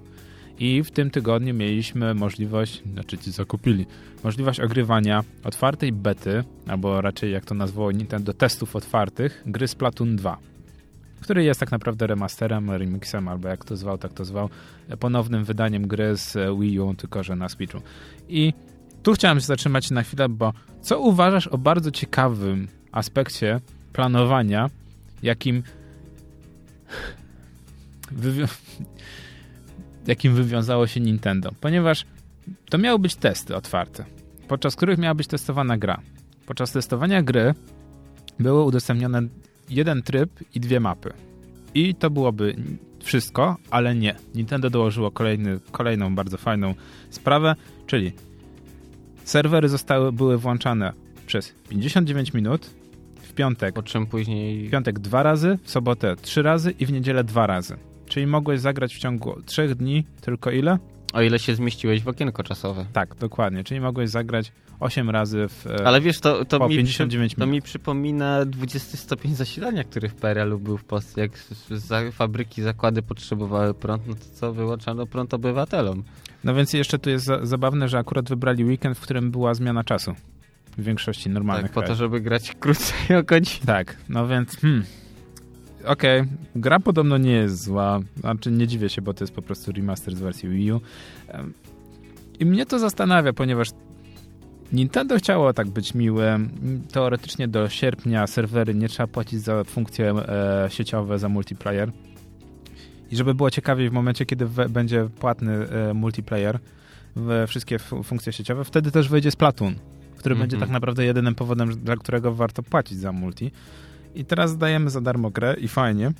I 0.59 0.83
w 0.83 0.91
tym 0.91 1.11
tygodniu 1.11 1.53
mieliśmy 1.53 2.13
możliwość, 2.13 2.83
znaczy 2.93 3.17
ci 3.17 3.31
zakupili, 3.31 3.85
możliwość 4.23 4.59
ogrywania 4.59 5.23
otwartej 5.43 5.91
bety, 5.91 6.43
albo 6.67 7.01
raczej 7.01 7.31
jak 7.31 7.45
to 7.45 7.55
nazwało 7.55 7.91
Nintendo, 7.91 8.33
testów 8.33 8.75
otwartych, 8.75 9.43
gry 9.45 9.67
Splatoon 9.67 10.15
2 10.15 10.37
który 11.21 11.43
jest 11.43 11.59
tak 11.59 11.71
naprawdę 11.71 12.07
remasterem, 12.07 12.71
remixem, 12.71 13.27
albo 13.27 13.47
jak 13.47 13.65
to 13.65 13.77
zwał, 13.77 13.97
tak 13.97 14.13
to 14.13 14.25
zwał, 14.25 14.49
ponownym 14.99 15.43
wydaniem 15.43 15.87
gry 15.87 16.17
z 16.17 16.37
Wii 16.59 16.79
U, 16.79 16.93
tylko 16.93 17.23
że 17.23 17.35
na 17.35 17.49
Switchu. 17.49 17.81
I 18.29 18.53
tu 19.03 19.13
chciałem 19.13 19.39
się 19.39 19.45
zatrzymać 19.45 19.91
na 19.91 20.03
chwilę, 20.03 20.29
bo 20.29 20.53
co 20.81 20.99
uważasz 20.99 21.47
o 21.47 21.57
bardzo 21.57 21.91
ciekawym 21.91 22.67
aspekcie 22.91 23.59
planowania, 23.93 24.69
jakim 25.23 25.63
jakim 30.07 30.35
wywiązało 30.35 30.87
się 30.87 30.99
Nintendo, 30.99 31.51
ponieważ 31.61 32.05
to 32.69 32.77
miały 32.77 32.99
być 32.99 33.15
testy 33.15 33.55
otwarte, 33.55 34.05
podczas 34.47 34.75
których 34.75 34.99
miała 34.99 35.15
być 35.15 35.27
testowana 35.27 35.77
gra. 35.77 36.01
Podczas 36.45 36.71
testowania 36.71 37.23
gry 37.23 37.53
były 38.39 38.63
udostępnione 38.63 39.21
jeden 39.69 40.03
tryb 40.03 40.29
i 40.55 40.59
dwie 40.59 40.79
mapy. 40.79 41.13
I 41.73 41.95
to 41.95 42.09
byłoby 42.09 42.55
wszystko, 43.03 43.57
ale 43.69 43.95
nie. 43.95 44.15
Nintendo 44.35 44.69
dołożyło 44.69 45.11
kolejny, 45.11 45.59
kolejną 45.71 46.15
bardzo 46.15 46.37
fajną 46.37 46.73
sprawę, 47.09 47.55
czyli 47.87 48.11
serwery 49.23 49.69
zostały, 49.69 50.11
były 50.11 50.37
włączane 50.37 50.93
przez 51.27 51.55
59 51.69 52.33
minut, 52.33 52.69
w 53.21 53.33
piątek, 53.33 53.75
Po 53.75 53.83
czym 53.83 54.05
później... 54.07 54.67
w 54.67 54.71
piątek 54.71 54.99
dwa 54.99 55.23
razy, 55.23 55.57
w 55.63 55.71
sobotę 55.71 56.15
trzy 56.15 56.41
razy 56.41 56.71
i 56.71 56.85
w 56.85 56.91
niedzielę 56.91 57.23
dwa 57.23 57.47
razy. 57.47 57.77
Czyli 58.05 58.27
mogłeś 58.27 58.59
zagrać 58.59 58.95
w 58.95 58.99
ciągu 58.99 59.41
trzech 59.45 59.75
dni 59.75 60.05
tylko 60.21 60.51
ile? 60.51 60.77
O 61.13 61.21
ile 61.21 61.39
się 61.39 61.55
zmieściłeś 61.55 62.03
w 62.03 62.07
okienko 62.07 62.43
czasowe. 62.43 62.85
Tak, 62.93 63.15
dokładnie. 63.15 63.63
Czyli 63.63 63.79
mogłeś 63.79 64.09
zagrać 64.09 64.51
8 64.79 65.09
razy 65.09 65.47
w 65.47 65.67
e, 65.67 65.87
Ale 65.87 66.01
wiesz, 66.01 66.19
to, 66.19 66.45
to, 66.45 66.67
mi, 66.67 66.75
59 66.75 67.35
to 67.35 67.41
minut. 67.41 67.53
mi 67.53 67.61
przypomina 67.61 68.45
20 68.45 68.97
stopień 68.97 69.35
zasilania, 69.35 69.83
który 69.83 70.09
w 70.09 70.15
PRL-u 70.15 70.59
był 70.59 70.77
w 70.77 70.83
Polsce. 70.83 71.21
Jak 71.21 71.31
za, 71.71 72.11
fabryki, 72.11 72.61
zakłady 72.61 73.01
potrzebowały 73.01 73.73
prąd, 73.73 74.07
no 74.07 74.13
to 74.15 74.25
co, 74.33 74.53
wyłączano 74.53 75.05
prąd 75.05 75.33
obywatelom. 75.33 76.03
No 76.43 76.53
więc 76.55 76.73
jeszcze 76.73 76.99
tu 76.99 77.09
jest 77.09 77.25
za 77.25 77.45
zabawne, 77.45 77.87
że 77.89 77.97
akurat 77.97 78.29
wybrali 78.29 78.65
weekend, 78.65 78.97
w 78.97 79.01
którym 79.01 79.31
była 79.31 79.53
zmiana 79.53 79.83
czasu. 79.83 80.13
W 80.77 80.83
większości 80.83 81.29
normalnych 81.29 81.65
Tak, 81.65 81.73
po 81.73 81.81
to, 81.81 81.85
krajów. 81.85 81.99
żeby 81.99 82.21
grać 82.21 82.55
krócej 82.59 83.17
o 83.17 83.23
godzinę. 83.23 83.65
Tak, 83.65 83.97
no 84.09 84.27
więc 84.27 84.55
hmm. 84.57 84.83
Okej, 85.85 86.23
gra 86.55 86.79
podobno 86.79 87.17
nie 87.17 87.31
jest 87.31 87.63
zła, 87.63 87.99
znaczy 88.19 88.51
nie 88.51 88.67
dziwię 88.67 88.89
się, 88.89 89.01
bo 89.01 89.13
to 89.13 89.23
jest 89.23 89.33
po 89.33 89.41
prostu 89.41 89.71
remaster 89.71 90.15
z 90.15 90.19
wersji 90.19 90.49
Wii 90.49 90.71
U. 90.71 90.81
I 92.39 92.45
mnie 92.45 92.65
to 92.65 92.79
zastanawia, 92.79 93.33
ponieważ 93.33 93.69
Nintendo 94.73 95.17
chciało 95.17 95.53
tak 95.53 95.67
być 95.69 95.93
miłe. 95.93 96.39
Teoretycznie 96.91 97.47
do 97.47 97.69
sierpnia 97.69 98.27
serwery 98.27 98.75
nie 98.75 98.89
trzeba 98.89 99.07
płacić 99.07 99.41
za 99.41 99.63
funkcje 99.63 100.11
e, 100.11 100.67
sieciowe, 100.71 101.19
za 101.19 101.29
multiplayer. 101.29 101.91
I 103.11 103.15
żeby 103.15 103.33
było 103.33 103.51
ciekawiej 103.51 103.89
w 103.89 103.93
momencie, 103.93 104.25
kiedy 104.25 104.45
we, 104.45 104.69
będzie 104.69 105.09
płatny 105.19 105.51
e, 105.53 105.93
multiplayer, 105.93 106.59
we 107.15 107.47
wszystkie 107.47 107.79
funkcje 107.79 108.33
sieciowe, 108.33 108.63
wtedy 108.63 108.91
też 108.91 109.09
wejdzie 109.09 109.31
Splatoon, 109.31 109.75
który 110.17 110.33
Mhm. 110.33 110.39
będzie 110.39 110.57
tak 110.57 110.69
naprawdę 110.69 111.05
jedynym 111.05 111.35
powodem, 111.35 111.69
dla 111.69 111.95
którego 111.95 112.33
warto 112.33 112.63
płacić 112.63 112.97
za 112.97 113.11
multi. 113.11 113.51
I 114.15 114.25
teraz 114.25 114.57
dajemy 114.57 114.89
za 114.89 115.01
darmo 115.01 115.29
grę 115.29 115.55
i 115.59 115.67
fajnie. 115.67 116.11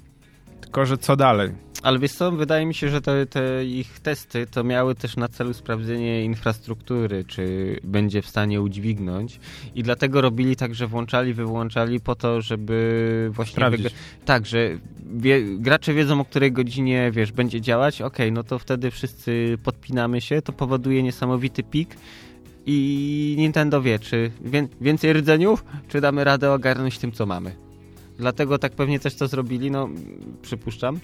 Tylko, 0.62 0.86
że 0.86 0.98
co 0.98 1.16
dalej? 1.16 1.52
Ale 1.84 2.00
wiesz 2.00 2.12
co, 2.12 2.32
wydaje 2.32 2.66
mi 2.66 2.74
się, 2.74 2.90
że 2.90 3.02
te, 3.02 3.26
te 3.26 3.66
ich 3.66 4.00
testy 4.00 4.48
to 4.48 4.64
miały 4.64 4.96
też 4.96 5.18
na 5.18 5.28
celu 5.28 5.54
sprawdzenie 5.54 6.24
infrastruktury, 6.24 7.26
czy 7.28 7.76
będzie 7.84 8.22
w 8.22 8.28
stanie 8.28 8.62
udźwignąć 8.62 9.40
i 9.76 9.84
dlatego 9.84 10.22
robili 10.22 10.56
tak, 10.56 10.76
że 10.76 10.88
włączali, 10.88 11.34
wyłączali 11.34 12.00
po 12.00 12.16
to, 12.16 12.42
żeby 12.42 13.30
właśnie... 13.34 13.64
Wygra- 13.64 13.92
Tak, 14.26 14.46
że 14.46 14.70
wie, 15.14 15.42
gracze 15.58 15.94
wiedzą 15.94 16.22
o 16.22 16.26
której 16.26 16.52
godzinie, 16.52 17.12
wiesz, 17.12 17.32
będzie 17.32 17.62
działać, 17.62 18.02
okej, 18.02 18.32
no 18.32 18.44
to 18.44 18.60
wtedy 18.60 18.92
wszyscy 18.92 19.58
podpinamy 19.64 20.22
się, 20.22 20.42
to 20.42 20.54
powoduje 20.54 21.04
niesamowity 21.04 21.64
pik 21.64 21.90
i 22.66 23.36
Nintendo 23.38 23.82
wie, 23.82 24.00
czy 24.00 24.32
wię, 24.46 24.68
więcej 24.82 25.14
rdzeniów, 25.14 25.66
czy 25.88 26.02
damy 26.02 26.24
radę 26.24 26.52
ogarnąć 26.52 26.98
tym, 26.98 27.12
co 27.12 27.26
mamy. 27.26 27.69
Dlatego 28.20 28.58
tak 28.58 28.72
pewnie 28.72 29.00
też 29.00 29.16
to 29.16 29.28
zrobili, 29.28 29.72
no 29.72 29.90
przypuszczam. 30.42 31.00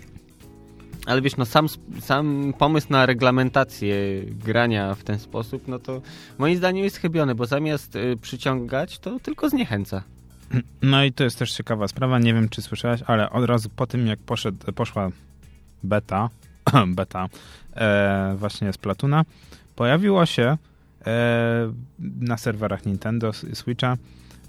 Ale 1.06 1.22
wiesz, 1.22 1.38
no 1.38 1.46
sam, 1.46 1.68
sam 2.00 2.54
pomysł 2.58 2.88
na 2.90 3.06
reglamentację 3.06 3.96
grania 4.26 4.96
w 4.96 5.04
ten 5.04 5.20
sposób, 5.20 5.68
no 5.68 5.80
to 5.80 6.02
moim 6.38 6.58
zdaniem 6.58 6.84
jest 6.84 6.98
chybiony, 6.98 7.36
bo 7.36 7.46
zamiast 7.46 7.96
y, 7.96 8.18
przyciągać, 8.22 9.00
to 9.00 9.20
tylko 9.20 9.50
zniechęca. 9.50 10.04
No 10.82 11.04
i 11.04 11.14
to 11.14 11.24
jest 11.24 11.40
też 11.40 11.52
ciekawa 11.52 11.88
sprawa, 11.88 12.20
nie 12.20 12.34
wiem 12.34 12.50
czy 12.50 12.62
słyszałeś, 12.62 13.02
ale 13.08 13.30
od 13.30 13.46
razu 13.46 13.70
po 13.76 13.88
tym 13.88 14.08
jak 14.08 14.20
poszedł, 14.20 14.72
poszła 14.72 15.10
beta, 15.84 16.30
beta 16.98 17.28
e, 17.76 18.36
właśnie 18.38 18.74
z 18.74 18.78
Platuna, 18.78 19.26
pojawiło 19.76 20.26
się 20.26 20.58
e, 21.06 21.74
na 22.00 22.38
serwerach 22.38 22.86
Nintendo 22.86 23.34
Switcha 23.34 23.98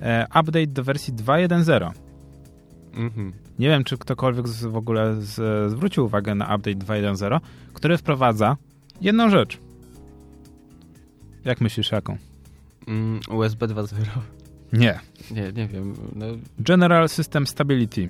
e, 0.01 0.27
update 0.41 0.67
do 0.67 0.85
wersji 0.85 1.15
2.1.0. 1.15 2.06
Mhm. 2.97 3.33
Nie 3.59 3.69
wiem, 3.69 3.85
czy 3.85 3.99
ktokolwiek 3.99 4.49
z, 4.49 4.65
w 4.65 4.77
ogóle 4.77 5.17
z, 5.21 5.71
zwrócił 5.71 6.05
uwagę 6.05 6.35
na 6.35 6.45
update 6.45 6.77
2.1.0, 6.77 7.41
który 7.75 7.99
wprowadza 7.99 8.57
jedną 9.01 9.31
rzecz. 9.31 9.59
Jak 11.45 11.61
myślisz, 11.61 11.93
jaką? 11.93 12.17
Mm, 12.89 13.21
USB 13.31 13.67
2.0. 13.67 14.07
Nie. 14.73 15.01
Nie, 15.31 15.53
nie 15.53 15.69
wiem. 15.69 15.95
No, 16.15 16.27
General 16.59 17.09
System 17.09 17.47
Stability. 17.47 18.09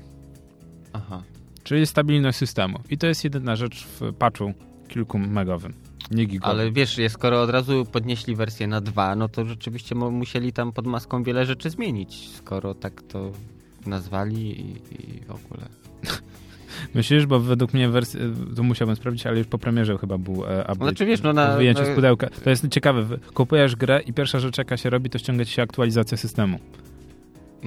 aha. 0.93 1.23
czyli 1.65 1.87
stabilność 1.87 2.39
systemu. 2.39 2.79
I 2.91 2.99
to 2.99 3.07
jest 3.07 3.25
jedyna 3.25 3.57
rzecz 3.57 3.87
w 3.87 4.13
patchu 4.13 4.53
kilkumegowym, 4.89 5.73
nie 6.11 6.25
gigowym. 6.25 6.59
Ale 6.59 6.73
wiesz, 6.73 7.01
skoro 7.09 7.43
od 7.43 7.51
razu 7.51 7.85
podnieśli 7.85 8.37
wersję 8.37 8.67
na 8.67 8.81
2, 8.81 9.17
no 9.17 9.29
to 9.29 9.45
rzeczywiście 9.45 9.95
musieli 9.95 10.53
tam 10.53 10.73
pod 10.73 10.87
maską 10.87 11.23
wiele 11.23 11.47
rzeczy 11.47 11.71
zmienić, 11.71 12.31
skoro 12.37 12.75
tak 12.75 13.03
to 13.03 13.33
nazwali 13.87 14.61
i, 14.61 14.71
i 14.73 15.21
w 15.21 15.31
ogóle. 15.31 15.69
Myślisz, 16.95 17.27
bo 17.27 17.41
według 17.41 17.75
mnie 17.75 17.89
wersja, 17.89 18.21
to 18.57 18.63
musiałbym 18.63 18.97
sprawdzić, 18.97 19.27
ale 19.27 19.39
już 19.39 19.47
po 19.47 19.59
premierze 19.59 19.99
chyba 19.99 20.19
był 20.19 20.35
e, 20.35 20.61
update. 20.61 20.75
Znaczy 20.75 21.07
wiesz, 21.07 21.23
no 21.23 21.33
na... 21.33 21.49
po 21.49 21.57
wyjęciu 21.57 21.83
na 21.83 21.87
z 21.87 21.95
pudełka. 21.95 22.29
To 22.45 22.51
jest 22.51 22.69
ciekawe. 22.69 23.19
Kupujesz 23.35 23.77
grę 23.77 24.01
i 24.07 24.13
pierwsza 24.13 24.41
rzecz, 24.41 24.59
jaka 24.59 24.77
się 24.77 24.91
robi, 24.91 25.11
to 25.11 25.19
ściąga 25.19 25.45
ci 25.45 25.53
się 25.53 25.63
aktualizacja 25.63 26.17
systemu. 26.17 26.59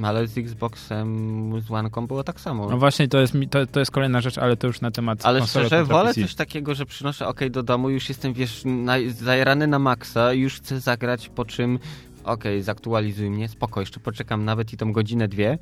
ale 0.04 0.28
z 0.28 0.38
Xboxem, 0.38 1.62
z 1.62 1.72
One 1.72 1.90
było 2.08 2.24
tak 2.24 2.40
samo. 2.40 2.70
No 2.70 2.78
właśnie, 2.78 3.08
to 3.08 3.20
jest, 3.20 3.34
to, 3.50 3.66
to 3.66 3.80
jest 3.80 3.92
kolejna 3.92 4.22
rzecz, 4.22 4.38
ale 4.38 4.58
to 4.58 4.68
już 4.68 4.82
na 4.82 4.92
temat 4.92 5.26
Ale 5.26 5.48
szczerze, 5.48 5.84
wolę 5.84 6.10
PC. 6.10 6.22
coś 6.22 6.36
takiego, 6.36 6.76
że 6.76 6.86
przynoszę 6.86 7.28
OK 7.28 7.40
do 7.50 7.64
domu, 7.64 7.90
już 7.90 8.10
jestem, 8.10 8.34
wiesz, 8.34 8.64
na, 8.66 8.96
na 9.68 9.80
maksa, 9.80 10.34
już 10.34 10.56
chcę 10.56 10.80
zagrać, 10.80 11.30
po 11.30 11.46
czym 11.46 11.80
okej, 12.24 12.62
zaktualizuj 12.62 13.30
mnie, 13.30 13.48
spoko, 13.48 13.80
jeszcze 13.80 14.00
poczekam 14.00 14.46
nawet 14.46 14.74
i 14.74 14.78
tą 14.78 14.92
godzinę, 14.94 15.28
dwie, 15.28 15.58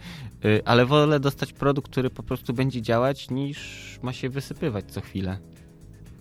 y, 0.46 0.62
ale 0.65 0.86
wolę 0.86 1.20
dostać 1.20 1.54
produkt, 1.54 1.91
który 1.91 2.10
po 2.10 2.24
prostu 2.24 2.54
będzie 2.54 2.82
działać, 2.82 3.30
niż 3.30 4.00
ma 4.02 4.13
się 4.13 4.30
wysypywać 4.30 4.86
co 4.91 5.02
chwilę. 5.02 5.38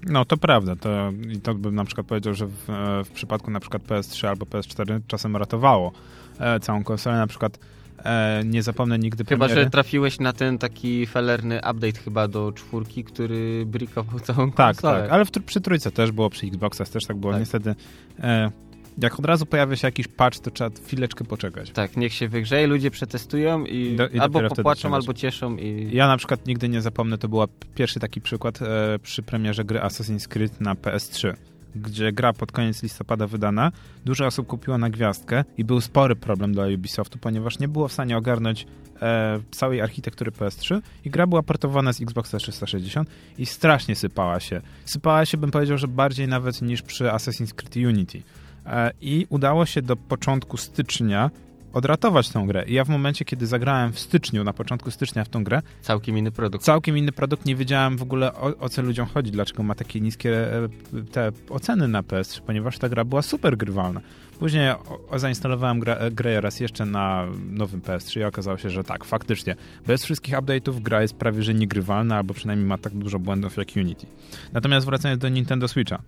No 0.09 0.25
to 0.25 0.37
prawda. 0.37 0.77
To, 0.77 1.12
I 1.33 1.40
to 1.40 1.55
bym 1.55 1.75
na 1.75 1.85
przykład 1.85 2.07
powiedział, 2.07 2.35
że 2.35 2.46
w, 2.46 2.70
e, 2.70 3.05
w 3.05 3.11
przypadku 3.11 3.51
na 3.51 3.61
przykład 3.61 3.83
PS3 3.83 4.27
albo 4.27 4.46
PS4 4.46 5.01
czasem 5.07 5.37
ratowało 5.37 5.92
e, 6.38 6.61
całą 6.61 6.85
konsolę. 6.85 7.17
Na 7.17 7.27
przykład 7.27 7.58
e, 8.04 8.42
nie 8.44 8.63
zapomnę 8.63 8.98
nigdy 8.98 9.25
Chyba, 9.25 9.46
premiery. 9.46 9.65
że 9.65 9.71
trafiłeś 9.71 10.21
na 10.21 10.33
ten 10.33 10.58
taki 10.58 11.06
felerny 11.06 11.56
update 11.56 11.98
chyba 12.04 12.29
do 12.29 12.52
czwórki, 12.52 13.04
który 13.04 13.65
brikował 13.67 14.21
całą 14.21 14.52
Tak, 14.52 14.77
konsolę. 14.77 15.00
tak, 15.02 15.11
ale 15.13 15.25
w, 15.25 15.31
przy 15.31 15.61
trójce 15.61 15.90
też 15.90 16.13
było, 16.13 16.31
przy 16.31 16.46
Xboxach 16.46 16.88
też 16.88 17.04
tak 17.04 17.17
było. 17.17 17.33
Tak. 17.33 17.40
Niestety, 17.40 17.75
e, 18.21 18.50
jak 18.99 19.19
od 19.19 19.25
razu 19.25 19.47
pojawia 19.47 19.77
się 19.77 19.88
jakiś 19.88 20.09
patch, 20.09 20.38
to 20.38 20.51
trzeba 20.51 20.71
chwileczkę 20.87 21.25
poczekać. 21.25 21.71
Tak, 21.71 21.97
niech 21.97 22.13
się 22.13 22.29
wygrzeje, 22.29 22.67
ludzie 22.67 22.90
przetestują 22.90 23.65
i, 23.65 23.97
Do- 23.97 24.09
i 24.09 24.19
albo 24.19 24.49
popłaczą, 24.49 24.94
albo 24.94 25.15
cieszą 25.15 25.57
i... 25.57 25.88
Ja 25.92 26.09
na 26.09 26.17
przykład 26.17 26.47
nigdy 26.47 26.69
nie 26.69 26.83
zapomnę, 26.83 27.19
to 27.19 27.29
był 27.29 27.40
pierwszy 27.75 28.01
taki 28.01 28.21
przykład 28.21 28.63
e, 28.63 28.99
przy 29.03 29.23
premierze 29.23 29.65
gry 29.65 29.81
Assassin's 29.81 30.29
Creed 30.29 30.61
na 30.61 30.75
PS3, 30.75 31.35
gdzie 31.77 32.13
gra 32.13 32.33
pod 32.33 32.53
koniec 32.53 32.83
listopada 32.83 33.27
wydana, 33.27 33.73
dużo 34.05 34.27
osób 34.27 34.47
kupiło 34.47 34.79
na 34.79 34.90
gwiazdkę 34.90 35.44
i 35.59 35.65
był 35.65 35.81
spory 35.81 36.17
problem 36.17 36.53
dla 36.53 36.67
Ubisoftu, 36.67 37.19
ponieważ 37.19 37.59
nie 37.59 37.69
było 37.69 37.88
w 37.88 37.92
stanie 37.92 38.17
ogarnąć 38.17 38.67
e, 39.03 39.40
całej 39.51 39.81
architektury 39.81 40.31
PS3 40.31 40.81
i 41.05 41.11
gra 41.11 41.27
była 41.27 41.42
portowana 41.42 41.92
z 41.92 42.03
Xboxa 42.03 42.38
360 42.38 43.11
i 43.38 43.47
strasznie 43.47 43.97
sypała 43.97 44.40
się. 44.40 44.61
Sypała 44.85 45.27
się, 45.27 45.37
bym 45.37 45.51
powiedział, 45.51 45.79
że 45.79 45.88
bardziej 45.88 46.29
nawet 46.29 46.63
niż 46.63 46.83
przy 46.83 47.05
Assassin's 47.05 47.55
Creed 47.55 47.77
Unity. 47.77 48.23
E, 48.67 48.90
I 49.00 49.27
udało 49.31 49.67
się 49.67 49.83
do 49.83 49.96
początku 49.96 50.56
stycznia 50.56 51.31
odratować 51.73 52.31
tą 52.31 52.46
grę. 52.46 52.64
I 52.69 52.75
ja 52.75 52.85
w 52.85 52.88
momencie, 52.88 53.25
kiedy 53.25 53.46
zagrałem 53.46 53.92
w 53.92 53.98
styczniu, 54.00 54.44
na 54.44 54.52
początku 54.52 54.90
stycznia 54.90 55.25
w 55.25 55.29
tą 55.29 55.44
grę, 55.44 55.62
Całkiem 55.83 56.19
inny 56.19 56.31
produkt. 56.31 56.64
całkiem 56.64 56.98
inny 56.98 57.12
produkt, 57.12 57.46
nie 57.46 57.56
wiedziałem 57.56 57.96
w 57.96 58.02
ogóle 58.02 58.35
o, 58.35 58.58
o 58.58 58.69
co 58.69 58.83
ludziom 58.83 59.06
chodzi, 59.06 59.31
dlaczego 59.31 59.62
ma 59.62 59.75
takie 59.75 60.00
niskie 60.00 60.54
e, 60.54 60.69
te 61.12 61.33
oceny 61.50 61.88
na 61.88 62.02
PS3, 62.02 62.40
ponieważ 62.40 62.79
ta 62.79 62.88
gra 62.88 63.04
była 63.04 63.23
super 63.23 63.56
grywalna. 63.56 64.00
Później 64.38 64.75
zainstalowałem 65.17 65.81
grę, 65.81 65.98
e, 65.98 66.10
grę 66.10 66.40
raz 66.40 66.60
jeszcze 66.60 66.87
na 66.87 67.27
nowym 67.50 67.81
PS3 67.81 68.21
i 68.21 68.25
okazało 68.25 68.58
się, 68.58 68.71
że 68.71 68.85
tak, 68.85 69.04
faktycznie, 69.04 69.56
bez 69.87 70.04
wszystkich 70.04 70.35
update'ów 70.35 70.83
gra 70.83 71.02
jest 71.02 71.14
prawie 71.14 71.42
że 71.42 71.54
niegrywalna, 71.54 72.17
albo 72.17 72.35
przynajmniej 72.35 72.69
ma 72.69 72.79
tak 72.79 72.94
dużo 72.94 73.19
błędów 73.19 73.56
jak 73.56 73.69
Unity. 73.77 74.06
Natomiast 74.52 74.87
wracając 74.87 75.23
do 75.23 75.29
Nintendo 75.29 75.69
Switcha, 75.69 76.02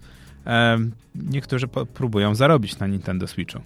niektórzy 1.15 1.69
próbują 1.95 2.35
zarobić 2.35 2.79
na 2.79 2.87
Nintendo 2.87 3.27
Switchu. 3.27 3.61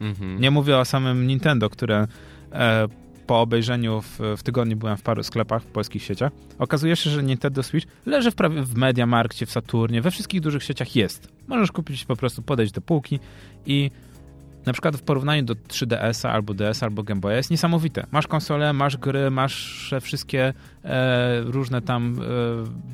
Mhm. 0.00 0.40
Nie 0.40 0.50
mówię 0.50 0.78
o 0.78 0.84
samym 0.84 1.26
Nintendo, 1.26 1.70
które 1.70 2.06
e, 2.52 2.88
po 3.26 3.40
obejrzeniu 3.40 4.02
w, 4.02 4.18
w, 4.36 4.42
tygodniu 4.42 4.76
byłem 4.76 4.96
w 4.96 5.02
paru 5.02 5.22
sklepach 5.22 5.62
w 5.62 5.66
polskich 5.66 6.02
sieciach. 6.02 6.32
Okazuje 6.58 6.96
się, 6.96 7.10
że 7.10 7.22
Nintendo 7.22 7.62
Switch 7.62 7.86
leży 8.06 8.30
w, 8.30 8.34
prawie 8.34 8.62
w 8.62 8.76
Mediamarkcie, 8.76 9.46
w 9.46 9.50
Saturnie, 9.50 10.02
we 10.02 10.10
wszystkich 10.10 10.40
dużych 10.40 10.62
sieciach 10.62 10.96
jest. 10.96 11.28
Możesz 11.46 11.72
kupić 11.72 12.04
po 12.04 12.16
prostu, 12.16 12.42
podejść 12.42 12.72
do 12.72 12.80
półki 12.80 13.20
i 13.66 13.90
na 14.66 14.72
przykład 14.72 14.96
w 14.96 15.02
porównaniu 15.02 15.42
do 15.42 15.54
3DS-a 15.54 16.32
albo 16.32 16.54
DS 16.54 16.82
albo 16.82 17.02
Game 17.02 17.20
Boya 17.20 17.36
jest 17.36 17.50
niesamowite. 17.50 18.06
Masz 18.10 18.26
konsolę, 18.26 18.72
masz 18.72 18.96
gry, 18.96 19.30
masz 19.30 19.94
wszystkie 20.00 20.54
e, 20.84 21.40
różne 21.40 21.82
tam 21.82 22.20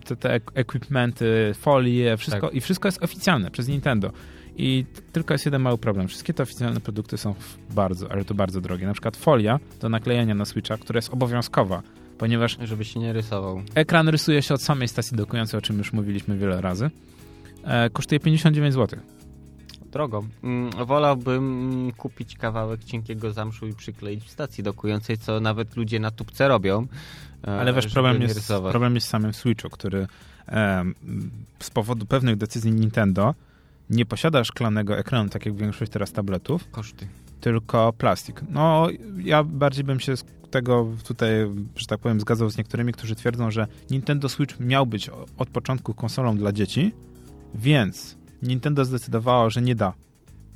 e, 0.03 0.07
te, 0.07 0.16
te 0.16 0.41
equipmenty, 0.55 1.53
folie, 1.55 2.16
wszystko 2.16 2.47
tak. 2.47 2.57
i 2.57 2.61
wszystko 2.61 2.89
jest 2.89 3.03
oficjalne 3.03 3.51
przez 3.51 3.68
Nintendo. 3.68 4.12
I 4.57 4.85
tylko 5.12 5.35
jest 5.35 5.45
jeden 5.45 5.62
mały 5.62 5.79
problem. 5.79 6.09
Wszystkie 6.09 6.35
te 6.35 6.43
oficjalne 6.43 6.81
produkty 6.81 7.18
są 7.18 7.35
bardzo, 7.70 8.12
ale 8.12 8.25
to 8.25 8.35
bardzo 8.35 8.61
drogie. 8.61 8.87
Na 8.87 8.93
przykład 8.93 9.16
folia 9.16 9.61
do 9.81 9.89
naklejenia 9.89 10.35
na 10.35 10.45
Switcha, 10.45 10.77
która 10.77 10.99
jest 10.99 11.12
obowiązkowa, 11.12 11.83
ponieważ... 12.18 12.59
Żeby 12.62 12.85
się 12.85 13.01
nie 13.01 13.12
rysował. 13.12 13.62
Ekran 13.75 14.09
rysuje 14.09 14.43
się 14.43 14.55
od 14.55 14.62
samej 14.62 14.89
stacji 14.89 15.16
dokującej, 15.16 15.59
o 15.59 15.61
czym 15.61 15.79
już 15.79 15.93
mówiliśmy 15.93 16.39
wiele 16.39 16.61
razy. 16.61 16.91
E, 17.64 17.91
kosztuje 17.91 18.20
59 18.20 18.75
zł. 18.75 19.01
Drogo. 19.93 20.24
Mm, 20.43 20.86
wolałbym 20.86 21.93
kupić 21.97 22.36
kawałek 22.36 22.84
cienkiego 22.84 23.32
zamszu 23.32 23.66
i 23.66 23.74
przykleić 23.74 24.24
w 24.24 24.30
stacji 24.30 24.64
dokującej, 24.64 25.18
co 25.18 25.40
nawet 25.40 25.76
ludzie 25.76 26.01
na 26.01 26.11
tubce 26.11 26.49
robią. 26.49 26.86
E, 27.47 27.61
ale 27.61 27.72
wiesz, 27.72 27.86
problem 27.86 28.22
jest, 28.22 28.53
problem 28.70 28.95
jest 28.95 29.09
samym 29.09 29.34
Switchu, 29.34 29.70
który 29.70 30.07
z 31.59 31.70
powodu 31.70 32.07
pewnych 32.07 32.36
decyzji 32.36 32.72
Nintendo 32.72 33.34
nie 33.90 34.07
posiada 34.07 34.45
szklanego 34.45 34.99
ekranu, 34.99 35.28
tak 35.28 35.47
jak 35.47 35.57
większość 35.57 35.93
teraz 35.93 36.12
tabletów. 36.12 36.70
Koszty. 36.70 37.09
Tylko 37.40 37.93
plastik. 37.93 38.43
No, 38.51 38.88
ja 39.18 39.45
bardziej 39.45 39.84
bym 39.84 40.01
się 40.01 40.16
z 40.16 40.24
tego 40.51 40.88
tutaj, 41.05 41.30
że 41.76 41.86
tak 41.86 42.01
powiem, 42.01 42.20
zgadzał 42.20 42.51
z 42.51 42.57
niektórymi, 42.57 42.93
którzy 42.93 43.14
twierdzą, 43.14 43.51
że 43.51 43.66
Nintendo 43.90 44.28
Switch 44.28 44.61
miał 44.61 44.86
być 44.86 45.11
od 45.38 45.51
początku 45.51 45.95
konsolą 45.95 46.36
dla 46.36 46.53
dzieci, 46.53 46.93
więc 47.55 48.22
Nintendo 48.43 48.84
zdecydowało, 48.84 49.51
że 49.51 49.62
nie 49.62 49.74
da 49.74 49.93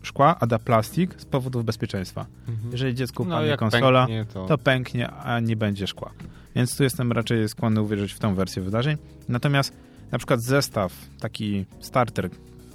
szkła, 0.02 0.36
a 0.40 0.46
da 0.46 0.58
plastik 0.58 1.14
z 1.18 1.24
powodów 1.24 1.64
bezpieczeństwa. 1.64 2.26
Mhm. 2.48 2.72
Jeżeli 2.72 2.94
dziecku 2.94 3.24
no, 3.24 3.34
upadnie 3.34 3.50
no, 3.50 3.56
konsola, 3.56 4.06
pęknie, 4.06 4.26
to... 4.34 4.46
to 4.46 4.58
pęknie, 4.58 5.10
a 5.10 5.40
nie 5.40 5.56
będzie 5.56 5.86
szkła. 5.86 6.10
Więc 6.56 6.76
tu 6.76 6.82
jestem 6.82 7.12
raczej 7.12 7.48
skłonny 7.48 7.82
uwierzyć 7.82 8.12
w 8.12 8.18
tą 8.18 8.34
wersję 8.34 8.62
wydarzeń. 8.62 8.96
Natomiast 9.28 9.72
na 10.10 10.18
przykład 10.18 10.40
zestaw, 10.40 10.92
taki 11.20 11.64
starter 11.80 12.30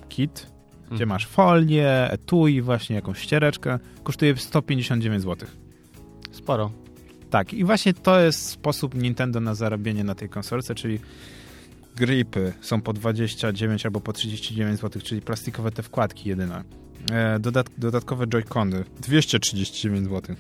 kit, 0.09 0.47
mhm. 0.81 0.95
gdzie 0.95 1.05
masz 1.05 1.27
folię, 1.27 2.11
etui, 2.11 2.61
właśnie 2.61 2.95
jakąś 2.95 3.19
ściereczkę, 3.19 3.79
kosztuje 4.03 4.37
159 4.37 5.23
zł. 5.23 5.49
Sporo. 6.31 6.71
Tak, 7.29 7.53
i 7.53 7.63
właśnie 7.63 7.93
to 7.93 8.19
jest 8.19 8.49
sposób 8.49 8.95
Nintendo 8.95 9.39
na 9.39 9.55
zarobienie 9.55 10.03
na 10.03 10.15
tej 10.15 10.29
konsolce, 10.29 10.75
czyli 10.75 10.99
gripy 11.95 12.53
są 12.61 12.81
po 12.81 12.93
29 12.93 13.85
albo 13.85 14.01
po 14.01 14.13
39 14.13 14.79
zł, 14.79 15.01
czyli 15.01 15.21
plastikowe 15.21 15.71
te 15.71 15.83
wkładki 15.83 16.29
jedyne. 16.29 16.63
E, 17.11 17.39
dodat 17.39 17.67
dodatkowe 17.77 18.27
joycony 18.27 18.83
239 19.01 20.09
zł. 20.09 20.35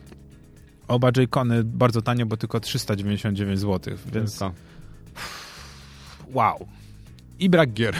Oba 0.87 1.11
joycony 1.11 1.63
bardzo 1.63 2.01
tanio, 2.01 2.25
bo 2.25 2.37
tylko 2.37 2.59
399 2.59 3.59
zł, 3.59 3.97
więc... 4.13 4.39
Wow. 6.33 6.67
I 7.39 7.49
brak 7.49 7.73
gier 7.73 7.95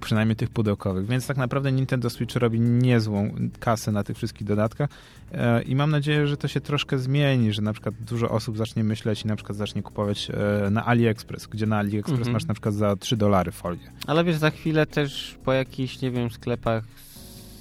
przynajmniej 0.00 0.36
tych 0.36 0.50
pudełkowych. 0.50 1.06
Więc 1.06 1.26
tak 1.26 1.36
naprawdę 1.36 1.72
Nintendo 1.72 2.10
Switch 2.10 2.36
robi 2.36 2.60
niezłą 2.60 3.34
kasę 3.60 3.92
na 3.92 4.04
tych 4.04 4.16
wszystkich 4.16 4.46
dodatkach 4.46 4.90
e, 5.32 5.62
i 5.62 5.76
mam 5.76 5.90
nadzieję, 5.90 6.26
że 6.26 6.36
to 6.36 6.48
się 6.48 6.60
troszkę 6.60 6.98
zmieni, 6.98 7.52
że 7.52 7.62
na 7.62 7.72
przykład 7.72 7.94
dużo 7.94 8.30
osób 8.30 8.56
zacznie 8.56 8.84
myśleć 8.84 9.22
i 9.22 9.26
na 9.26 9.36
przykład 9.36 9.58
zacznie 9.58 9.82
kupować 9.82 10.30
e, 10.66 10.70
na 10.70 10.86
AliExpress, 10.86 11.46
gdzie 11.46 11.66
na 11.66 11.78
AliExpress 11.78 12.18
mhm. 12.18 12.32
masz 12.32 12.44
na 12.44 12.54
przykład 12.54 12.74
za 12.74 12.96
3 12.96 13.16
dolary 13.16 13.52
folię. 13.52 13.92
Ale 14.06 14.24
wiesz, 14.24 14.36
za 14.36 14.50
chwilę 14.50 14.86
też 14.86 15.38
po 15.44 15.52
jakichś, 15.52 16.00
nie 16.00 16.10
wiem, 16.10 16.30
sklepach 16.30 16.84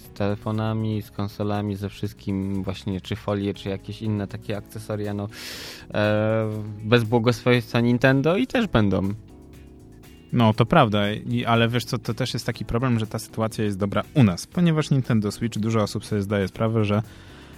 z 0.03 0.17
telefonami, 0.17 1.01
z 1.01 1.11
konsolami, 1.11 1.75
ze 1.75 1.89
wszystkim 1.89 2.63
właśnie, 2.63 3.01
czy 3.01 3.15
folie, 3.15 3.53
czy 3.53 3.69
jakieś 3.69 4.01
inne 4.01 4.27
takie 4.27 4.57
akcesoria, 4.57 5.13
no 5.13 5.27
e, 5.93 6.49
bez 6.83 7.03
błogosławieństwa 7.03 7.79
Nintendo 7.79 8.37
i 8.37 8.47
też 8.47 8.67
będą. 8.67 9.13
No, 10.33 10.53
to 10.53 10.65
prawda, 10.65 11.11
I, 11.11 11.45
ale 11.45 11.69
wiesz 11.69 11.85
co, 11.85 11.97
to 11.97 12.13
też 12.13 12.33
jest 12.33 12.45
taki 12.45 12.65
problem, 12.65 12.99
że 12.99 13.07
ta 13.07 13.19
sytuacja 13.19 13.63
jest 13.63 13.77
dobra 13.77 14.03
u 14.13 14.23
nas, 14.23 14.47
ponieważ 14.47 14.89
Nintendo 14.89 15.31
Switch, 15.31 15.59
dużo 15.59 15.81
osób 15.81 16.05
sobie 16.05 16.21
zdaje 16.21 16.47
sprawę, 16.47 16.85
że 16.85 17.01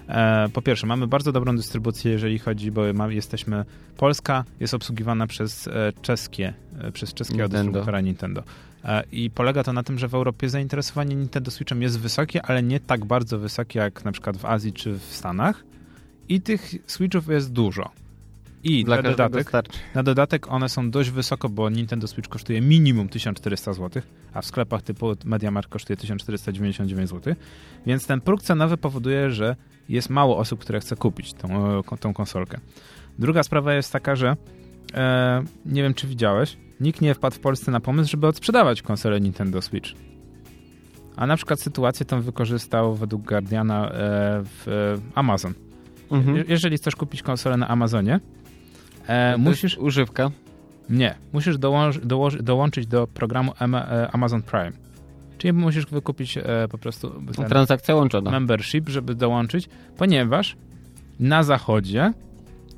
e, 0.07 0.49
po 0.53 0.61
pierwsze, 0.61 0.87
mamy 0.87 1.07
bardzo 1.07 1.31
dobrą 1.31 1.55
dystrybucję, 1.55 2.11
jeżeli 2.11 2.39
chodzi, 2.39 2.71
bo 2.71 2.93
ma, 2.93 3.07
jesteśmy, 3.07 3.65
Polska 3.97 4.43
jest 4.59 4.73
obsługiwana 4.73 5.27
przez 5.27 5.67
e, 5.67 5.93
czeskie, 6.01 6.53
e, 6.81 6.91
przez 6.91 7.13
czeskiego 7.13 7.43
Nintendo. 7.43 7.63
dystrybutora 7.63 8.01
Nintendo. 8.01 8.43
E, 8.85 9.03
I 9.11 9.29
polega 9.29 9.63
to 9.63 9.73
na 9.73 9.83
tym, 9.83 9.97
że 9.99 10.07
w 10.07 10.15
Europie 10.15 10.49
zainteresowanie 10.49 11.15
Nintendo 11.15 11.51
Switchem 11.51 11.81
jest 11.81 11.99
wysokie, 11.99 12.45
ale 12.45 12.63
nie 12.63 12.79
tak 12.79 13.05
bardzo 13.05 13.39
wysokie 13.39 13.79
jak 13.79 14.05
na 14.05 14.11
przykład 14.11 14.37
w 14.37 14.45
Azji 14.45 14.73
czy 14.73 14.93
w 14.93 15.03
Stanach. 15.03 15.63
I 16.29 16.41
tych 16.41 16.71
Switchów 16.87 17.27
jest 17.27 17.51
dużo. 17.51 17.89
I 18.63 18.83
Dla 18.83 18.95
na 18.95 19.01
dodatek, 19.01 19.51
na 19.95 20.03
dodatek 20.03 20.51
one 20.51 20.69
są 20.69 20.91
dość 20.91 21.09
wysoko, 21.09 21.49
bo 21.49 21.69
Nintendo 21.69 22.07
Switch 22.07 22.29
kosztuje 22.29 22.61
minimum 22.61 23.09
1400 23.09 23.73
zł, 23.73 24.03
a 24.33 24.41
w 24.41 24.45
sklepach 24.45 24.81
typu 24.81 25.13
MediaMarkt 25.25 25.71
kosztuje 25.71 25.97
1499 25.97 27.09
zł. 27.09 27.35
Więc 27.85 28.07
ten 28.07 28.21
próg 28.21 28.41
cenowy 28.41 28.77
powoduje, 28.77 29.31
że 29.31 29.55
jest 29.89 30.09
mało 30.09 30.37
osób, 30.37 30.59
które 30.59 30.79
chce 30.79 30.95
kupić 30.95 31.33
tą, 31.33 31.79
e, 31.79 31.97
tą 31.99 32.13
konsolkę. 32.13 32.59
Druga 33.19 33.43
sprawa 33.43 33.73
jest 33.73 33.93
taka, 33.93 34.15
że 34.15 34.35
e, 34.93 35.43
nie 35.65 35.83
wiem, 35.83 35.93
czy 35.93 36.07
widziałeś, 36.07 36.57
nikt 36.79 37.01
nie 37.01 37.13
wpadł 37.13 37.35
w 37.35 37.39
Polsce 37.39 37.71
na 37.71 37.79
pomysł, 37.79 38.11
żeby 38.11 38.27
odsprzedawać 38.27 38.81
konsolę 38.81 39.21
Nintendo 39.21 39.61
Switch. 39.61 39.89
A 41.15 41.27
na 41.27 41.35
przykład 41.35 41.61
sytuację 41.61 42.05
tą 42.05 42.21
wykorzystał 42.21 42.95
według 42.95 43.21
Guardiana 43.21 43.89
e, 43.89 43.91
w 44.43 44.67
e, 44.67 45.01
Amazon. 45.15 45.53
Mhm. 46.11 46.43
Jeżeli 46.47 46.77
chcesz 46.77 46.95
kupić 46.95 47.21
konsolę 47.21 47.57
na 47.57 47.67
Amazonie, 47.67 48.19
E, 49.11 49.37
musisz 49.37 49.77
używka? 49.77 50.31
Nie, 50.89 51.15
musisz 51.33 51.57
dołącz, 51.57 51.97
dołączyć 52.41 52.87
do 52.87 53.07
programu 53.07 53.51
e, 53.61 54.09
Amazon 54.11 54.41
Prime. 54.41 54.71
Czyli 55.37 55.53
musisz 55.53 55.85
wykupić 55.85 56.37
e, 56.37 56.43
po 56.71 56.77
prostu 56.77 57.23
transakcja 57.49 57.95
łączona. 57.95 58.31
Membership, 58.31 58.89
żeby 58.89 59.15
dołączyć, 59.15 59.69
ponieważ 59.97 60.55
na 61.19 61.43
zachodzie 61.43 62.13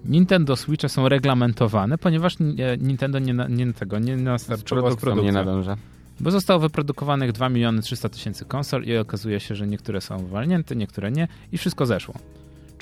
Nintendo 0.06 0.56
Switche 0.56 0.90
są 0.90 1.10
reglamentowane, 1.10 1.98
ponieważ 1.98 2.36
Nintendo 2.80 3.20
nie, 3.20 3.34
nie 3.50 3.74
tego 3.74 4.00
nie 4.00 4.18
nastarczyło 4.18 4.92
z, 4.92 5.00
z 5.00 5.24
nie 5.24 5.32
nadąża. 5.32 5.78
Bo 6.20 6.32
zostało 6.32 6.60
wyprodukowanych 6.60 7.32
2 7.32 7.50
miliony 7.50 7.82
300 7.82 8.10
tysięcy 8.10 8.46
konsol 8.46 8.84
i 8.84 8.98
okazuje 8.98 9.40
się, 9.40 9.56
że 9.56 9.68
niektóre 9.68 10.02
są 10.02 10.24
uwalnięte, 10.24 10.76
niektóre 10.76 11.12
nie 11.12 11.28
i 11.52 11.58
wszystko 11.58 11.86
zeszło. 11.86 12.16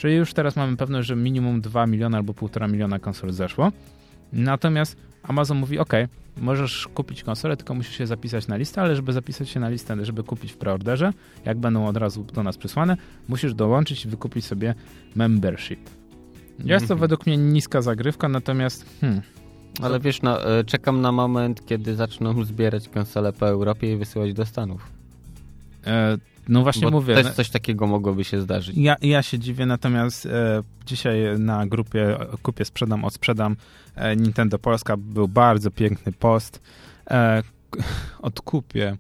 Czyli 0.02 0.16
już 0.16 0.34
teraz 0.34 0.56
mamy 0.56 0.78
pewność, 0.78 1.08
że 1.08 1.16
minimum 1.16 1.62
2 1.62 1.88
miliony 1.88 2.18
albo 2.18 2.34
1,5 2.34 2.72
miliona 2.72 3.00
konsol 3.00 3.32
zeszło. 3.32 3.72
Natomiast 4.34 4.96
Amazon 5.24 5.58
mówi, 5.58 5.80
ok, 5.80 5.94
możesz 6.38 6.88
kupić 6.88 7.24
konsolę, 7.24 7.58
tylko 7.58 7.74
musisz 7.74 7.98
się 7.98 8.08
zapisać 8.08 8.48
na 8.48 8.58
listę, 8.58 8.82
ale 8.82 8.96
żeby 8.96 9.14
zapisać 9.14 9.50
się 9.50 9.60
na 9.60 9.70
listę, 9.70 10.06
żeby 10.06 10.24
kupić 10.24 10.52
w 10.52 10.58
preorderze, 10.58 11.14
jak 11.46 11.58
będą 11.58 11.88
od 11.88 11.98
razu 11.98 12.24
do 12.24 12.44
nas 12.44 12.58
przysłane, 12.58 12.98
musisz 13.28 13.54
dołączyć 13.54 14.06
i 14.06 14.10
wykupić 14.10 14.46
sobie 14.46 14.76
membership. 15.16 15.80
Jest 16.60 16.88
to 16.88 16.94
mhm. 16.94 17.00
według 17.00 17.26
mnie 17.26 17.38
niska 17.38 17.82
zagrywka, 17.82 18.30
natomiast 18.30 18.86
hmm, 19.02 19.22
Ale 19.82 20.00
wiesz, 20.00 20.22
no, 20.22 20.60
e, 20.60 20.64
czekam 20.64 21.02
na 21.02 21.12
moment, 21.12 21.66
kiedy 21.66 21.96
zaczną 21.96 22.44
zbierać 22.44 22.90
konsole 22.90 23.34
po 23.34 23.48
Europie 23.48 23.94
i 23.94 23.98
wysyłać 23.98 24.34
do 24.34 24.46
Stanów. 24.46 24.92
E, 25.86 26.18
no 26.50 26.64
właśnie 26.64 26.82
Bo 26.82 26.92
mówię. 26.92 27.16
też 27.16 27.26
no- 27.26 27.32
coś 27.34 27.50
takiego 27.50 27.88
mogłoby 27.88 28.24
się 28.24 28.42
zdarzyć. 28.42 28.78
Ja, 28.78 28.96
ja 29.02 29.24
się 29.24 29.40
dziwię, 29.40 29.66
natomiast 29.66 30.26
e, 30.26 30.64
dzisiaj 30.86 31.18
na 31.40 31.66
grupie 31.68 32.18
Kupię, 32.44 32.66
Sprzedam, 32.66 33.06
Odsprzedam 33.06 33.56
e, 33.96 34.16
Nintendo 34.16 34.60
Polska 34.60 34.98
był 34.98 35.28
bardzo 35.28 35.72
piękny 35.72 36.12
post. 36.12 36.62
E, 37.12 37.44
odkupię 38.22 38.98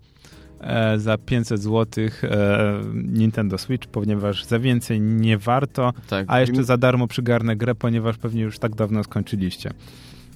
e, 0.62 1.00
za 1.00 1.18
500 1.18 1.62
zł 1.62 2.06
e, 2.24 2.82
Nintendo 2.94 3.58
Switch, 3.58 3.88
ponieważ 3.88 4.46
za 4.46 4.60
więcej 4.60 5.02
nie 5.02 5.38
warto, 5.38 5.94
Tak. 6.10 6.26
a 6.30 6.40
jeszcze 6.40 6.64
za 6.64 6.78
darmo 6.78 7.08
przygarnę 7.08 7.56
grę, 7.56 7.76
ponieważ 7.76 8.18
pewnie 8.18 8.42
już 8.42 8.60
tak 8.60 8.76
dawno 8.76 9.04
skończyliście. 9.04 9.72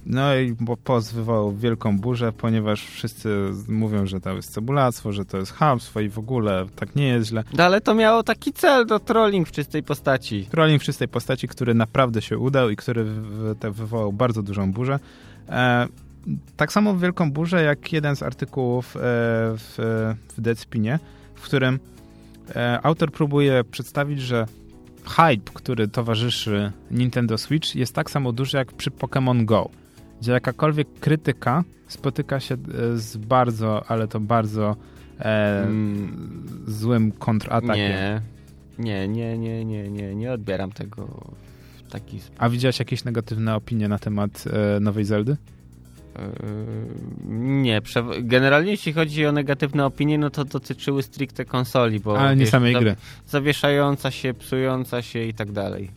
No 0.06 0.36
i 0.36 0.56
post 0.84 1.14
wywołał 1.14 1.56
wielką 1.56 1.98
burzę, 1.98 2.32
ponieważ 2.32 2.86
wszyscy 2.86 3.50
mówią, 3.68 4.06
że 4.06 4.20
to 4.20 4.32
jest 4.36 4.52
cebulactwo, 4.52 5.12
że 5.12 5.24
to 5.24 5.38
jest 5.38 5.52
chamstwo 5.52 6.00
i 6.00 6.08
w 6.08 6.18
ogóle 6.18 6.66
tak 6.76 6.96
nie 6.96 7.08
jest 7.08 7.28
źle. 7.28 7.44
No, 7.52 7.64
ale 7.64 7.80
to 7.80 7.94
miało 7.94 8.22
taki 8.22 8.52
cel, 8.52 8.86
do 8.86 9.00
trolling 9.00 9.48
w 9.48 9.52
czystej 9.52 9.82
postaci. 9.82 10.46
Trolling 10.50 10.82
w 10.82 10.84
czystej 10.84 11.08
postaci, 11.08 11.48
który 11.48 11.74
naprawdę 11.74 12.22
się 12.22 12.38
udał 12.38 12.70
i 12.70 12.76
który 12.76 13.04
wywołał 13.70 14.12
bardzo 14.12 14.42
dużą 14.42 14.72
burzę. 14.72 14.98
E, 15.48 15.86
tak 16.56 16.72
samo 16.72 16.96
wielką 16.96 17.32
burzę 17.32 17.62
jak 17.62 17.92
jeden 17.92 18.16
z 18.16 18.22
artykułów 18.22 18.96
e, 18.96 19.00
w, 19.00 19.74
w 20.36 20.40
Deadspinie, 20.40 20.98
w 21.34 21.42
którym 21.42 21.78
e, 22.56 22.80
autor 22.82 23.12
próbuje 23.12 23.64
przedstawić, 23.64 24.20
że 24.20 24.46
hype, 25.04 25.52
który 25.54 25.88
towarzyszy 25.88 26.72
Nintendo 26.90 27.38
Switch 27.38 27.74
jest 27.74 27.94
tak 27.94 28.10
samo 28.10 28.32
duży 28.32 28.56
jak 28.56 28.72
przy 28.72 28.90
Pokémon 28.90 29.44
Go, 29.44 29.70
gdzie 30.20 30.32
jakakolwiek 30.32 30.88
krytyka 31.00 31.64
spotyka 31.88 32.40
się 32.40 32.54
e, 32.54 32.96
z 32.98 33.16
bardzo, 33.16 33.84
ale 33.90 34.08
to 34.08 34.20
bardzo 34.20 34.76
e, 35.20 35.62
Mm, 35.62 36.46
złym 36.66 37.12
kontratakiem. 37.12 37.76
nie, 37.78 38.20
nie, 38.78 39.08
nie, 39.08 39.38
nie, 39.38 39.64
nie, 39.64 39.90
nie, 39.90 40.14
nie 40.14 40.32
odbieram 40.32 40.72
tego 40.72 41.06
w 41.88 41.90
taki 41.92 42.20
sposób. 42.20 42.36
A 42.38 42.48
widziałeś 42.48 42.78
jakieś 42.78 43.04
negatywne 43.04 43.54
opinie 43.54 43.88
na 43.88 43.98
temat 43.98 44.44
e, 44.76 44.80
nowej 44.80 45.04
Zeldy? 45.04 45.36
Nie, 47.28 47.82
prze- 47.82 48.22
generalnie 48.22 48.70
jeśli 48.70 48.92
chodzi 48.92 49.26
o 49.26 49.32
negatywne 49.32 49.86
opinie, 49.86 50.18
no 50.18 50.30
to 50.30 50.44
dotyczyły 50.44 51.02
stricte 51.02 51.44
konsoli, 51.44 52.00
bo 52.00 52.18
Ale 52.20 52.36
nie 52.36 52.40
wiesz, 52.40 52.50
samej 52.50 52.74
gry. 52.74 52.96
Zawieszająca 53.26 54.10
się, 54.10 54.34
psująca 54.34 55.02
się 55.02 55.22
i 55.24 55.34
tak 55.34 55.52
dalej. 55.52 55.90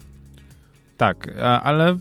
Tak, 0.97 1.27
ale 1.63 1.97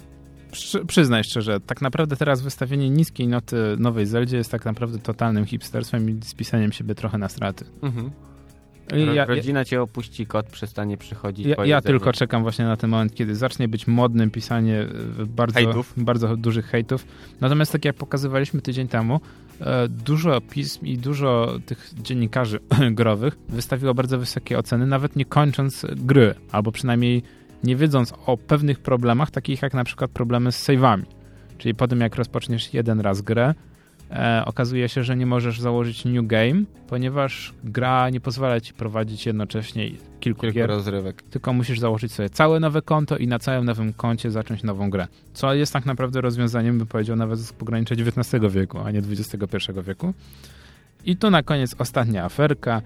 przy, 0.58 0.84
przyznaj 0.84 1.24
szczerze, 1.24 1.60
tak 1.60 1.82
naprawdę 1.82 2.16
teraz 2.16 2.40
wystawienie 2.40 2.90
niskiej 2.90 3.28
noty 3.28 3.56
nowej 3.78 4.06
Zeldzie 4.06 4.36
jest 4.36 4.50
tak 4.50 4.64
naprawdę 4.64 4.98
totalnym 4.98 5.46
hipsterstwem 5.46 6.10
i 6.10 6.24
spisaniem 6.24 6.72
siebie 6.72 6.94
trochę 6.94 7.18
na 7.18 7.28
straty. 7.28 7.64
Mhm. 7.82 8.10
Ja, 8.96 9.12
ja, 9.12 9.24
Rodzina 9.24 9.64
cię 9.64 9.82
opuści, 9.82 10.26
kot 10.26 10.46
przestanie 10.46 10.96
przychodzić. 10.96 11.46
ja, 11.46 11.66
ja 11.66 11.80
tylko 11.80 12.12
czekam 12.12 12.42
właśnie 12.42 12.64
na 12.64 12.76
ten 12.76 12.90
moment, 12.90 13.14
kiedy 13.14 13.36
zacznie 13.36 13.68
być 13.68 13.86
modnym 13.86 14.30
pisanie 14.30 14.80
e, 14.80 15.26
bardzo, 15.26 15.54
Hejtów. 15.54 15.92
bardzo 15.96 16.36
dużych 16.36 16.66
hejtów. 16.66 17.06
Natomiast 17.40 17.72
tak 17.72 17.84
jak 17.84 17.96
pokazywaliśmy 17.96 18.60
tydzień 18.60 18.88
temu, 18.88 19.20
e, 19.60 19.88
dużo 19.88 20.40
pism 20.40 20.86
i 20.86 20.98
dużo 20.98 21.58
tych 21.66 21.90
dziennikarzy 22.02 22.60
growych 22.90 23.38
wystawiło 23.48 23.94
bardzo 23.94 24.18
wysokie 24.18 24.58
oceny, 24.58 24.86
nawet 24.86 25.16
nie 25.16 25.24
kończąc 25.24 25.86
gry, 25.96 26.34
albo 26.52 26.72
przynajmniej 26.72 27.22
nie 27.64 27.76
wiedząc 27.76 28.14
o 28.26 28.36
pewnych 28.36 28.80
problemach, 28.80 29.30
takich 29.30 29.62
jak 29.62 29.74
na 29.74 29.84
przykład 29.84 30.10
problemy 30.10 30.52
z 30.52 30.68
save'ami. 30.68 31.02
Czyli 31.58 31.74
po 31.74 31.88
tym, 31.88 32.00
jak 32.00 32.16
rozpoczniesz 32.16 32.74
jeden 32.74 33.00
raz 33.00 33.20
grę, 33.22 33.54
e, 34.10 34.42
okazuje 34.46 34.88
się, 34.88 35.04
że 35.04 35.16
nie 35.16 35.26
możesz 35.26 35.60
założyć 35.60 36.04
new 36.04 36.26
game, 36.26 36.62
ponieważ 36.88 37.54
gra 37.64 38.10
nie 38.10 38.20
pozwala 38.20 38.60
ci 38.60 38.74
prowadzić 38.74 39.26
jednocześnie 39.26 39.90
kilku 40.20 40.40
Kilku 40.40 40.54
gier, 40.54 40.68
rozrywek. 40.68 41.22
tylko 41.22 41.52
musisz 41.52 41.80
założyć 41.80 42.12
sobie 42.12 42.30
całe 42.30 42.60
nowe 42.60 42.82
konto 42.82 43.16
i 43.16 43.26
na 43.26 43.38
całym 43.38 43.64
nowym 43.64 43.92
koncie 43.92 44.30
zacząć 44.30 44.62
nową 44.62 44.90
grę. 44.90 45.06
Co 45.32 45.54
jest 45.54 45.72
tak 45.72 45.86
naprawdę 45.86 46.20
rozwiązaniem, 46.20 46.78
bym 46.78 46.86
powiedział, 46.86 47.16
nawet 47.16 47.38
z 47.38 47.52
pogranicza 47.52 47.94
XIX 47.94 48.52
wieku, 48.54 48.78
a 48.78 48.90
nie 48.90 48.98
XXI 48.98 49.56
wieku. 49.86 50.14
I 51.04 51.16
tu 51.16 51.30
na 51.30 51.42
koniec 51.42 51.74
ostatnia 51.78 52.24
aferka, 52.24 52.82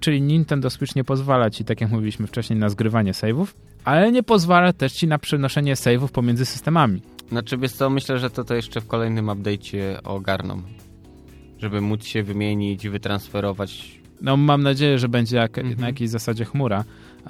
czyli 0.00 0.22
Nintendo 0.22 0.70
Switch 0.70 0.96
nie 0.96 1.04
pozwala 1.04 1.50
ci, 1.50 1.64
tak 1.64 1.80
jak 1.80 1.90
mówiliśmy 1.90 2.26
wcześniej, 2.26 2.58
na 2.58 2.68
zgrywanie 2.68 3.12
save'ów, 3.12 3.46
ale 3.84 4.12
nie 4.12 4.22
pozwala 4.22 4.72
też 4.72 4.92
ci 4.92 5.06
na 5.06 5.18
przenoszenie 5.18 5.74
save'ów 5.74 6.08
pomiędzy 6.08 6.46
systemami. 6.46 7.02
Znaczy, 7.28 7.58
wiesz 7.58 7.72
co, 7.72 7.90
myślę, 7.90 8.18
że 8.18 8.30
to, 8.30 8.44
to 8.44 8.54
jeszcze 8.54 8.80
w 8.80 8.86
kolejnym 8.86 9.26
update'cie 9.26 9.78
ogarną. 10.04 10.62
Żeby 11.58 11.80
móc 11.80 12.04
się 12.04 12.22
wymienić, 12.22 12.88
wytransferować. 12.88 13.98
No 14.22 14.36
mam 14.36 14.62
nadzieję, 14.62 14.98
że 14.98 15.08
będzie 15.08 15.36
jak, 15.36 15.58
Mhm. 15.58 15.80
na 15.80 15.86
jakiejś 15.86 16.10
zasadzie 16.10 16.44
chmura, 16.44 16.84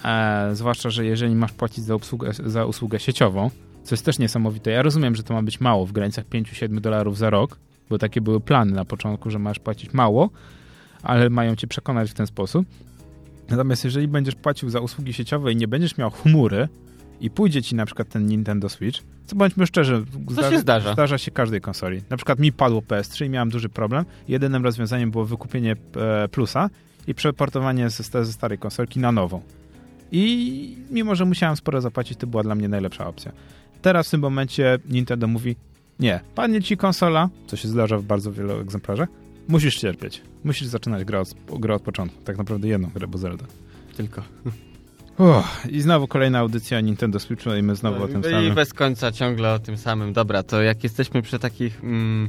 e, 0.04 0.50
zwłaszcza, 0.52 0.90
że 0.90 1.04
jeżeli 1.06 1.34
masz 1.34 1.52
płacić 1.52 1.84
za 1.84 1.96
usługę, 1.96 2.32
za 2.46 2.64
usługę 2.64 3.00
sieciową, 3.00 3.50
co 3.82 3.94
jest 3.94 4.04
też 4.04 4.18
niesamowite. 4.18 4.70
Ja 4.70 4.82
rozumiem, 4.82 5.14
że 5.14 5.22
to 5.22 5.34
ma 5.34 5.42
być 5.42 5.60
mało 5.60 5.86
w 5.86 5.92
granicach 5.92 6.24
5-7 6.24 6.80
dolarów 6.80 7.18
za 7.18 7.30
rok, 7.30 7.58
bo 7.90 7.98
takie 7.98 8.20
były 8.20 8.40
plany 8.40 8.72
na 8.72 8.84
początku, 8.84 9.30
że 9.30 9.38
masz 9.38 9.58
płacić 9.58 9.92
mało, 9.92 10.30
ale 11.02 11.30
mają 11.30 11.56
cię 11.56 11.66
przekonać 11.66 12.10
w 12.10 12.14
ten 12.14 12.26
sposób. 12.26 12.66
Natomiast 13.48 13.84
jeżeli 13.84 14.08
będziesz 14.08 14.34
płacił 14.34 14.70
za 14.70 14.80
usługi 14.80 15.12
sieciowe 15.12 15.52
i 15.52 15.56
nie 15.56 15.68
będziesz 15.68 15.96
miał 15.98 16.10
chmury 16.10 16.68
i 17.20 17.30
pójdzie 17.30 17.62
ci 17.62 17.74
na 17.74 17.86
przykład 17.86 18.08
ten 18.08 18.26
Nintendo 18.26 18.68
Switch, 18.68 19.00
co 19.26 19.36
bądźmy 19.36 19.66
szczerzy, 19.66 20.04
To 20.36 20.50
się 20.50 20.58
zdarza. 20.58 20.92
zdarza 20.92 21.18
się 21.18 21.30
każdej 21.30 21.60
konsoli. 21.60 22.02
Na 22.10 22.16
przykład 22.16 22.38
mi 22.38 22.52
padło 22.52 22.80
PS3 22.80 23.26
i 23.26 23.30
miałem 23.30 23.50
duży 23.50 23.68
problem. 23.68 24.04
Jedynym 24.28 24.64
rozwiązaniem 24.64 25.10
było 25.10 25.24
wykupienie 25.24 25.76
e, 25.96 26.28
plusa 26.28 26.70
i 27.06 27.14
przeportowanie 27.14 27.90
ze, 27.90 28.24
ze 28.24 28.32
starej 28.32 28.58
konsolki 28.58 29.00
na 29.00 29.12
nową. 29.12 29.42
I 30.12 30.76
mimo, 30.90 31.14
że 31.14 31.24
musiałem 31.24 31.56
sporo 31.56 31.80
zapłacić, 31.80 32.18
to 32.18 32.26
była 32.26 32.42
dla 32.42 32.54
mnie 32.54 32.68
najlepsza 32.68 33.06
opcja. 33.06 33.32
Teraz 33.82 34.08
w 34.08 34.10
tym 34.10 34.20
momencie 34.20 34.78
Nintendo 34.88 35.26
mówi, 35.26 35.56
nie, 36.00 36.20
padnie 36.34 36.62
ci 36.62 36.76
konsola, 36.76 37.28
co 37.46 37.56
się 37.56 37.68
zdarza 37.68 37.98
w 37.98 38.02
bardzo 38.02 38.32
wielu 38.32 38.60
egzemplarzach, 38.60 39.08
musisz 39.48 39.76
cierpieć. 39.76 40.22
Musisz 40.44 40.68
zaczynać 40.68 41.04
grę 41.04 41.20
od, 41.20 41.34
grę 41.60 41.74
od 41.74 41.82
początku. 41.82 42.22
Tak 42.24 42.38
naprawdę 42.38 42.68
jedną 42.68 42.88
grę, 42.88 43.06
bo 43.06 43.18
Zelda. 43.18 43.44
Tylko. 43.96 44.22
Uff, 45.18 45.66
I 45.70 45.80
znowu 45.80 46.08
kolejna 46.08 46.38
audycja 46.38 46.80
Nintendo 46.80 47.20
Switchu 47.20 47.54
i 47.54 47.62
my 47.62 47.76
znowu 47.76 48.02
o 48.02 48.08
tym 48.08 48.20
I 48.20 48.24
samym. 48.24 48.54
bez 48.54 48.74
końca 48.74 49.12
ciągle 49.12 49.52
o 49.54 49.58
tym 49.58 49.76
samym. 49.76 50.12
Dobra, 50.12 50.42
to 50.42 50.62
jak 50.62 50.84
jesteśmy 50.84 51.22
przy 51.22 51.38
takich 51.38 51.84
mm, 51.84 52.28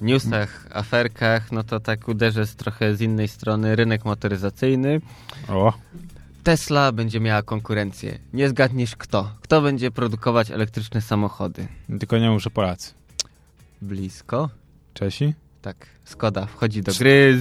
newsach, 0.00 0.66
aferkach, 0.72 1.52
no 1.52 1.64
to 1.64 1.80
tak 1.80 2.08
uderzę 2.08 2.46
z 2.46 2.56
trochę 2.56 2.96
z 2.96 3.00
innej 3.00 3.28
strony. 3.28 3.76
Rynek 3.76 4.04
motoryzacyjny. 4.04 5.00
O, 5.48 5.72
Tesla 6.42 6.92
będzie 6.92 7.20
miała 7.20 7.42
konkurencję. 7.42 8.18
Nie 8.32 8.48
zgadniesz 8.48 8.96
kto. 8.96 9.30
Kto 9.40 9.62
będzie 9.62 9.90
produkować 9.90 10.50
elektryczne 10.50 11.00
samochody? 11.00 11.68
tylko 12.00 12.18
nie 12.18 12.30
muszę 12.30 12.50
Polacy. 12.50 12.94
Blisko. 13.82 14.50
Czesi? 14.94 15.34
Tak, 15.62 15.86
Skoda 16.04 16.46
wchodzi 16.46 16.82
do 16.82 16.92
gry. 16.92 17.38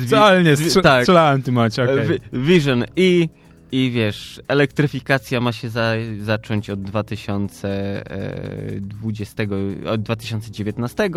Strze- 0.55 0.81
tak. 0.81 1.03
strzelałem 1.03 1.41
tym 1.41 1.55
macie, 1.55 1.83
okej. 1.83 2.07
Vi- 2.07 2.19
Vision 2.39 2.83
i 2.95 3.29
i 3.71 3.91
wiesz, 3.91 4.41
elektryfikacja 4.47 5.41
ma 5.41 5.51
się 5.51 5.69
za, 5.69 5.91
zacząć 6.21 6.69
od 6.69 6.81
2020, 6.81 9.43
od 9.91 10.01
2019. 10.01 11.09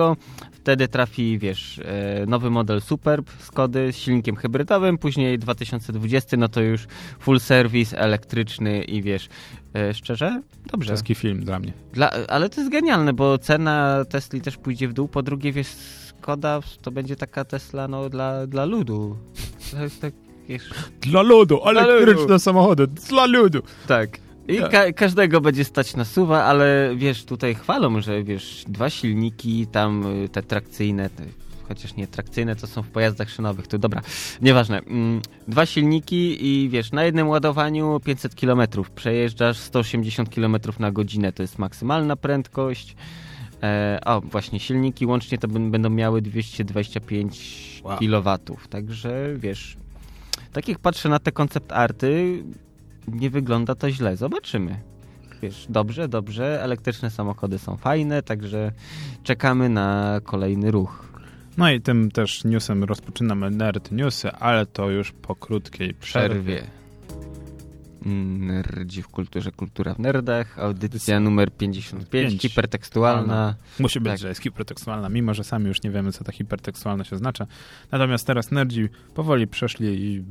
Wtedy 0.53 0.89
trafi, 0.89 1.39
wiesz, 1.39 1.81
e, 1.85 2.27
nowy 2.27 2.51
model 2.51 2.81
Superb 2.81 3.31
Skody 3.43 3.93
z 3.93 3.97
silnikiem 3.97 4.37
hybrydowym, 4.37 4.99
później 4.99 5.39
2020, 5.39 6.37
no 6.37 6.49
to 6.49 6.61
już 6.61 6.87
full 7.21 7.41
service 7.41 7.99
elektryczny 7.99 8.83
i 8.83 9.03
wiesz, 9.03 9.29
e, 9.75 9.95
szczerze, 9.95 10.43
dobrze. 10.73 10.89
Czeski 10.91 11.15
film 11.15 11.45
dla 11.45 11.59
mnie. 11.59 11.73
Dla, 11.93 12.11
ale 12.11 12.49
to 12.49 12.61
jest 12.61 12.73
genialne, 12.73 13.13
bo 13.13 13.39
cena 13.39 14.05
Tesli 14.09 14.41
też 14.41 14.57
pójdzie 14.57 14.89
w 14.89 14.93
dół. 14.93 15.09
Po 15.09 15.23
drugie, 15.23 15.53
wiesz, 15.53 15.69
Skoda 16.25 16.61
to 16.83 16.91
będzie 16.91 17.17
taka 17.17 17.45
Tesla 17.45 17.89
no, 17.89 18.09
dla, 18.09 18.47
dla 18.47 18.65
ludu. 18.65 19.17
Tak, 19.73 19.91
tak, 20.01 20.13
wiesz, 20.49 20.71
Dla 21.01 21.23
ludu, 21.23 21.61
elektryczne 21.65 22.23
ludu. 22.23 22.39
samochody, 22.39 22.87
dla 22.87 23.27
ludu. 23.27 23.63
tak. 23.87 24.19
I 24.49 24.59
Tak. 24.59 24.71
ka 24.71 24.93
każdego 24.93 25.41
będzie 25.41 25.65
stać 25.65 25.97
na 25.97 26.05
suwa, 26.05 26.45
ale 26.45 26.93
wiesz, 26.97 27.25
tutaj 27.25 27.55
chwalą, 27.55 28.01
że 28.01 28.23
wiesz, 28.25 28.65
dwa 28.69 28.91
silniki 28.91 29.67
tam, 29.67 30.07
y, 30.25 30.29
te 30.29 30.43
trakcyjne, 30.43 31.11
te, 31.11 31.25
chociaż 31.69 31.97
nie 31.97 32.07
trakcyjne, 32.07 32.57
to 32.57 32.67
są 32.67 32.83
w 32.83 32.89
pojazdach 32.89 33.31
szynowych, 33.31 33.67
to 33.67 33.79
dobra, 33.79 34.01
nieważne. 34.43 34.79
Mm, 34.79 35.21
dwa 35.49 35.67
silniki 35.67 36.47
i 36.47 36.69
wiesz, 36.69 36.93
na 36.93 37.05
jednym 37.05 37.29
ładowaniu 37.29 38.01
500 38.05 38.35
km, 38.35 38.63
przejeżdżasz 38.95 39.59
180 39.59 40.35
km 40.35 40.57
na 40.79 40.91
godzinę, 40.93 41.33
to 41.33 41.43
jest 41.43 41.59
maksymalna 41.59 42.17
prędkość. 42.17 42.97
E, 43.63 43.99
o, 44.05 44.21
właśnie, 44.21 44.61
silniki 44.61 45.07
łącznie 45.07 45.39
to 45.39 45.49
będą 45.49 45.91
miały 45.91 46.23
225 46.23 47.61
Wow. 47.85 47.99
kW, 47.99 48.57
także 48.71 49.35
wiesz, 49.37 49.77
tak 50.53 50.69
jak 50.69 50.79
patrzę 50.79 51.09
na 51.09 51.19
te 51.19 51.33
koncept 51.33 51.73
arty, 51.73 52.43
nie 53.09 53.31
wygląda 53.31 53.75
to 53.75 53.91
źle, 53.91 54.17
zobaczymy. 54.17 54.81
wiesz, 55.43 55.67
dobrze, 55.69 56.09
dobrze, 56.09 56.63
elektryczne 56.63 57.11
samochody 57.11 57.59
są 57.59 57.77
fajne, 57.77 58.23
także 58.23 58.73
czekamy 59.23 59.69
na 59.69 60.21
kolejny 60.25 60.71
ruch. 60.71 61.09
No 61.57 61.71
i 61.71 61.81
tym 61.81 62.11
też 62.11 62.45
newsem 62.45 62.85
rozpoczynamy 62.85 63.51
Nerd 63.51 63.93
Newsy, 63.93 64.31
ale 64.33 64.67
to 64.67 64.91
już 64.91 65.13
po 65.13 65.35
krótkiej 65.35 65.95
przerwie. 65.95 66.43
Przerwie. 66.57 66.80
Nerdzi 68.05 69.03
w 69.03 69.09
kulturze, 69.09 69.53
kultura 69.53 69.95
w 69.95 69.99
nerdach, 69.99 70.59
audycja 70.59 71.21
numer 71.21 71.51
55, 71.53 72.11
Pięć. 72.11 72.43
hipertekstualna. 72.43 73.55
Musi 73.79 74.01
być, 74.01 74.13
Tak. 74.13 74.19
że 74.21 74.29
jest 74.29 74.41
hipertekstualna, 74.43 75.09
mimo 75.09 75.35
że 75.35 75.45
sami 75.45 75.67
już 75.69 75.83
nie 75.83 75.91
wiemy, 75.91 76.13
co 76.13 76.25
ta 76.25 76.33
hipertekstualność 76.33 77.13
oznacza. 77.13 77.47
Natomiast 77.93 78.27
teraz 78.27 78.51
nerdzi 78.51 78.89
powoli 79.15 79.47
przeszli 79.47 79.87
i 80.05 80.25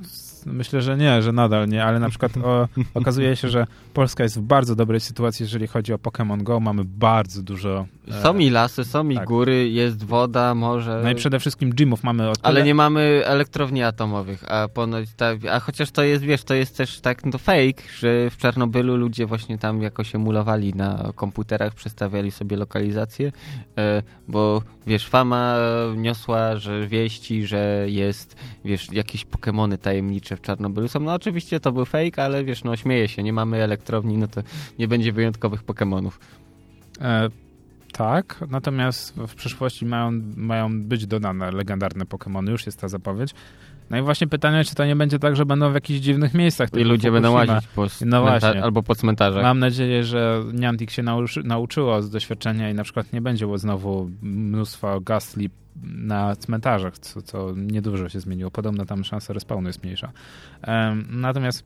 myślę, 0.46 0.82
że 0.82 0.98
nie, 0.98 1.22
że 1.22 1.32
nadal 1.32 1.68
nie, 1.68 1.86
ale 1.86 2.00
na 2.00 2.10
przykład 2.10 2.38
o, 2.38 2.68
okazuje 3.00 3.36
się, 3.36 3.50
że 3.50 3.68
Polska 3.94 4.24
jest 4.24 4.40
w 4.40 4.42
bardzo 4.42 4.76
dobrej 4.76 5.00
sytuacji, 5.00 5.44
jeżeli 5.44 5.68
chodzi 5.68 5.94
o 5.94 5.98
Pokémon 5.98 6.44
Go. 6.44 6.60
Mamy 6.60 6.84
bardzo 6.86 7.42
dużo... 7.42 7.86
e, 8.08 8.22
Są 8.22 8.38
i 8.38 8.50
lasy, 8.50 8.86
są 8.86 9.10
i 9.10 9.16
tak. 9.16 9.28
góry, 9.28 9.70
jest 9.70 10.04
woda, 10.04 10.56
morze. 10.56 11.02
No 11.04 11.12
i 11.12 11.16
przede 11.16 11.40
wszystkim 11.40 11.70
gymów 11.70 12.04
mamy 12.04 12.30
o 12.30 12.34
tyle, 12.34 12.44
Ale 12.44 12.64
nie 12.64 12.76
mamy 12.76 13.22
elektrowni 13.26 13.84
atomowych, 13.84 14.52
a 14.52 14.68
ponoć 14.68 15.10
ta, 15.18 15.32
a 15.52 15.60
chociaż 15.60 15.92
to 15.92 16.04
jest, 16.04 16.24
wiesz, 16.24 16.44
to 16.44 16.54
jest 16.54 16.78
też 16.78 17.00
tak 17.00 17.26
no 17.26 17.38
fake, 17.38 17.84
że 17.98 18.30
w 18.30 18.38
Czarnobylu 18.38 18.98
ludzie 18.98 19.26
właśnie 19.26 19.58
tam 19.58 19.82
jakoś 19.82 20.16
emulowali 20.16 20.74
na 20.74 21.12
komputerach, 21.16 21.74
przestawiali 21.74 22.32
sobie 22.32 22.58
lokalizację, 22.58 23.32
e, 23.78 24.04
bo 24.28 24.62
wiesz, 24.88 25.08
fama 25.08 25.56
niosła, 25.96 26.56
że 26.56 26.88
wieści, 26.88 27.46
że 27.48 27.86
jest, 27.88 28.36
wiesz, 28.66 28.92
jakieś 28.92 29.26
Pokemony 29.26 29.78
tajemnicze 29.78 30.33
w 30.36 30.42
Czarnobylu 30.42 30.88
są. 30.88 31.00
No 31.00 31.14
oczywiście 31.14 31.60
to 31.60 31.72
był 31.72 31.86
fake, 31.86 32.24
ale 32.24 32.44
wiesz, 32.44 32.64
no 32.64 32.76
śmieję 32.76 33.08
się, 33.08 33.24
nie 33.24 33.34
mamy 33.34 33.64
elektrowni, 33.64 34.18
no 34.18 34.28
to 34.28 34.42
nie 34.80 34.88
będzie 34.88 35.12
wyjątkowych 35.12 35.64
Pokemonów. 35.64 36.20
E, 37.02 37.30
tak, 37.94 38.44
natomiast 38.50 39.16
w 39.16 39.36
przyszłości 39.36 39.86
mają, 39.86 40.12
mają 40.36 40.82
być 40.82 41.08
dodane 41.08 41.52
legendarne 41.52 42.06
Pokémony, 42.06 42.50
już 42.50 42.66
jest 42.66 42.80
ta 42.80 42.88
zapowiedź. 42.88 43.34
No 43.90 43.98
i 43.98 44.02
właśnie 44.02 44.28
pytanie, 44.28 44.64
czy 44.64 44.76
to 44.76 44.86
nie 44.86 44.96
będzie 44.96 45.20
tak, 45.20 45.36
że 45.36 45.46
będą 45.46 45.72
w 45.72 45.74
jakichś 45.74 46.00
dziwnych 46.00 46.34
miejscach. 46.34 46.70
I 46.74 46.84
ludzie 46.84 47.12
będą 47.12 47.32
Fukushima. 47.32 47.54
łazić 47.54 47.70
po 47.70 48.06
No 48.06 48.26
albo 48.64 48.84
po 48.84 48.96
cmentarzach. 48.96 49.44
Mam 49.44 49.60
nadzieję, 49.60 50.04
że 50.04 50.44
Niantic 50.54 50.92
się 50.92 51.04
nauczy, 51.04 51.44
nauczyło 51.44 52.02
z 52.02 52.10
doświadczenia 52.10 52.70
i 52.70 52.74
na 52.74 52.84
przykład 52.84 53.14
nie 53.14 53.22
będzie 53.22 53.46
było 53.46 53.58
znowu 53.58 54.10
mnóstwo 54.22 55.02
gastli 55.02 55.50
na 55.84 56.36
cmentarzach, 56.36 57.00
co, 57.00 57.22
co 57.22 57.54
niedużo 57.56 58.10
się 58.10 58.20
zmieniło. 58.20 58.52
Podobno 58.52 58.86
tam 58.86 59.04
szansa 59.04 59.34
respawnu 59.34 59.70
jest 59.70 59.84
mniejsza. 59.84 60.12
Em, 60.62 61.08
natomiast 61.10 61.64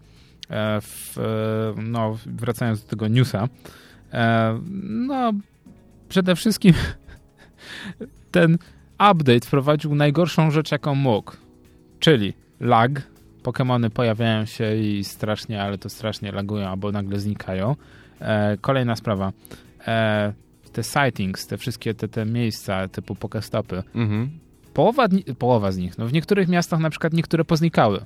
e, 0.50 0.82
w, 0.82 1.18
e, 1.18 1.82
no, 1.82 2.18
wracając 2.26 2.84
do 2.84 2.90
tego 2.90 3.08
newsa, 3.08 3.48
e, 4.14 4.60
no 4.84 5.34
przede 6.10 6.36
wszystkim 6.36 6.74
ten 8.32 8.58
update 9.12 9.46
wprowadził 9.46 9.96
najgorszą 9.96 10.52
rzecz, 10.52 10.72
jaką 10.72 10.96
mógł, 10.96 11.32
czyli 12.08 12.34
lag. 12.60 13.02
Pokemony 13.44 13.90
pojawiają 13.90 14.46
się 14.46 14.76
i 14.76 15.04
strasznie, 15.04 15.62
ale 15.64 15.78
to 15.78 15.90
strasznie 15.90 16.32
lagują 16.32 16.68
albo 16.68 16.92
nagle 16.92 17.20
znikają. 17.20 17.76
E, 18.22 18.58
kolejna 18.62 18.96
sprawa. 18.96 19.32
E, 19.88 20.34
te 20.74 20.84
sightings, 20.84 21.48
te 21.48 21.58
wszystkie 21.58 21.94
te, 21.94 22.08
te 22.08 22.26
miejsca 22.26 22.88
typu 22.88 23.16
Pokestopy, 23.16 23.84
Mhm. 23.96 24.30
połowa, 24.74 25.08
połowa 25.40 25.72
z 25.72 25.78
nich, 25.78 25.98
no 25.98 26.06
w 26.08 26.14
niektórych 26.14 26.48
miastach 26.48 26.80
na 26.80 26.90
przykład 26.90 27.14
niektóre 27.14 27.46
poznikały. 27.46 28.06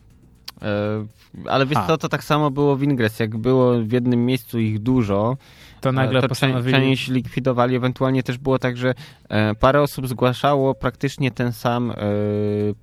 E, 0.62 1.06
ale 1.49 1.66
wiesz 1.66 1.78
A. 1.78 1.88
co, 1.88 1.97
to 1.97 2.10
tak 2.10 2.24
samo 2.24 2.52
było 2.52 2.76
w 2.76 2.84
Ingress. 2.84 3.20
Jak 3.20 3.38
było 3.38 3.80
w 3.84 3.91
jednym 3.91 4.26
miejscu 4.26 4.60
ich 4.60 4.80
dużo, 4.80 5.38
To 5.82 5.91
nagle 5.91 6.20
e, 6.20 6.22
to 6.22 6.28
postanowili... 6.28 6.76
część 6.78 7.08
likwidowali. 7.08 7.76
Ewentualnie 7.76 8.24
też 8.24 8.38
było 8.38 8.60
tak, 8.60 8.78
że 8.78 8.93
e, 9.30 9.56
parę 9.56 9.82
osób 9.82 10.08
zgłaszało 10.08 10.76
praktycznie 10.76 11.32
ten 11.32 11.52
sam 11.54 11.91
e, 11.91 11.95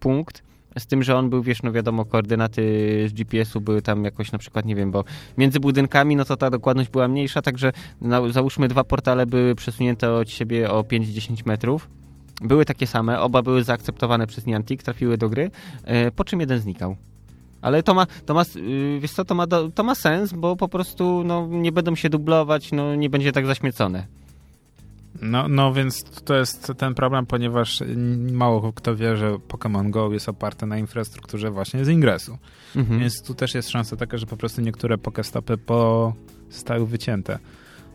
punkt. 0.00 0.47
Z 0.78 0.86
tym, 0.86 1.02
że 1.02 1.16
on 1.16 1.30
był, 1.30 1.42
wiesz, 1.42 1.62
no 1.62 1.72
wiadomo, 1.72 2.04
koordynaty 2.04 2.62
z 3.08 3.12
GPS-u 3.12 3.60
były 3.60 3.82
tam 3.82 4.04
jakoś 4.04 4.32
na 4.32 4.38
przykład, 4.38 4.64
nie 4.64 4.74
wiem, 4.74 4.90
bo 4.90 5.04
między 5.38 5.60
budynkami, 5.60 6.16
no 6.16 6.24
to 6.24 6.36
ta 6.36 6.50
dokładność 6.50 6.90
była 6.90 7.08
mniejsza, 7.08 7.42
także 7.42 7.72
na, 8.00 8.28
załóżmy 8.28 8.68
dwa 8.68 8.84
portale 8.84 9.26
były 9.26 9.54
przesunięte 9.54 10.12
od 10.12 10.30
siebie 10.30 10.70
o 10.70 10.82
5-10 10.82 11.46
metrów. 11.46 11.88
Były 12.40 12.64
takie 12.64 12.86
same, 12.86 13.20
oba 13.20 13.42
były 13.42 13.64
zaakceptowane 13.64 14.26
przez 14.26 14.46
Niantic, 14.46 14.82
trafiły 14.82 15.18
do 15.18 15.28
gry, 15.28 15.50
e, 15.84 16.10
po 16.10 16.24
czym 16.24 16.40
jeden 16.40 16.58
znikał. 16.58 16.96
Ale 17.62 17.82
to 17.82 17.94
ma, 17.94 18.06
to 18.26 18.34
ma, 18.34 18.42
yy, 18.54 19.00
wiesz 19.00 19.12
co, 19.12 19.24
to 19.24 19.34
ma, 19.34 19.46
to 19.74 19.84
ma 19.84 19.94
sens, 19.94 20.32
bo 20.32 20.56
po 20.56 20.68
prostu 20.68 21.22
no, 21.24 21.46
nie 21.50 21.72
będą 21.72 21.94
się 21.94 22.08
dublować, 22.08 22.72
no, 22.72 22.94
nie 22.94 23.10
będzie 23.10 23.32
tak 23.32 23.46
zaśmiecone. 23.46 24.06
No, 25.22 25.48
no 25.48 25.72
więc 25.72 26.04
to 26.24 26.36
jest 26.36 26.72
ten 26.78 26.94
problem, 26.94 27.26
ponieważ 27.26 27.82
mało 28.32 28.72
kto 28.72 28.96
wie, 28.96 29.16
że 29.16 29.30
Pokémon 29.32 29.90
Go 29.90 30.12
jest 30.12 30.28
oparte 30.28 30.66
na 30.66 30.78
infrastrukturze 30.78 31.50
właśnie 31.50 31.84
z 31.84 31.88
ingresu. 31.88 32.38
Mhm. 32.76 33.00
Więc 33.00 33.22
tu 33.22 33.34
też 33.34 33.54
jest 33.54 33.70
szansa 33.70 33.96
taka, 33.96 34.16
że 34.16 34.26
po 34.26 34.36
prostu 34.36 34.60
niektóre 34.60 34.98
Pokestopy 34.98 35.58
po... 35.58 36.12
zostały 36.50 36.86
wycięte. 36.86 37.38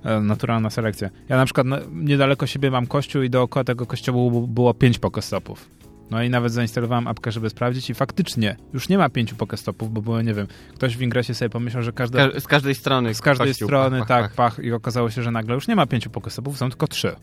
E, 0.04 0.20
Naturalna 0.20 0.70
selekcja. 0.70 1.10
Ja 1.30 1.38
na 1.38 1.46
przykład 1.46 1.68
no, 1.68 1.78
niedaleko 1.92 2.48
siebie 2.48 2.72
mam 2.72 2.88
kościół 2.88 3.22
i 3.22 3.30
dookoła 3.30 3.64
tego 3.64 3.86
kościoła 3.86 4.32
było 4.48 4.74
pięć 4.74 5.00
Pokestopów. 5.00 5.70
No 6.12 6.24
i 6.24 6.30
nawet 6.30 6.54
zainstalowałem 6.54 7.08
apkę, 7.08 7.32
żeby 7.32 7.50
sprawdzić 7.50 7.90
i 7.90 7.94
faktycznie 7.94 8.56
już 8.74 8.90
nie 8.90 8.98
ma 8.98 9.10
pięciu 9.10 9.36
Pokestopów, 9.36 9.94
bo 9.94 10.02
było, 10.02 10.22
nie 10.22 10.34
wiem, 10.34 10.48
ktoś 10.76 10.98
w 10.98 11.02
ingresie 11.02 11.34
sobie 11.34 11.50
pomyślał, 11.50 11.84
że 11.84 11.92
każda, 11.92 12.30
Ka- 12.30 12.40
z 12.40 12.48
każdej 12.48 12.76
strony. 12.76 13.14
z 13.14 13.22
każdej 13.22 13.48
kościół, 13.48 13.68
strony, 13.68 14.00
pach, 14.00 14.08
tak, 14.08 14.34
pach, 14.34 14.56
pach. 14.56 14.66
i 14.66 14.72
okazało 14.72 15.10
się, 15.10 15.24
że 15.24 15.32
nagle 15.32 15.56
już 15.56 15.68
nie 15.68 15.76
ma 15.76 15.86
pięciu 15.86 16.10
Pokestopów, 16.10 16.58
są 16.58 16.70
tylko 16.70 16.88
trzy. 16.88 17.16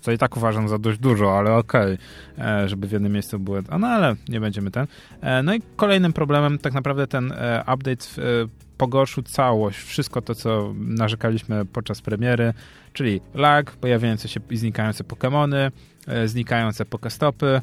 Co 0.00 0.12
i 0.12 0.18
tak 0.18 0.36
uważam 0.36 0.68
za 0.68 0.78
dość 0.78 0.98
dużo, 0.98 1.38
ale 1.38 1.54
okej, 1.54 1.98
e, 2.38 2.68
żeby 2.68 2.86
w 2.86 2.92
jednym 2.92 3.12
miejscu 3.12 3.38
były. 3.38 3.62
No 3.78 3.86
ale 3.86 4.16
nie 4.28 4.40
będziemy 4.40 4.70
ten. 4.70 4.86
E, 5.20 5.42
no 5.42 5.54
i 5.54 5.60
kolejnym 5.76 6.12
problemem 6.12 6.58
tak 6.58 6.72
naprawdę 6.72 7.06
ten 7.06 7.32
e, 7.32 7.64
update 7.74 8.06
pogorszył 8.76 9.22
całość, 9.22 9.78
wszystko 9.78 10.22
to, 10.22 10.34
co 10.34 10.74
narzekaliśmy 10.78 11.64
podczas 11.64 12.00
premiery, 12.00 12.54
czyli 12.92 13.20
lag, 13.34 13.70
pojawiające 13.70 14.28
się 14.28 14.40
i 14.50 14.56
znikające 14.56 15.04
Pokémony, 15.04 15.70
znikające 16.24 16.84
Pokestopy 16.84 17.60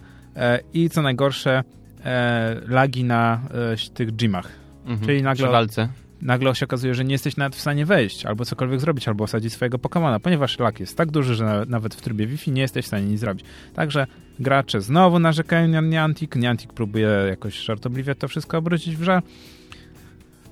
i 0.74 0.90
co 0.90 1.02
najgorsze, 1.02 1.64
e, 2.06 2.62
lagi 2.68 3.04
na 3.04 3.42
e, 3.74 3.94
tych 3.94 4.16
gymach. 4.16 4.50
Mhm. 4.86 5.08
czyli 5.08 5.24
nagle- 5.24 5.52
walce. 5.52 5.90
nagle 6.22 6.56
się 6.56 6.66
okazuje, 6.66 6.96
że 6.96 7.06
nie 7.06 7.12
jesteś 7.12 7.38
nawet 7.38 7.56
w 7.56 7.62
stanie 7.62 7.86
wejść, 7.86 8.26
albo 8.26 8.46
cokolwiek 8.46 8.80
zrobić, 8.82 9.08
albo 9.08 9.24
osadzić 9.24 9.54
swojego 9.54 9.80
Pokemona, 9.80 10.20
ponieważ 10.20 10.60
lak 10.60 10.80
jest 10.80 10.98
tak 10.98 11.12
duży, 11.12 11.36
że 11.36 11.66
nawet 11.68 11.96
w 11.96 12.02
trybie 12.02 12.28
Wi-Fi 12.28 12.52
nie 12.52 12.62
jesteś 12.62 12.86
w 12.86 12.88
stanie 12.88 13.06
nic 13.06 13.20
zrobić. 13.20 13.46
Także 13.74 14.08
gracze 14.40 14.82
znowu 14.82 15.20
narzekają 15.20 15.68
na 15.68 15.82
Niantic, 15.82 16.36
Niantic 16.36 16.72
próbuje 16.74 17.10
jakoś 17.30 17.60
żartobliwie 17.60 18.16
to 18.16 18.28
wszystko 18.28 18.58
obrócić 18.58 18.96
w 18.96 19.04
żal. 19.04 19.22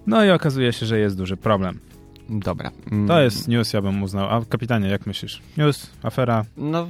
No 0.08 0.26
i 0.26 0.30
okazuje 0.30 0.74
się, 0.74 0.86
że 0.86 1.00
jest 1.00 1.18
duży 1.18 1.38
problem. 1.38 1.80
Dobra. 2.30 2.72
To 3.08 3.22
jest 3.22 3.48
news, 3.48 3.74
ja 3.74 3.82
bym 3.82 4.04
uznał. 4.04 4.30
A 4.30 4.46
kapitanie, 4.46 4.90
jak 4.90 5.06
myślisz? 5.06 5.42
News, 5.58 5.90
afera? 6.04 6.46
No, 6.58 6.88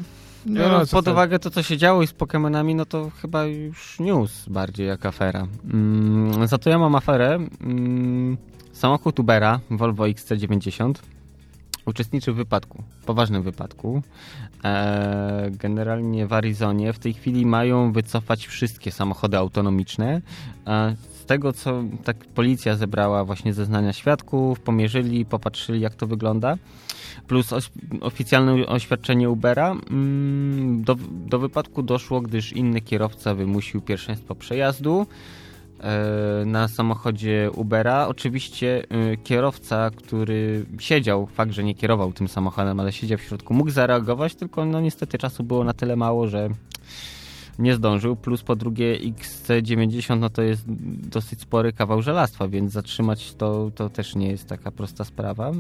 biorąc 0.48 0.92
pod 0.92 1.08
uwagę 1.08 1.40
to, 1.40 1.50
co 1.50 1.64
się 1.64 1.78
działo 1.78 2.04
i 2.04 2.08
z 2.08 2.14
Pokémonami, 2.14 2.76
no 2.76 2.86
to 2.86 3.10
chyba 3.22 3.46
już 3.46 4.00
news 4.00 4.46
bardziej 4.50 4.88
jak 4.88 5.06
afera. 5.06 5.48
Mm, 5.74 6.48
za 6.48 6.58
to 6.58 6.70
ja 6.70 6.80
mam 6.80 6.96
aferę. 6.96 7.40
Mm, 7.62 8.38
samochód 8.74 9.20
Ubera, 9.20 9.60
Volvo 9.70 10.04
XC90, 10.04 10.94
uczestniczy 11.86 12.32
w 12.32 12.36
wypadku, 12.36 12.84
poważnym 13.06 13.44
wypadku. 13.44 14.02
E, 14.64 15.52
generalnie 15.52 16.28
w 16.28 16.34
Arizonie 16.34 16.94
w 16.94 17.00
tej 17.00 17.14
chwili 17.14 17.46
mają 17.46 17.92
wycofać 17.92 18.48
wszystkie 18.48 18.92
samochody 18.92 19.38
autonomiczne. 19.38 20.22
E, 20.68 20.96
z 21.22 21.26
tego, 21.26 21.54
co 21.54 21.84
tak 22.04 22.18
policja 22.18 22.76
zebrała 22.76 23.26
właśnie 23.26 23.54
zeznania 23.54 23.94
świadków, 23.94 24.60
pomierzyli, 24.60 25.26
popatrzyli 25.26 25.82
jak 25.82 25.96
to 25.96 26.08
wygląda, 26.08 26.58
plus 27.28 27.54
oficjalne 28.02 28.68
oświadczenie 28.68 29.30
Ubera, 29.30 29.72
mm, 29.72 30.84
do, 30.84 30.96
do 31.12 31.40
wypadku 31.40 31.84
doszło, 31.84 32.22
gdyż 32.22 32.54
inny 32.54 32.82
kierowca 32.82 33.36
wymusił 33.36 33.82
pierwszeństwo 33.82 34.36
przejazdu 34.36 35.08
e, 35.80 36.44
na 36.46 36.68
samochodzie 36.68 37.50
Ubera. 37.56 38.08
Oczywiście 38.08 38.84
e, 38.90 39.18
kierowca, 39.18 39.90
który 39.96 40.66
siedział, 40.80 41.26
fakt, 41.26 41.52
że 41.52 41.64
nie 41.64 41.76
kierował 41.76 42.14
tym 42.14 42.28
samochodem, 42.28 42.80
ale 42.80 42.92
siedział 42.92 43.18
w 43.18 43.22
środku, 43.22 43.54
mógł 43.54 43.70
zareagować, 43.70 44.36
tylko 44.36 44.66
no 44.66 44.82
niestety 44.82 45.18
czasu 45.18 45.44
było 45.44 45.64
na 45.64 45.74
tyle 45.74 45.96
mało, 45.96 46.28
że 46.28 46.50
nie 47.60 47.76
zdążył, 47.76 48.16
plus 48.16 48.44
po 48.44 48.56
drugie 48.56 49.00
XC90 49.00 50.20
no 50.20 50.30
to 50.30 50.42
jest 50.42 50.64
dosyć 51.10 51.42
spory 51.42 51.74
kawał 51.74 52.02
żelastwa, 52.02 52.48
więc 52.48 52.72
zatrzymać 52.72 53.34
to, 53.34 53.72
to 53.76 53.90
też 53.90 54.16
nie 54.16 54.28
jest 54.28 54.48
taka 54.50 54.72
prosta 54.72 55.04
sprawa. 55.04 55.52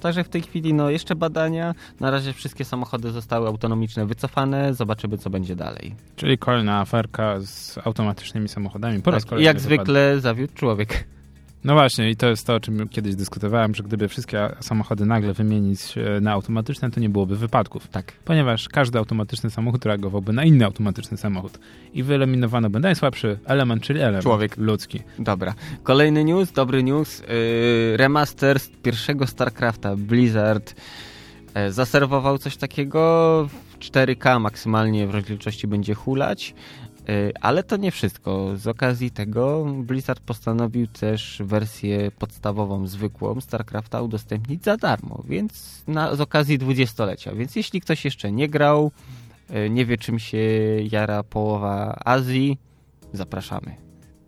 Także 0.00 0.24
w 0.24 0.28
tej 0.28 0.42
chwili 0.42 0.74
no 0.74 0.90
jeszcze 0.90 1.14
badania, 1.14 1.74
na 2.00 2.10
razie 2.10 2.32
wszystkie 2.32 2.64
samochody 2.64 3.10
zostały 3.10 3.46
autonomiczne 3.46 4.06
wycofane, 4.06 4.74
zobaczymy 4.74 5.18
co 5.18 5.30
będzie 5.30 5.56
dalej. 5.56 5.94
Czyli 6.16 6.38
kolejna 6.38 6.80
aferka 6.80 7.40
z 7.40 7.78
automatycznymi 7.84 8.48
samochodami. 8.48 9.02
Po 9.02 9.10
raz 9.10 9.24
tak, 9.24 9.40
jak 9.40 9.60
zwykle 9.60 10.20
zawiódł 10.20 10.54
człowiek. 10.54 11.04
No 11.64 11.72
właśnie, 11.74 12.10
i 12.10 12.16
to 12.16 12.28
jest 12.28 12.46
to, 12.46 12.54
o 12.54 12.60
czym 12.60 12.88
kiedyś 12.88 13.14
dyskutowałem, 13.14 13.74
że 13.74 13.82
gdyby 13.82 14.08
wszystkie 14.08 14.48
samochody 14.60 15.06
nagle 15.06 15.32
wymienić 15.32 15.94
na 16.20 16.32
automatyczne, 16.32 16.90
to 16.90 17.00
nie 17.00 17.08
byłoby 17.08 17.36
wypadków. 17.36 17.88
Tak. 17.88 18.12
Ponieważ 18.24 18.68
każdy 18.68 18.98
automatyczny 18.98 19.50
samochód 19.50 19.86
reagowałby 19.86 20.32
na 20.32 20.44
inny 20.44 20.64
automatyczny 20.64 21.16
samochód. 21.16 21.58
I 21.94 22.02
wyeliminowano 22.02 22.70
by 22.70 22.80
najsłabszy 22.80 23.38
element, 23.44 23.82
czyli 23.82 24.00
element 24.00 24.22
Człowiek. 24.22 24.56
ludzki. 24.56 25.00
Dobra. 25.18 25.54
Kolejny 25.82 26.24
news, 26.24 26.52
dobry 26.52 26.82
news. 26.82 27.20
Yy, 27.20 27.96
remaster 27.96 28.60
z 28.60 28.68
pierwszego 28.68 29.26
StarCrafta, 29.26 29.96
Blizzard 29.96 30.74
yy, 31.54 31.72
zaserwował 31.72 32.38
coś 32.38 32.56
takiego. 32.56 33.48
4K 33.80 34.40
maksymalnie 34.40 35.06
w 35.06 35.10
rozdzielczości 35.10 35.66
będzie 35.66 35.94
hulać. 35.94 36.54
E, 37.10 37.32
ale 37.40 37.62
to 37.62 37.76
nie 37.76 37.90
wszystko. 37.90 38.56
Z 38.56 38.66
okazji 38.66 39.10
tego 39.10 39.66
Blizzard 39.78 40.20
postanowił 40.20 40.86
też 40.86 41.42
wersję 41.44 42.10
podstawową, 42.10 42.86
zwykłą 42.86 43.40
StarCrafta 43.40 44.02
udostępnić 44.02 44.64
za 44.64 44.76
darmo, 44.76 45.22
więc 45.28 45.82
na, 45.86 46.16
z 46.16 46.20
okazji 46.20 46.58
dwudziestolecia. 46.58 47.34
Więc 47.34 47.56
jeśli 47.56 47.80
ktoś 47.80 48.04
jeszcze 48.04 48.32
nie 48.32 48.48
grał, 48.48 48.90
e, 49.48 49.70
nie 49.70 49.86
wie 49.86 49.98
czym 49.98 50.18
się 50.18 50.38
jara 50.90 51.22
połowa 51.22 52.00
Azji, 52.04 52.58
zapraszamy. 53.12 53.76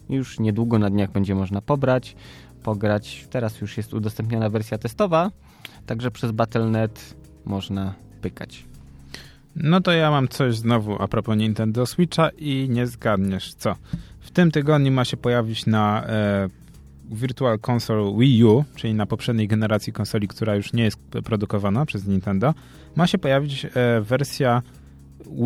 Już 0.09 0.39
niedługo 0.39 0.79
na 0.79 0.91
dniach 0.91 1.11
będzie 1.11 1.35
można 1.35 1.61
pobrać, 1.61 2.17
pograć. 2.63 3.27
Teraz 3.31 3.61
już 3.61 3.77
jest 3.77 3.95
udostępniona 3.95 4.51
wersja 4.51 4.79
testowa, 4.79 5.31
także 5.87 6.11
przez 6.11 6.33
Battle.net 6.33 7.15
można 7.45 7.95
pykać. 8.21 8.72
No 9.57 9.81
to 9.81 9.93
ja 9.93 10.11
mam 10.11 10.29
coś 10.29 10.57
znowu 10.57 11.03
a 11.03 11.09
propos 11.09 11.37
Nintendo 11.37 11.87
Switcha 11.87 12.31
i 12.39 12.67
nie 12.71 12.87
zgadniesz 12.87 13.55
co. 13.55 13.77
W 14.21 14.31
tym 14.31 14.51
tygodniu 14.51 14.93
ma 14.93 15.05
się 15.05 15.17
pojawić 15.17 15.67
na 15.67 16.07
e, 16.07 16.49
Virtual 17.11 17.59
Console 17.71 18.19
Wii 18.19 18.45
U, 18.45 18.65
czyli 18.75 18.95
na 18.95 19.07
poprzedniej 19.07 19.49
generacji 19.49 19.93
konsoli, 19.93 20.29
która 20.29 20.55
już 20.55 20.73
nie 20.73 20.85
jest 20.85 20.99
produkowana 21.25 21.87
przez 21.87 22.07
Nintendo, 22.07 22.55
ma 22.97 23.07
się 23.07 23.19
pojawić 23.19 23.65
e, 23.65 24.01
wersja 24.01 24.63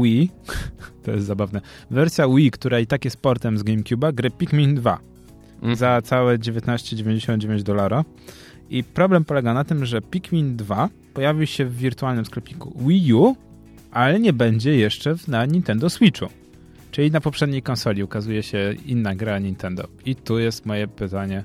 Wii, 0.03 0.31
to 1.05 1.11
jest 1.11 1.27
zabawne, 1.27 1.61
wersja 1.91 2.29
Wii, 2.29 2.51
która 2.51 2.81
i 2.81 2.87
tak 2.87 3.05
jest 3.05 3.17
portem 3.17 3.59
z 3.59 3.63
GameCube'a, 3.63 4.15
gry 4.15 4.31
Pikmin 4.31 4.75
2 4.75 4.99
mm. 5.63 5.77
za 5.77 6.03
całe 6.03 6.39
19,99 6.39 7.63
dolara. 7.63 8.05
I 8.71 8.85
problem 8.85 9.25
polega 9.25 9.55
na 9.55 9.65
tym, 9.65 9.85
że 9.87 10.03
Pikmin 10.03 10.57
2 10.57 10.89
pojawił 11.15 11.47
się 11.47 11.65
w 11.65 11.77
wirtualnym 11.77 12.25
sklepiku 12.25 12.73
Wii 12.87 13.15
U 13.15 13.37
ale 13.97 14.21
nie 14.21 14.33
będzie 14.33 14.77
jeszcze 14.77 15.15
na 15.29 15.47
Nintendo 15.47 15.91
Switchu. 15.91 16.27
Czyli 16.91 17.11
na 17.11 17.21
poprzedniej 17.21 17.63
konsoli 17.63 18.03
ukazuje 18.03 18.43
się 18.43 18.75
inna 18.87 19.15
gra 19.15 19.39
Nintendo. 19.39 19.89
I 20.05 20.17
tu 20.17 20.39
jest 20.39 20.67
moje 20.67 20.89
pytanie. 20.89 21.45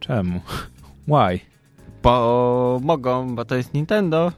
Czemu? 0.00 0.40
Why? 1.08 1.40
Bo 2.02 2.80
mogą, 2.82 3.34
bo 3.34 3.44
to 3.44 3.56
jest 3.56 3.74
Nintendo. 3.74 4.32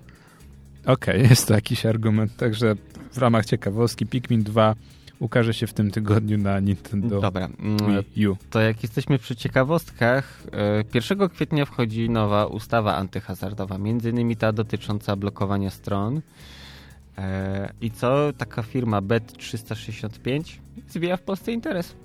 Okej, 0.86 1.16
okay, 1.16 1.18
jest 1.30 1.48
to 1.48 1.54
jakiś 1.54 1.86
argument. 1.86 2.36
Także 2.36 2.74
w 3.12 3.18
ramach 3.18 3.46
ciekawostki 3.46 4.06
Pikmin 4.06 4.42
2 4.42 4.74
ukaże 5.18 5.54
się 5.54 5.66
w 5.66 5.72
tym 5.72 5.90
tygodniu 5.90 6.38
na 6.38 6.60
Nintendo 6.60 7.20
Dobra, 7.20 7.48
Wii 8.16 8.28
U. 8.28 8.36
To 8.50 8.60
jak 8.60 8.82
jesteśmy 8.82 9.18
przy 9.18 9.36
ciekawostkach, 9.36 10.42
1 10.94 11.22
e, 11.22 11.28
kwietnia 11.28 11.64
wchodzi 11.64 12.10
nowa 12.10 12.46
ustawa 12.46 12.96
antyhazardowa, 12.96 13.78
między 13.78 14.10
innymi 14.10 14.36
ta 14.36 14.52
dotycząca 14.52 15.16
blokowania 15.16 15.70
stron. 15.70 16.20
E, 17.18 17.72
I 17.80 17.90
co 17.90 18.32
taka 18.38 18.62
firma 18.62 19.02
Bet365 19.02 20.58
zwija 20.88 21.16
w 21.16 21.22
Polsce 21.22 21.52
interes. 21.52 21.96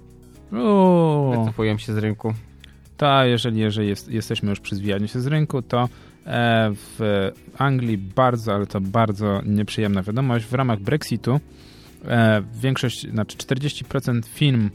Wycofują 1.39 1.77
się 1.77 1.93
z 1.93 1.97
rynku. 1.97 2.33
Tak, 2.97 3.27
jeżeli, 3.27 3.59
jeżeli 3.59 3.87
jest, 3.87 4.11
jesteśmy 4.11 4.49
już 4.49 4.59
przy 4.59 4.75
zwijaniu 4.75 5.07
się 5.07 5.21
z 5.21 5.27
rynku, 5.27 5.61
to 5.61 5.81
e, 5.81 5.87
w 6.73 7.29
Anglii 7.57 7.97
bardzo, 7.97 8.53
ale 8.53 8.67
to 8.67 8.81
bardzo 8.81 9.41
nieprzyjemna 9.45 10.03
wiadomość. 10.03 10.45
W 10.45 10.53
ramach 10.53 10.79
Brexitu 10.79 11.39
e, 12.05 12.43
większość, 12.53 13.09
znaczy 13.09 13.37
40% 13.37 14.25
firm, 14.25 14.69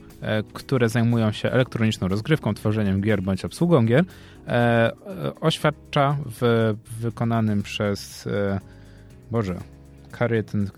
które 0.52 0.88
zajmują 0.88 1.32
się 1.32 1.50
elektroniczną 1.50 2.08
rozgrywką, 2.08 2.54
tworzeniem 2.54 3.00
gier 3.00 3.22
bądź 3.22 3.44
obsługą 3.44 3.86
gier, 3.86 4.04
oświadcza 5.40 6.16
w 6.40 6.74
wykonanym 7.00 7.62
przez 7.62 8.28
Boże, 9.30 9.60
ten, 10.46 10.70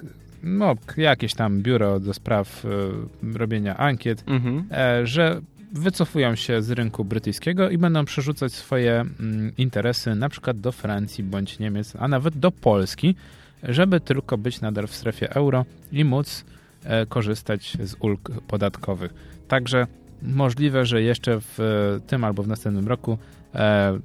no 0.43 0.74
jakieś 0.97 1.35
tam 1.35 1.62
biuro 1.62 2.01
do 2.01 2.14
spraw 2.14 2.64
y, 2.64 3.39
robienia 3.39 3.76
ankiet, 3.76 4.24
mhm. 4.26 4.64
e, 4.70 5.07
że 5.07 5.41
wycofują 5.72 6.35
się 6.35 6.62
z 6.62 6.70
rynku 6.70 7.05
brytyjskiego 7.05 7.70
i 7.70 7.78
będą 7.78 8.05
przerzucać 8.05 8.53
swoje 8.53 9.01
mm, 9.01 9.53
interesy 9.59 10.14
na 10.14 10.28
przykład 10.28 10.61
do 10.61 10.72
Francji 10.72 11.24
bądź 11.24 11.59
Niemiec, 11.59 11.97
a 11.99 12.09
nawet 12.09 12.39
do 12.39 12.51
Polski, 12.51 13.14
żeby 13.62 14.01
tylko 14.01 14.39
być 14.39 14.61
nadal 14.61 14.87
w 14.87 14.95
strefie 14.95 15.35
euro 15.35 15.64
i 15.93 16.05
móc 16.05 16.45
e, 16.85 17.07
korzystać 17.07 17.76
z 17.85 17.97
ulg 18.01 18.31
podatkowych. 18.49 19.14
Także 19.49 19.87
możliwe, 20.22 20.87
że 20.87 21.03
jeszcze 21.03 21.39
w 21.41 21.99
tym 22.07 22.24
albo 22.24 22.43
w 22.43 22.49
następnym 22.49 22.89
roku 22.89 23.18
e, 23.55 23.99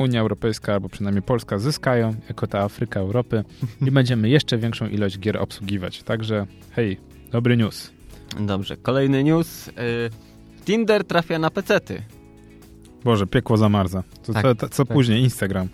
Unia 0.00 0.20
Europejska, 0.20 0.72
albo 0.72 0.88
przynajmniej 0.88 1.22
Polska 1.22 1.58
zyskają, 1.58 2.14
jako 2.28 2.46
ta 2.46 2.60
Afryka 2.60 3.00
Europy 3.00 3.44
i 3.86 3.90
będziemy 3.90 4.28
jeszcze 4.28 4.58
większą 4.58 4.86
ilość 4.88 5.18
gier 5.18 5.38
obsługiwać. 5.38 6.02
Także 6.02 6.46
hej, 6.70 7.00
dobry 7.30 7.56
news. 7.56 7.90
Dobrze, 8.40 8.76
kolejny 8.76 9.24
news. 9.24 9.68
Y, 9.68 9.72
Tinder 10.64 11.04
trafia 11.04 11.38
na 11.38 11.50
pecety. 11.50 12.02
Boże, 13.04 13.26
piekło 13.26 13.56
zamarza. 13.56 14.02
To, 14.26 14.32
tak, 14.32 14.58
to, 14.58 14.68
co 14.68 14.84
tak. 14.84 14.94
później? 14.94 15.22
Instagram. 15.22 15.68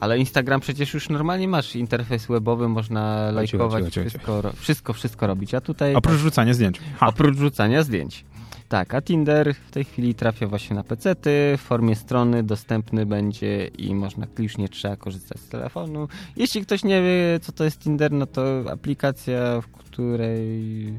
Ale 0.00 0.18
Instagram 0.18 0.60
przecież 0.60 0.94
już 0.94 1.08
normalnie 1.08 1.48
masz 1.48 1.76
interfejs 1.76 2.26
webowy, 2.26 2.68
można 2.68 3.30
lajkować, 3.30 3.84
wszystko, 3.90 4.42
wszystko, 4.56 4.92
wszystko 4.92 5.26
robić. 5.26 5.54
A 5.54 5.60
tutaj... 5.60 5.94
Oprócz 5.94 6.18
rzucania 6.18 6.54
zdjęć. 6.54 6.80
Ha. 6.96 7.06
Oprócz 7.06 7.36
rzucania 7.36 7.82
zdjęć. 7.82 8.24
Tak, 8.68 8.94
a 8.94 9.02
Tinder 9.02 9.54
w 9.54 9.70
tej 9.70 9.84
chwili 9.84 10.14
trafia 10.14 10.46
właśnie 10.46 10.76
na 10.76 10.84
pecety, 10.84 11.54
w 11.58 11.60
formie 11.60 11.96
strony 11.96 12.42
dostępny 12.42 13.06
będzie 13.06 13.66
i 13.66 13.94
można 13.94 14.26
już 14.38 14.58
nie 14.58 14.68
trzeba 14.68 14.96
korzystać 14.96 15.40
z 15.40 15.48
telefonu. 15.48 16.08
Jeśli 16.36 16.62
ktoś 16.62 16.84
nie 16.84 17.02
wie, 17.02 17.40
co 17.42 17.52
to 17.52 17.64
jest 17.64 17.78
Tinder, 17.78 18.12
no 18.12 18.26
to 18.26 18.64
aplikacja, 18.70 19.60
w 19.60 19.66
której 19.66 20.98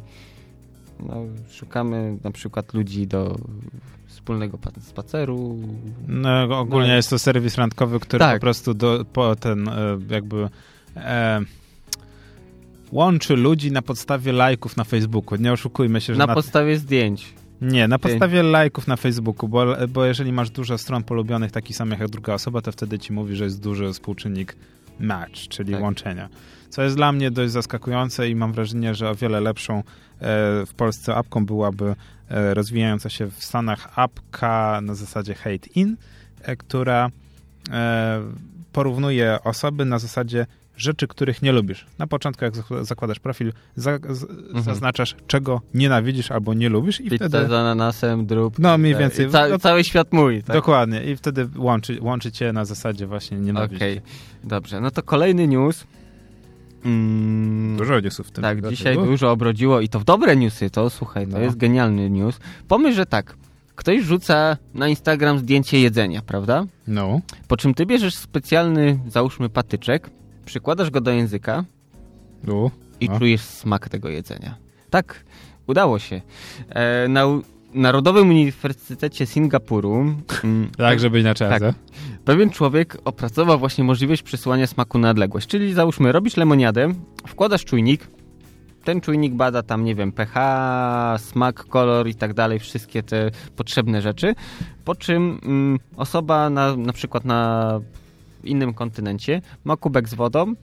No, 0.99 1.15
szukamy 1.49 2.17
na 2.23 2.31
przykład 2.31 2.73
ludzi 2.73 3.07
do 3.07 3.35
wspólnego 4.07 4.59
spaceru. 4.81 5.57
No, 6.07 6.59
ogólnie 6.59 6.87
no. 6.87 6.95
jest 6.95 7.09
to 7.09 7.19
serwis 7.19 7.55
randkowy, 7.55 7.99
który 7.99 8.19
tak. 8.19 8.35
po 8.35 8.41
prostu 8.41 8.73
do, 8.73 9.05
po 9.13 9.35
ten 9.35 9.67
e, 9.67 9.73
jakby 10.09 10.49
e, 10.95 11.41
łączy 12.91 13.35
ludzi 13.35 13.71
na 13.71 13.81
podstawie 13.81 14.31
lajków 14.31 14.77
na 14.77 14.83
Facebooku. 14.83 15.37
Nie 15.37 15.53
oszukujmy 15.53 16.01
się, 16.01 16.13
że 16.13 16.19
na, 16.19 16.25
na 16.25 16.33
podstawie 16.33 16.77
zdjęć. 16.77 17.33
Nie, 17.61 17.87
na 17.87 17.99
podstawie 17.99 18.43
lajków 18.43 18.87
na 18.87 18.95
Facebooku, 18.95 19.49
bo, 19.49 19.65
bo 19.89 20.05
jeżeli 20.05 20.31
masz 20.31 20.49
dużo 20.49 20.77
stron 20.77 21.03
polubionych 21.03 21.51
takich 21.51 21.75
samych 21.75 21.99
jak 21.99 22.09
druga 22.09 22.33
osoba, 22.33 22.61
to 22.61 22.71
wtedy 22.71 22.99
ci 22.99 23.13
mówi, 23.13 23.35
że 23.35 23.43
jest 23.43 23.61
duży 23.61 23.93
współczynnik 23.93 24.55
match, 24.99 25.47
czyli 25.47 25.73
tak. 25.73 25.81
łączenia. 25.81 26.29
Co 26.69 26.83
jest 26.83 26.95
dla 26.95 27.11
mnie 27.11 27.31
dość 27.31 27.51
zaskakujące 27.51 28.29
i 28.29 28.35
mam 28.35 28.53
wrażenie, 28.53 28.95
że 28.95 29.09
o 29.09 29.15
wiele 29.15 29.41
lepszą 29.41 29.77
e, 29.77 29.83
w 30.65 30.73
Polsce 30.77 31.15
apką 31.15 31.45
byłaby 31.45 31.95
e, 32.29 32.53
rozwijająca 32.53 33.09
się 33.09 33.27
w 33.27 33.43
Stanach 33.43 33.99
apka 33.99 34.81
na 34.81 34.95
zasadzie 34.95 35.33
Hate 35.33 35.69
In, 35.75 35.97
e, 36.41 36.55
która 36.55 37.09
porównuje 38.71 39.37
osoby 39.43 39.85
na 39.85 39.99
zasadzie 39.99 40.45
rzeczy, 40.77 41.07
których 41.07 41.41
nie 41.41 41.51
lubisz. 41.51 41.85
Na 41.97 42.07
początku, 42.07 42.45
jak 42.45 42.53
zakładasz 42.81 43.19
profil, 43.19 43.53
za, 43.75 43.97
z, 44.09 44.23
mhm. 44.23 44.63
zaznaczasz, 44.63 45.15
czego 45.27 45.61
nienawidzisz 45.73 46.31
albo 46.31 46.53
nie 46.53 46.69
lubisz 46.69 47.01
i 47.01 47.09
Pizza 47.09 47.29
wtedy... 47.29 47.47
z 47.47 47.51
ananasem, 47.51 48.25
drób. 48.25 48.59
No, 48.59 48.77
mniej 48.77 48.95
więcej. 48.95 49.29
Ca 49.29 49.47
no, 49.47 49.59
cały 49.59 49.83
świat 49.83 50.13
mój. 50.13 50.43
Tak? 50.43 50.55
Dokładnie. 50.55 51.03
I 51.03 51.15
wtedy 51.15 51.49
łączy, 51.57 51.97
łączy 52.01 52.31
cię 52.31 52.53
na 52.53 52.65
zasadzie 52.65 53.07
właśnie 53.07 53.37
nienawiści. 53.37 53.75
Okej, 53.75 53.97
okay. 53.97 54.09
dobrze. 54.43 54.81
No 54.81 54.91
to 54.91 55.03
kolejny 55.03 55.47
news. 55.47 55.85
Mm, 56.85 57.77
dużo 57.77 57.99
newsów 57.99 58.27
w 58.27 58.31
tym. 58.31 58.41
Tak, 58.41 58.69
dzisiaj 58.69 58.95
dużo 58.95 59.31
obrodziło 59.31 59.81
i 59.81 59.89
to 59.89 59.99
w 59.99 60.03
dobre 60.03 60.35
newsy, 60.35 60.69
to 60.69 60.89
słuchaj, 60.89 61.27
to 61.27 61.37
no. 61.37 61.39
jest 61.39 61.57
genialny 61.57 62.09
news. 62.09 62.39
Pomyśl, 62.67 62.95
że 62.95 63.05
tak, 63.05 63.35
ktoś 63.75 64.03
rzuca 64.03 64.57
na 64.73 64.87
Instagram 64.87 65.39
zdjęcie 65.39 65.79
jedzenia, 65.79 66.21
prawda? 66.21 66.65
No. 66.87 67.21
Po 67.47 67.57
czym 67.57 67.73
ty 67.73 67.85
bierzesz 67.85 68.15
specjalny, 68.15 68.99
załóżmy, 69.07 69.49
patyczek, 69.49 70.09
przykładasz 70.45 70.89
go 70.89 71.01
do 71.01 71.11
języka 71.11 71.63
no. 72.43 72.71
i 72.99 73.09
czujesz 73.09 73.41
smak 73.41 73.89
tego 73.89 74.09
jedzenia. 74.09 74.57
Tak, 74.89 75.23
udało 75.67 75.99
się. 75.99 76.21
E, 76.69 77.07
na 77.07 77.25
Narodowym 77.73 78.29
Uniwersytecie 78.29 79.25
Singapuru... 79.25 80.15
Mm, 80.43 80.69
tak, 80.77 80.99
żeby 80.99 81.19
inaczej. 81.19 81.49
Tak, 81.49 81.63
pewien 82.25 82.49
człowiek 82.49 82.97
opracował 83.05 83.59
właśnie 83.59 83.83
możliwość 83.83 84.23
przesyłania 84.23 84.67
smaku 84.67 84.97
na 84.99 85.09
odległość. 85.09 85.47
Czyli 85.47 85.73
załóżmy, 85.73 86.11
robisz 86.11 86.37
lemoniadę, 86.37 86.93
wkładasz 87.27 87.65
czujnik, 87.65 88.07
ten 88.83 89.01
czujnik 89.01 89.33
bada 89.33 89.63
tam, 89.63 89.83
nie 89.83 89.95
wiem, 89.95 90.11
pH, 90.11 90.35
smak, 91.19 91.65
kolor 91.65 92.07
i 92.07 92.15
tak 92.15 92.33
dalej, 92.33 92.59
wszystkie 92.59 93.03
te 93.03 93.31
potrzebne 93.55 94.01
rzeczy, 94.01 94.35
po 94.85 94.95
czym 94.95 95.39
mm, 95.43 95.79
osoba 95.97 96.49
na, 96.49 96.75
na 96.75 96.93
przykład 96.93 97.25
na 97.25 97.79
innym 98.45 98.73
kontynencie 98.73 99.41
ma 99.63 99.77
kubek 99.77 100.09
z 100.09 100.13
wodą, 100.13 100.53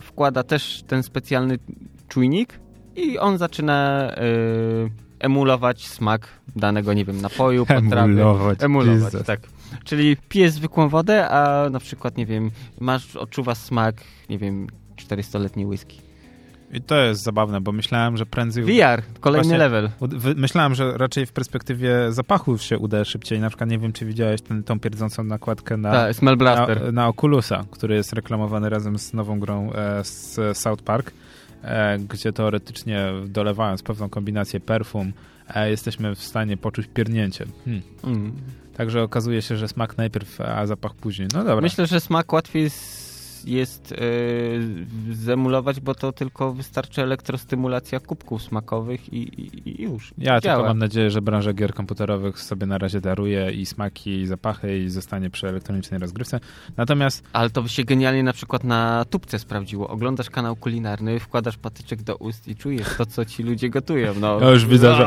wkłada 0.00 0.42
też 0.42 0.82
ten 0.86 1.02
specjalny 1.02 1.58
czujnik 2.08 2.60
i 2.96 3.18
on 3.18 3.38
zaczyna 3.38 4.10
yy, 4.16 4.90
emulować 5.18 5.88
smak 5.88 6.28
danego, 6.56 6.92
nie 6.92 7.04
wiem, 7.04 7.20
napoju, 7.20 7.66
potrawy. 7.66 8.12
Emulować. 8.12 8.62
Emulować, 8.62 9.14
Jesus. 9.14 9.26
tak. 9.26 9.40
Czyli 9.84 10.16
pijesz 10.28 10.52
zwykłą 10.52 10.88
wodę, 10.88 11.28
a 11.28 11.70
na 11.70 11.80
przykład, 11.80 12.16
nie 12.16 12.26
wiem, 12.26 12.50
masz, 12.80 13.16
odczuwasz 13.16 13.58
smak, 13.58 13.94
nie 14.30 14.38
wiem, 14.38 14.66
400-letniej 14.96 15.66
whisky. 15.66 16.09
I 16.72 16.80
to 16.80 16.96
jest 16.96 17.22
zabawne, 17.22 17.60
bo 17.60 17.72
myślałem, 17.72 18.16
że 18.16 18.26
prędzej... 18.26 18.64
VR, 18.64 19.02
kolejny 19.20 19.44
właśnie, 19.44 19.58
level. 19.58 19.90
Myślałem, 20.36 20.74
że 20.74 20.98
raczej 20.98 21.26
w 21.26 21.32
perspektywie 21.32 22.12
zapachów 22.12 22.62
się 22.62 22.78
uda 22.78 23.04
szybciej. 23.04 23.40
Na 23.40 23.48
przykład 23.48 23.70
nie 23.70 23.78
wiem, 23.78 23.92
czy 23.92 24.06
widziałeś 24.06 24.42
ten, 24.42 24.62
tą 24.62 24.80
pierdzącą 24.80 25.24
nakładkę 25.24 25.76
na, 25.76 25.92
Ta, 25.92 26.12
Smell 26.12 26.36
Blaster. 26.36 26.82
na, 26.84 26.92
na 26.92 27.08
Oculusa, 27.08 27.64
który 27.70 27.94
jest 27.94 28.12
reklamowany 28.12 28.68
razem 28.68 28.98
z 28.98 29.12
nową 29.12 29.40
grą 29.40 29.72
e, 29.72 30.04
z 30.04 30.38
South 30.58 30.82
Park, 30.82 31.12
e, 31.62 31.98
gdzie 31.98 32.32
teoretycznie 32.32 33.06
dolewając 33.26 33.82
pewną 33.82 34.08
kombinację 34.08 34.60
perfum, 34.60 35.12
e, 35.54 35.70
jesteśmy 35.70 36.14
w 36.14 36.22
stanie 36.22 36.56
poczuć 36.56 36.86
piernięcie. 36.94 37.46
Hmm. 37.64 37.82
Mm. 38.04 38.32
Także 38.76 39.02
okazuje 39.02 39.42
się, 39.42 39.56
że 39.56 39.68
smak 39.68 39.98
najpierw, 39.98 40.40
a 40.40 40.66
zapach 40.66 40.94
później. 40.94 41.28
No 41.34 41.44
dobra. 41.44 41.60
Myślę, 41.60 41.86
że 41.86 42.00
smak 42.00 42.32
łatwiej 42.32 42.70
jest 43.44 43.90
yy, 43.90 45.14
zemulować, 45.14 45.80
bo 45.80 45.94
to 45.94 46.12
tylko 46.12 46.52
wystarczy 46.52 47.02
elektrostymulacja 47.02 48.00
kubków 48.00 48.42
smakowych 48.42 49.12
i, 49.12 49.16
i, 49.16 49.68
i 49.68 49.82
już. 49.82 50.14
Ja 50.18 50.40
działa. 50.40 50.56
tylko 50.56 50.68
mam 50.68 50.78
nadzieję, 50.78 51.10
że 51.10 51.22
branża 51.22 51.52
gier 51.52 51.74
komputerowych 51.74 52.40
sobie 52.40 52.66
na 52.66 52.78
razie 52.78 53.00
daruje 53.00 53.52
i 53.52 53.66
smaki, 53.66 54.10
i 54.10 54.26
zapachy 54.26 54.78
i 54.78 54.88
zostanie 54.88 55.30
przy 55.30 55.48
elektronicznej 55.48 56.00
rozgrywce. 56.00 56.40
Natomiast... 56.76 57.24
Ale 57.32 57.50
to 57.50 57.62
by 57.62 57.68
się 57.68 57.84
genialnie 57.84 58.22
na 58.22 58.32
przykład 58.32 58.64
na 58.64 59.04
tubce 59.10 59.38
sprawdziło. 59.38 59.88
Oglądasz 59.88 60.30
kanał 60.30 60.56
kulinarny, 60.56 61.20
wkładasz 61.20 61.56
patyczek 61.56 62.02
do 62.02 62.16
ust 62.16 62.48
i 62.48 62.56
czujesz 62.56 62.96
to, 62.98 63.06
co 63.06 63.24
ci 63.24 63.42
ludzie 63.42 63.70
gotują. 63.70 64.14
No, 64.20 64.38
ja 64.42 64.50
już 64.50 64.66
widzę, 64.66 64.94
że 64.94 65.06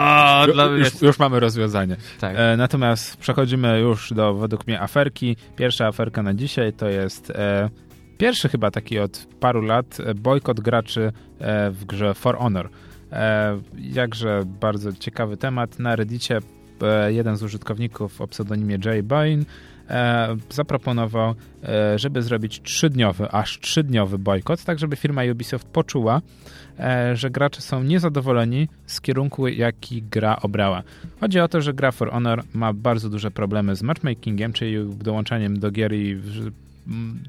już, 0.78 1.02
już, 1.02 1.20
mamy 1.20 1.40
rozwiązanie. 1.40 1.96
Tak. 2.20 2.36
E, 2.38 2.58
natomiast 2.58 3.18
przechodzimy 3.18 3.80
już 3.80 4.14
do, 4.14 4.34
według 4.34 4.68
mnie, 4.68 4.82
aferki. 4.82 5.36
Pierwsza 5.56 5.88
aferka 5.88 6.24
na 6.24 6.34
dzisiaj 6.34 6.74
to 6.74 6.90
jest 6.90 7.30
e, 7.30 7.70
pierwszy 8.18 8.50
chyba 8.50 8.72
taki 8.72 9.00
od 9.00 9.28
paru 9.40 9.62
lat 9.62 10.00
e, 10.00 10.14
bojkot 10.14 10.60
graczy 10.60 11.12
e, 11.40 11.72
w 11.72 11.86
grze 11.86 12.14
For 12.14 12.38
Honor. 12.38 12.70
E, 13.12 13.60
jakże 13.78 14.44
bardzo 14.62 14.94
ciekawy 14.94 15.38
temat. 15.38 15.80
Na 15.80 15.96
Reddicie 15.96 16.40
jeden 17.08 17.38
z 17.38 17.44
użytkowników 17.44 18.22
o 18.22 18.28
pseudonimie 18.28 18.78
Jay 18.86 19.04
Boyne 19.04 19.44
zaproponował, 20.50 21.36
żeby 21.96 22.22
zrobić 22.22 22.62
trzydniowy, 22.62 23.32
aż 23.32 23.60
trzydniowy 23.60 24.18
bojkot, 24.18 24.64
tak 24.64 24.80
żeby 24.80 24.96
firma 24.96 25.22
Ubisoft 25.32 25.68
poczuła, 25.68 26.22
że 27.14 27.30
gracze 27.30 27.62
są 27.62 27.84
niezadowoleni 27.84 28.68
z 28.86 29.02
kierunku, 29.02 29.48
jaki 29.48 30.02
gra 30.02 30.38
obrała. 30.42 30.84
Chodzi 31.20 31.40
o 31.40 31.48
to, 31.48 31.62
że 31.62 31.74
gra 31.74 31.92
For 31.92 32.12
Honor 32.12 32.44
ma 32.54 32.74
bardzo 32.74 33.10
duże 33.10 33.32
problemy 33.32 33.76
z 33.76 33.84
matchmakingiem, 33.84 34.54
czyli 34.54 34.96
dołączaniem 34.96 35.60
do 35.60 35.72
gier 35.72 35.94
i 35.94 36.22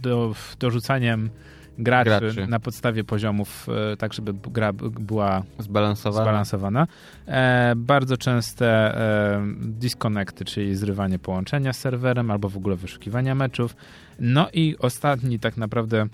do, 0.02 0.34
dorzucaniem 0.58 1.30
graczy, 1.78 2.10
graczy, 2.10 2.46
na 2.46 2.60
podstawie 2.60 3.04
poziomów, 3.04 3.66
e, 3.92 3.96
tak 3.96 4.14
żeby 4.14 4.32
gra 4.32 4.72
była 4.72 5.42
zbalansowana. 5.58 6.24
zbalansowana. 6.24 6.86
E, 7.26 7.72
bardzo 7.76 8.16
częste 8.16 8.66
e, 8.66 9.46
disconnecty, 9.60 10.44
czyli 10.44 10.76
zrywanie 10.76 11.18
połączenia 11.18 11.72
z 11.72 11.78
serwerem 11.78 12.30
albo 12.30 12.48
w 12.48 12.56
ogóle 12.56 12.76
wyszukiwania 12.76 13.34
meczów. 13.34 13.76
No 14.20 14.48
i 14.52 14.76
ostatni 14.78 15.38
tak 15.38 15.56
naprawdę 15.56 16.06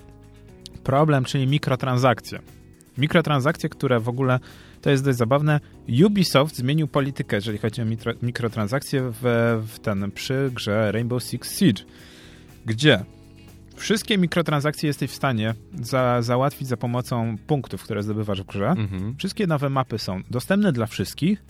problem, 0.84 1.24
czyli 1.24 1.46
mikrotransakcje. 1.46 2.38
Mikrotransakcje, 2.98 3.68
które 3.68 4.00
w 4.00 4.08
ogóle 4.08 4.40
to 4.82 4.90
jest 4.90 5.04
dość 5.04 5.18
zabawne. 5.18 5.60
Ubisoft 6.06 6.56
zmienił 6.56 6.88
politykę, 6.88 7.36
jeżeli 7.36 7.58
chodzi 7.58 7.82
o 7.82 7.84
mikro, 7.84 8.12
mikrotransakcje 8.22 9.12
w, 9.22 9.22
w 9.72 9.78
ten 9.78 10.10
przy 10.10 10.50
grze 10.54 10.92
Rainbow 10.92 11.22
Six 11.22 11.58
Siege, 11.58 11.82
gdzie 12.66 13.04
wszystkie 13.80 14.18
mikrotransakcje 14.18 14.86
jesteś 14.86 15.10
w 15.10 15.14
stanie 15.14 15.54
za, 15.80 16.22
załatwić 16.22 16.68
za 16.68 16.76
pomocą 16.76 17.36
punktów, 17.46 17.82
które 17.82 18.02
zdobywasz 18.02 18.42
w 18.42 18.46
grze. 18.46 18.68
Mhm. 18.68 19.16
Wszystkie 19.16 19.46
nowe 19.46 19.70
mapy 19.70 19.98
są 19.98 20.20
dostępne 20.30 20.72
dla 20.72 20.86
wszystkich. 20.86 21.42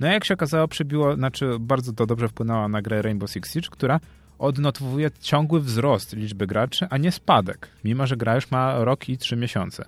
No 0.00 0.06
jak 0.06 0.24
się 0.24 0.34
okazało, 0.34 0.68
przybiło, 0.68 1.14
znaczy 1.14 1.50
bardzo 1.60 1.92
to 1.92 2.06
dobrze 2.06 2.28
wpłynęło 2.28 2.68
na 2.68 2.82
grę 2.82 3.02
Rainbow 3.02 3.30
Six 3.30 3.52
Siege, 3.52 3.68
która 3.70 4.00
odnotowuje 4.38 5.10
ciągły 5.20 5.60
wzrost 5.60 6.16
liczby 6.16 6.46
graczy, 6.46 6.86
a 6.90 6.98
nie 6.98 7.12
spadek, 7.12 7.68
mimo 7.84 8.06
że 8.06 8.16
gra 8.16 8.34
już 8.34 8.50
ma 8.50 8.84
rok 8.84 9.08
i 9.08 9.18
trzy 9.18 9.36
miesiące. 9.36 9.84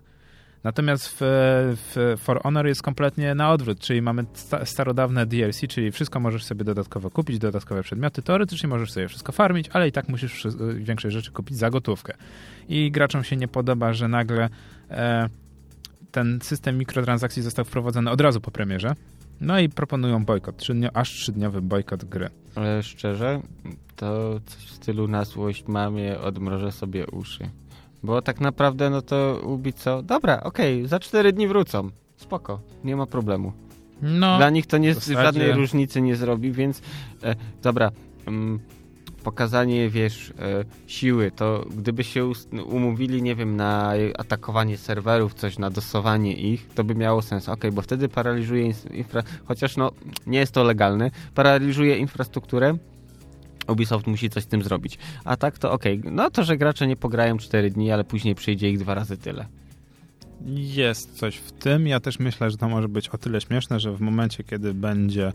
Natomiast 0.65 1.09
w, 1.09 1.17
w 1.21 2.15
For 2.19 2.43
Honor 2.43 2.67
jest 2.67 2.83
kompletnie 2.83 3.35
na 3.35 3.51
odwrót, 3.51 3.81
czyli 3.81 4.03
mamy 4.03 4.25
starodawne 4.65 5.27
DLC, 5.27 5.61
czyli 5.69 5.93
wszystko 5.93 6.21
możesz 6.21 6.45
sobie 6.45 6.65
dodatkowo 6.65 7.11
kupić, 7.11 7.39
dodatkowe 7.39 7.83
przedmioty. 7.83 8.23
Teoretycznie 8.23 8.69
możesz 8.69 8.93
sobie 8.93 9.09
wszystko 9.09 9.33
farmić, 9.33 9.69
ale 9.73 9.89
i 9.89 9.93
tak 9.93 10.09
musisz 10.09 10.47
większej 10.75 11.11
rzeczy 11.11 11.33
kupić 11.33 11.57
za 11.57 11.71
gotówkę. 11.71 12.15
I 12.69 12.91
graczom 12.91 13.25
się 13.25 13.37
nie 13.37 13.49
podoba, 13.49 13.93
że 13.93 14.09
nagle 14.09 14.49
e, 14.91 15.29
ten 16.13 16.39
system 16.43 16.79
mikrotransakcji 16.79 17.43
został 17.43 17.65
wprowadzony 17.65 18.11
od 18.11 18.21
razu 18.21 18.41
po 18.41 18.51
premierze. 18.51 18.95
No 19.41 19.59
i 19.59 19.69
proponują 19.69 20.25
bojkot, 20.25 20.57
trzydnio, 20.57 20.91
aż 20.95 21.11
trzydniowy 21.11 21.63
bojkot 21.63 22.05
gry. 22.05 22.31
Ale 22.55 22.83
szczerze, 22.83 23.41
to 23.97 24.41
coś 24.47 24.65
w 24.65 24.71
stylu 24.71 25.09
na 25.09 25.25
złość 25.25 25.65
mamie 25.69 26.21
odmrożę 26.21 26.73
sobie 26.73 27.07
uszy. 27.07 27.51
Bo 28.07 28.23
tak 28.23 28.41
naprawdę, 28.41 28.91
no 28.91 29.03
to 29.03 29.41
Ubi 29.45 29.73
co? 29.73 30.03
Dobra, 30.03 30.41
okej, 30.43 30.77
okay, 30.77 30.89
za 30.89 31.01
cztery 31.01 31.33
dni 31.33 31.49
wrócą. 31.49 31.91
Spoko, 32.17 32.61
nie 32.85 32.97
ma 32.97 33.07
problemu. 33.07 33.53
No, 34.03 34.37
Dla 34.37 34.51
nich 34.51 34.67
to 34.67 34.79
nie, 34.79 34.95
zasadzie... 34.95 35.23
żadnej 35.23 35.53
różnicy 35.53 36.01
nie 36.01 36.17
zrobi, 36.17 36.53
więc 36.53 36.83
e, 37.23 37.35
dobra. 37.63 37.91
Mm, 38.27 38.61
pokazanie, 39.23 39.91
wiesz, 39.91 40.31
e, 40.31 40.65
siły, 40.87 41.31
to 41.31 41.65
gdyby 41.77 42.05
się 42.05 42.33
umówili, 42.67 43.23
nie 43.23 43.35
wiem, 43.35 43.57
na 43.57 43.93
atakowanie 44.19 44.79
serwerów, 44.79 45.35
coś, 45.35 45.59
na 45.59 45.71
dosowanie 45.71 46.33
ich, 46.33 46.69
to 46.75 46.85
by 46.85 46.95
miało 46.95 47.23
sens. 47.23 47.49
Ok, 47.49 47.65
bo 47.73 47.83
wtedy 47.83 48.09
paraliżuje 48.09 48.73
infra... 48.91 49.23
chociaż 49.45 49.77
no, 49.77 49.91
nie 50.27 50.39
jest 50.39 50.53
to 50.53 50.65
legalne, 50.65 51.11
paraliżuje 51.35 51.99
infrastrukturę, 51.99 52.77
Ubisoft 53.69 54.07
musi 54.07 54.31
coś 54.31 54.43
z 54.43 54.47
tym 54.47 54.63
zrobić. 54.63 54.99
A 55.25 55.37
tak 55.37 55.59
to 55.59 55.73
ok, 55.73 55.85
no 56.05 56.31
to, 56.31 56.45
że 56.45 56.57
gracze 56.57 56.87
nie 56.87 56.97
pograją 56.97 57.39
4 57.39 57.71
dni, 57.71 57.93
ale 57.93 58.05
później 58.05 58.35
przyjdzie 58.35 58.71
ich 58.71 58.79
dwa 58.79 58.95
razy 58.95 59.17
tyle. 59.17 59.47
Jest 60.47 61.19
coś 61.19 61.37
w 61.37 61.53
tym. 61.53 61.87
Ja 61.87 62.01
też 62.01 62.19
myślę, 62.19 62.51
że 62.51 62.57
to 62.57 62.69
może 62.69 62.89
być 62.89 63.09
o 63.09 63.19
tyle 63.19 63.41
śmieszne, 63.41 63.81
że 63.81 63.93
w 63.93 64.01
momencie, 64.01 64.45
kiedy 64.45 64.75
będzie 64.75 65.33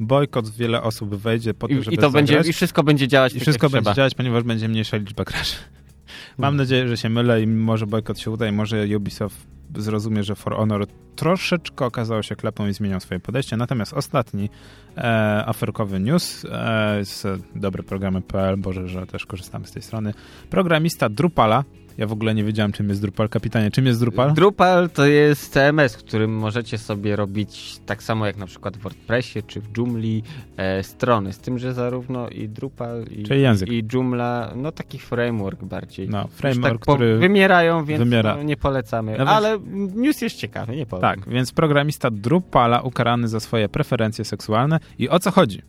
bojkot, 0.00 0.50
wiele 0.50 0.82
osób 0.82 1.14
wejdzie 1.14 1.54
po 1.54 1.68
to, 1.68 1.74
żeby 1.82 1.94
I, 1.94 1.98
to 1.98 2.10
zagrać, 2.10 2.30
będzie, 2.30 2.50
I 2.50 2.52
wszystko 2.52 2.82
będzie 2.82 3.08
działać 3.08 3.32
I 3.32 3.34
tak 3.34 3.42
wszystko 3.42 3.70
będzie 3.70 3.84
trzeba. 3.84 3.94
działać, 3.94 4.14
ponieważ 4.14 4.42
będzie 4.42 4.68
mniejsza 4.68 4.96
liczba 4.96 5.24
graczy. 5.24 5.56
Mam 6.38 6.44
hmm. 6.44 6.56
nadzieję, 6.56 6.88
że 6.88 6.96
się 6.96 7.08
mylę 7.08 7.42
i 7.42 7.46
może 7.46 7.86
bojkot 7.86 8.18
się 8.18 8.30
uda 8.30 8.48
i 8.48 8.52
może 8.52 8.86
Ubisoft 8.96 9.53
zrozumie, 9.76 10.22
że 10.22 10.34
For 10.34 10.56
Honor 10.56 10.86
troszeczkę 11.16 11.86
okazało 11.86 12.22
się 12.22 12.36
klepą 12.36 12.66
i 12.66 12.74
zmieniał 12.74 13.00
swoje 13.00 13.20
podejście. 13.20 13.56
Natomiast 13.56 13.92
ostatni 13.92 14.50
e, 14.96 15.02
aferkowy 15.46 16.00
news 16.00 16.44
e, 16.44 17.04
z 17.04 17.42
dobre 17.54 17.82
programy.pl, 17.82 18.56
Boże, 18.56 18.88
że 18.88 19.06
też 19.06 19.26
korzystamy 19.26 19.66
z 19.66 19.72
tej 19.72 19.82
strony. 19.82 20.14
Programista 20.50 21.08
Drupala 21.08 21.64
ja 21.98 22.06
w 22.06 22.12
ogóle 22.12 22.34
nie 22.34 22.44
wiedziałem, 22.44 22.72
czym 22.72 22.88
jest 22.88 23.00
Drupal. 23.00 23.28
Kapitanie, 23.28 23.70
czym 23.70 23.86
jest 23.86 24.00
Drupal? 24.00 24.32
Drupal 24.34 24.90
to 24.90 25.06
jest 25.06 25.52
CMS, 25.52 25.94
w 25.94 25.98
którym 25.98 26.36
możecie 26.36 26.78
sobie 26.78 27.16
robić 27.16 27.78
tak 27.86 28.02
samo 28.02 28.26
jak 28.26 28.36
na 28.36 28.46
przykład 28.46 28.76
w 28.76 28.80
WordPressie 28.80 29.42
czy 29.42 29.60
w 29.60 29.76
Joomla 29.78 30.22
e, 30.56 30.82
strony. 30.82 31.32
Z 31.32 31.38
tym, 31.38 31.58
że 31.58 31.74
zarówno 31.74 32.28
i 32.28 32.48
Drupal 32.48 33.04
i, 33.10 33.22
Czyli 33.22 33.42
język. 33.42 33.68
i 33.68 33.84
Joomla, 33.92 34.52
no 34.56 34.72
taki 34.72 34.98
framework 34.98 35.64
bardziej. 35.64 36.08
No, 36.08 36.28
framework, 36.28 36.74
tak 36.74 36.80
który 36.80 37.18
wymierają, 37.18 37.84
więc 37.84 37.98
wymiera. 37.98 38.36
no, 38.36 38.42
nie 38.42 38.56
polecamy. 38.56 39.16
No 39.18 39.24
Ale 39.24 39.58
news 39.94 40.20
jest 40.20 40.36
ciekawy, 40.36 40.76
nie 40.76 40.86
powiem. 40.86 41.00
Tak, 41.02 41.28
więc 41.28 41.52
programista 41.52 42.10
Drupala 42.10 42.80
ukarany 42.80 43.28
za 43.28 43.40
swoje 43.40 43.68
preferencje 43.68 44.24
seksualne. 44.24 44.80
I 44.98 45.08
o 45.08 45.18
co 45.18 45.30
chodzi? 45.30 45.62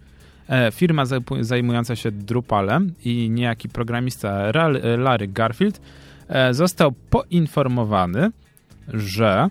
E, 0.49 0.71
firma 0.71 1.03
zajmująca 1.41 1.95
się 1.95 2.11
Drupalem 2.11 2.93
i 3.05 3.29
niejaki 3.29 3.69
programista 3.69 4.51
Larry 4.97 5.27
Garfield 5.27 5.77
E, 5.77 6.04
został 6.51 6.91
poinformowany, 6.91 8.31
że 8.87 9.49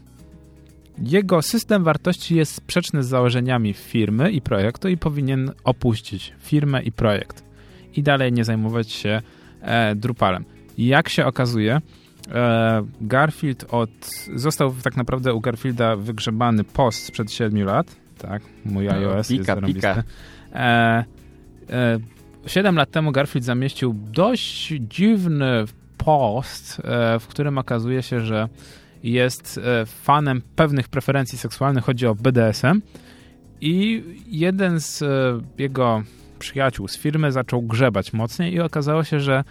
jego 0.99 1.43
system 1.43 1.85
wartości 1.85 2.37
jest 2.37 2.55
sprzeczny 2.55 3.03
z 3.03 3.07
założeniami 3.07 3.73
firmy 3.73 4.31
i 4.31 4.41
projektu 4.41 4.89
i 4.89 4.97
powinien 4.97 5.53
opuścić 5.65 6.33
firmę 6.41 6.83
i 6.83 6.93
projekt 6.93 7.45
i 7.97 8.03
dalej 8.03 8.33
nie 8.33 8.45
zajmować 8.45 8.93
się 8.93 9.23
e, 9.63 9.95
Drupalem. 9.95 10.45
Jak 10.79 11.09
się 11.09 11.27
okazuje, 11.27 11.81
e, 12.33 12.85
Garfield 13.01 13.65
od, 13.71 13.91
został 14.35 14.75
tak 14.83 14.97
naprawdę 14.97 15.35
u 15.35 15.41
Garfielda 15.41 15.97
wygrzebany 15.97 16.65
post 16.65 17.05
sprzed 17.05 17.33
7 17.33 17.65
lat, 17.65 17.97
tak, 18.19 18.43
mój 18.65 18.87
no, 18.87 18.93
iOS 18.93 19.29
pika, 19.29 19.55
jest 19.55 19.67
pika. 19.67 20.03
E, 20.53 21.05
e, 21.71 21.99
7 22.47 22.77
lat 22.77 22.91
temu 22.91 23.13
Garfield 23.13 23.45
zamieścił 23.45 23.95
dość 24.13 24.73
dziwny 24.81 25.65
post, 25.99 26.81
e, 26.85 27.19
w 27.19 27.27
którym 27.27 27.59
okazuje 27.59 28.03
się, 28.03 28.21
że 28.21 28.49
jest 29.03 29.61
e, 29.65 29.87
fanem 29.87 30.43
pewnych 30.57 30.89
preferencji 30.89 31.39
seksualnych, 31.39 31.85
chodzi 31.85 32.07
o 32.07 32.15
BDSM 32.15 32.83
i 33.61 34.05
jeden 34.27 34.81
z 34.81 35.03
e, 35.03 35.07
jego 35.59 36.03
przyjaciół 36.39 36.89
z 36.89 36.97
firmy 36.97 37.33
zaczął 37.33 37.63
grzebać 37.63 38.13
mocniej 38.13 38.55
i 38.55 38.61
okazało 38.61 39.05
się, 39.05 39.21
że 39.21 39.45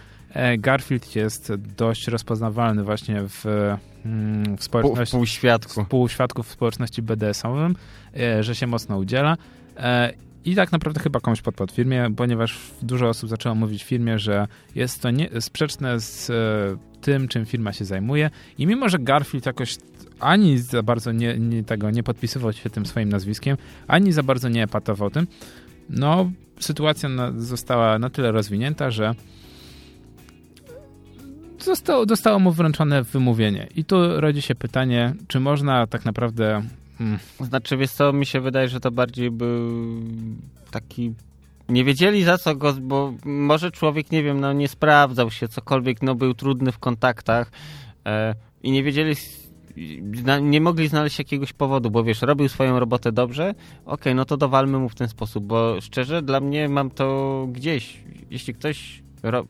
Garfield 0.58 1.16
jest 1.16 1.52
dość 1.54 2.08
rozpoznawalny 2.08 2.84
właśnie 2.84 3.22
w, 3.28 3.46
mm, 4.06 4.56
w 4.56 4.64
społeczności... 4.64 5.16
Półświadku. 5.16 5.84
Półświadku 5.84 6.42
w 6.42 6.48
społeczności 6.48 7.02
BDSM-owym, 7.02 7.76
że 8.40 8.54
się 8.54 8.66
mocno 8.66 8.98
udziela 8.98 9.36
i 10.44 10.54
tak 10.54 10.72
naprawdę 10.72 11.00
chyba 11.00 11.20
komuś 11.20 11.42
podpadł 11.42 11.72
firmie, 11.72 12.10
ponieważ 12.16 12.58
dużo 12.82 13.08
osób 13.08 13.30
zaczęło 13.30 13.54
mówić 13.54 13.84
firmie, 13.84 14.18
że 14.18 14.48
jest 14.74 15.02
to 15.02 15.10
nie, 15.10 15.40
sprzeczne 15.40 16.00
z 16.00 16.30
e, 16.30 16.34
tym, 17.00 17.28
czym 17.28 17.46
firma 17.46 17.72
się 17.72 17.84
zajmuje. 17.84 18.30
I 18.58 18.66
mimo, 18.66 18.88
że 18.88 18.98
Garfield 18.98 19.46
jakoś 19.46 19.76
ani 20.20 20.58
za 20.58 20.82
bardzo 20.82 21.12
nie, 21.12 21.38
nie, 21.38 21.64
tego 21.64 21.90
nie 21.90 22.02
podpisywał 22.02 22.52
się 22.52 22.70
tym 22.70 22.86
swoim 22.86 23.08
nazwiskiem, 23.08 23.56
ani 23.86 24.12
za 24.12 24.22
bardzo 24.22 24.48
nie 24.48 24.62
epatował 24.62 25.10
tym, 25.10 25.26
no 25.90 26.30
sytuacja 26.60 27.08
na, 27.08 27.32
została 27.36 27.98
na 27.98 28.10
tyle 28.10 28.32
rozwinięta, 28.32 28.90
że 28.90 29.14
zostało, 31.58 32.04
zostało 32.08 32.38
mu 32.38 32.52
wręczone 32.52 33.02
wymówienie. 33.02 33.68
I 33.76 33.84
tu 33.84 34.20
rodzi 34.20 34.42
się 34.42 34.54
pytanie, 34.54 35.14
czy 35.28 35.40
można 35.40 35.86
tak 35.86 36.04
naprawdę 36.04 36.62
Hmm. 36.98 37.18
Znaczy, 37.40 37.76
wiesz 37.76 37.90
co, 37.90 38.12
mi 38.12 38.26
się 38.26 38.40
wydaje, 38.40 38.68
że 38.68 38.80
to 38.80 38.90
bardziej 38.90 39.30
był 39.30 39.84
taki... 40.70 41.12
Nie 41.68 41.84
wiedzieli 41.84 42.24
za 42.24 42.38
co 42.38 42.56
go, 42.56 42.72
bo 42.72 43.14
może 43.24 43.70
człowiek, 43.70 44.12
nie 44.12 44.22
wiem, 44.22 44.40
no 44.40 44.52
nie 44.52 44.68
sprawdzał 44.68 45.30
się, 45.30 45.48
cokolwiek, 45.48 46.02
no 46.02 46.14
był 46.14 46.34
trudny 46.34 46.72
w 46.72 46.78
kontaktach 46.78 47.50
e, 48.06 48.34
i 48.62 48.70
nie 48.70 48.82
wiedzieli, 48.82 49.14
nie 50.42 50.60
mogli 50.60 50.88
znaleźć 50.88 51.18
jakiegoś 51.18 51.52
powodu, 51.52 51.90
bo 51.90 52.04
wiesz, 52.04 52.22
robił 52.22 52.48
swoją 52.48 52.80
robotę 52.80 53.12
dobrze, 53.12 53.50
okej, 53.50 53.94
okay, 53.94 54.14
no 54.14 54.24
to 54.24 54.36
dowalmy 54.36 54.78
mu 54.78 54.88
w 54.88 54.94
ten 54.94 55.08
sposób, 55.08 55.44
bo 55.44 55.80
szczerze 55.80 56.22
dla 56.22 56.40
mnie 56.40 56.68
mam 56.68 56.90
to 56.90 57.46
gdzieś, 57.52 58.00
jeśli 58.30 58.54
ktoś 58.54 59.02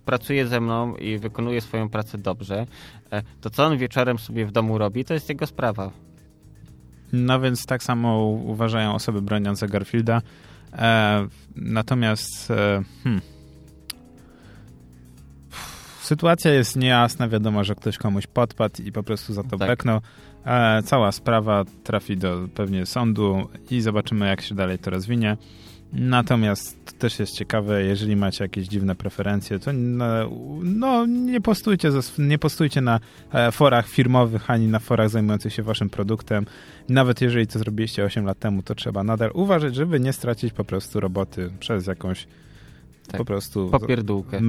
pracuje 0.05 0.47
ze 0.47 0.61
mną 0.61 0.97
i 0.97 1.19
wykonuje 1.19 1.61
swoją 1.61 1.89
pracę 1.89 2.19
dobrze, 2.19 2.67
e, 3.11 3.23
to 3.41 3.51
co 3.51 3.65
on 3.65 3.79
wieczorem 3.79 4.19
sobie 4.19 4.47
w 4.47 4.53
domu 4.53 4.79
robi, 4.79 5.05
to 5.05 5.15
jest 5.15 5.29
jego 5.29 5.47
sprawa. 5.47 5.91
No 7.15 7.41
więc 7.41 7.67
tak 7.67 7.83
samo 7.83 8.27
uważają 8.27 8.95
osoby 8.95 9.23
broniące 9.23 9.69
Garfielda. 9.69 10.23
E, 10.73 11.27
natomiast 11.57 12.51
e, 12.51 12.83
hmm, 13.05 13.21
sytuacja 16.01 16.53
jest 16.53 16.77
niejasna. 16.77 17.29
Wiadomo, 17.29 17.65
że 17.65 17.75
ktoś 17.75 17.99
komuś 17.99 18.27
podpadł 18.27 18.83
i 18.83 18.93
po 18.93 19.03
prostu 19.03 19.35
za 19.35 19.43
to 19.43 19.59
tak. 19.59 19.69
beknął. 19.69 20.01
E, 20.47 20.83
cała 20.83 21.13
sprawa 21.13 21.65
trafi 21.85 22.17
do 22.17 22.49
pewnie 22.55 22.87
sądu 22.87 23.49
i 23.71 23.81
zobaczymy, 23.81 24.27
jak 24.27 24.41
się 24.41 24.55
dalej 24.55 24.79
to 24.79 24.91
rozwinie. 24.91 25.37
Natomiast 25.95 26.99
też 26.99 27.19
jest 27.19 27.33
ciekawe, 27.33 27.83
jeżeli 27.83 28.17
macie 28.17 28.45
jakieś 28.45 28.67
dziwne 28.67 28.95
preferencje, 28.95 29.59
to 29.59 29.71
no, 30.63 31.07
nie, 31.07 31.41
postujcie, 31.41 31.91
nie 32.19 32.39
postujcie 32.39 32.81
na 32.81 33.01
e, 33.33 33.53
forach 33.53 33.89
firmowych 33.89 34.51
ani 34.51 34.67
na 34.67 34.79
forach 34.79 35.11
zajmujących 35.11 35.53
się 35.53 35.63
waszym 35.63 35.91
produktem. 35.91 36.47
Nawet 36.89 37.21
jeżeli 37.21 37.47
to 37.47 37.59
zrobiliście 37.59 38.05
8 38.05 38.25
lat 38.27 38.39
temu, 38.39 38.63
to 38.63 38.75
trzeba 38.75 39.05
nadal 39.05 39.31
uważać, 39.35 39.75
żeby 39.75 40.01
nie 40.01 40.13
stracić 40.13 40.53
po 40.53 40.65
prostu 40.65 41.01
roboty 41.01 41.51
przez 41.61 41.87
jakąś 41.87 42.27
tak. 43.07 43.19
Po 43.19 43.25
prostu. 43.25 43.69
Popierdółkę. 43.71 44.41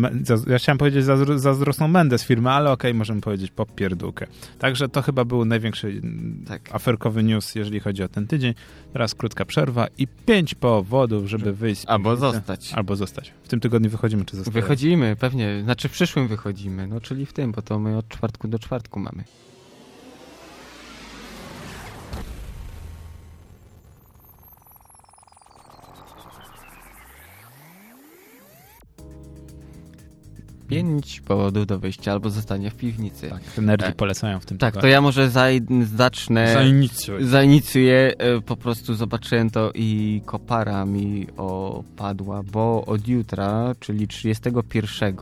Ja 0.48 0.58
chciałem 0.58 0.78
powiedzieć 0.78 1.06
zazdrosną 1.36 1.94
z 2.18 2.24
firmy, 2.24 2.52
ale 2.52 2.72
okej, 2.72 2.92
okay, 2.92 2.98
możemy 2.98 3.22
powiedzieć 3.22 3.52
popierdółkę. 3.52 4.28
Także 4.60 4.90
to 4.90 5.02
chyba 5.02 5.26
był 5.26 5.46
największy 5.46 6.02
tak. 6.48 6.76
aferkowy 6.76 7.24
news, 7.24 7.56
jeżeli 7.56 7.80
chodzi 7.80 8.04
o 8.04 8.08
ten 8.08 8.28
tydzień. 8.28 8.54
Teraz 8.94 9.16
krótka 9.16 9.46
przerwa 9.46 9.88
i 9.98 10.08
pięć 10.08 10.56
powodów, 10.56 11.28
żeby 11.28 11.54
wyjść. 11.54 11.86
Albo 11.86 12.16
zostać. 12.16 12.74
Albo 12.74 12.96
zostać. 12.96 13.34
W 13.44 13.48
tym 13.48 13.60
tygodniu 13.60 13.90
wychodzimy, 13.90 14.26
czy 14.26 14.36
zostajemy? 14.38 14.62
Wychodzimy, 14.62 15.16
pewnie. 15.16 15.62
Znaczy 15.64 15.90
w 15.90 15.92
przyszłym 15.92 16.28
wychodzimy, 16.28 16.88
no 16.88 17.02
czyli 17.02 17.26
w 17.26 17.34
tym, 17.34 17.52
bo 17.52 17.62
to 17.62 17.80
my 17.80 17.98
od 17.98 18.08
czwartku 18.08 18.48
do 18.48 18.60
czwartku 18.60 19.00
mamy. 19.00 19.24
Pięć 30.68 31.22
powodów 31.22 31.66
do 31.66 31.80
wyjścia 31.80 32.12
albo 32.12 32.30
zostania 32.30 32.70
w 32.70 32.76
piwnicy. 32.76 33.30
Tak, 33.30 33.42
energii 33.58 33.88
tak. 33.88 33.96
polecają 33.96 34.40
w 34.40 34.46
tym 34.46 34.58
Tak, 34.58 34.78
to 34.78 34.88
ja 34.88 35.02
może 35.02 35.32
zacznę. 35.96 36.54
Zainicjuj. 36.54 37.24
Zainicjuję. 37.24 38.14
E, 38.18 38.42
po 38.42 38.58
prostu 38.58 38.94
zobaczyłem 38.94 39.50
to 39.50 39.72
i 39.76 40.22
kopara 40.26 40.86
mi 40.86 41.28
opadła, 41.38 42.44
bo 42.44 42.86
od 42.86 43.08
jutra, 43.08 43.76
czyli 43.80 44.08
31 44.08 45.16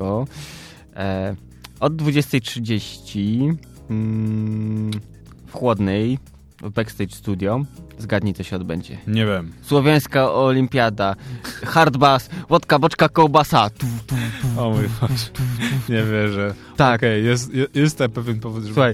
e, 0.96 1.36
od 1.80 1.94
20.30 1.94 3.56
mm, 3.90 4.92
w 5.46 5.52
chłodnej 5.52 6.18
w 6.64 6.70
Backstage 6.70 7.16
Studio. 7.16 7.66
Zgadnij, 7.98 8.34
co 8.34 8.44
się 8.44 8.56
odbędzie. 8.56 8.98
Nie 9.08 9.26
wiem. 9.26 9.52
Słowiańska 9.62 10.32
Olimpiada. 10.32 11.16
Hard 11.66 11.98
bass, 11.98 12.30
wodka, 12.50 12.80
boczka, 12.80 13.10
kołbasa. 13.10 13.70
Tu, 13.70 13.86
tu, 14.08 14.16
tu, 14.42 14.62
o 14.62 14.70
mój 14.70 14.84
Boże. 15.02 15.30
Nie 15.90 16.04
wierzę. 16.04 16.54
Tak. 16.78 17.00
Okay, 17.00 17.20
jest, 17.20 17.52
jest 17.74 17.98
ten 17.98 18.12
pewien 18.12 18.40
powód, 18.40 18.64
żeby 18.64 18.74
Słuchaj, 18.74 18.94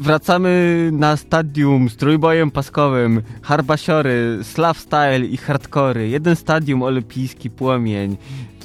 Wracamy 0.00 0.90
na 0.92 1.16
stadium 1.16 1.90
z 1.90 1.96
trójbojem 1.96 2.50
paskowym. 2.50 3.22
Harbasiory, 3.42 4.38
slav 4.42 4.78
style 4.78 5.26
i 5.26 5.36
hardkory. 5.36 6.08
Jeden 6.08 6.36
stadium 6.36 6.82
olimpijski 6.82 7.50
płomień. 7.50 8.16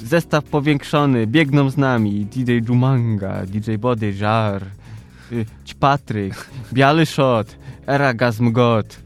zestaw 0.02 0.44
powiększony, 0.44 1.26
biegną 1.26 1.70
z 1.70 1.76
nami 1.76 2.26
DJ 2.26 2.52
Jumanga, 2.68 3.46
DJ 3.46 3.76
Body 3.76 4.12
Jar, 4.12 4.62
y, 5.32 5.46
Patryk, 5.80 6.46
Biały 6.72 7.06
Shot, 7.06 7.56
Eragasm 7.86 8.52
God, 8.52 8.98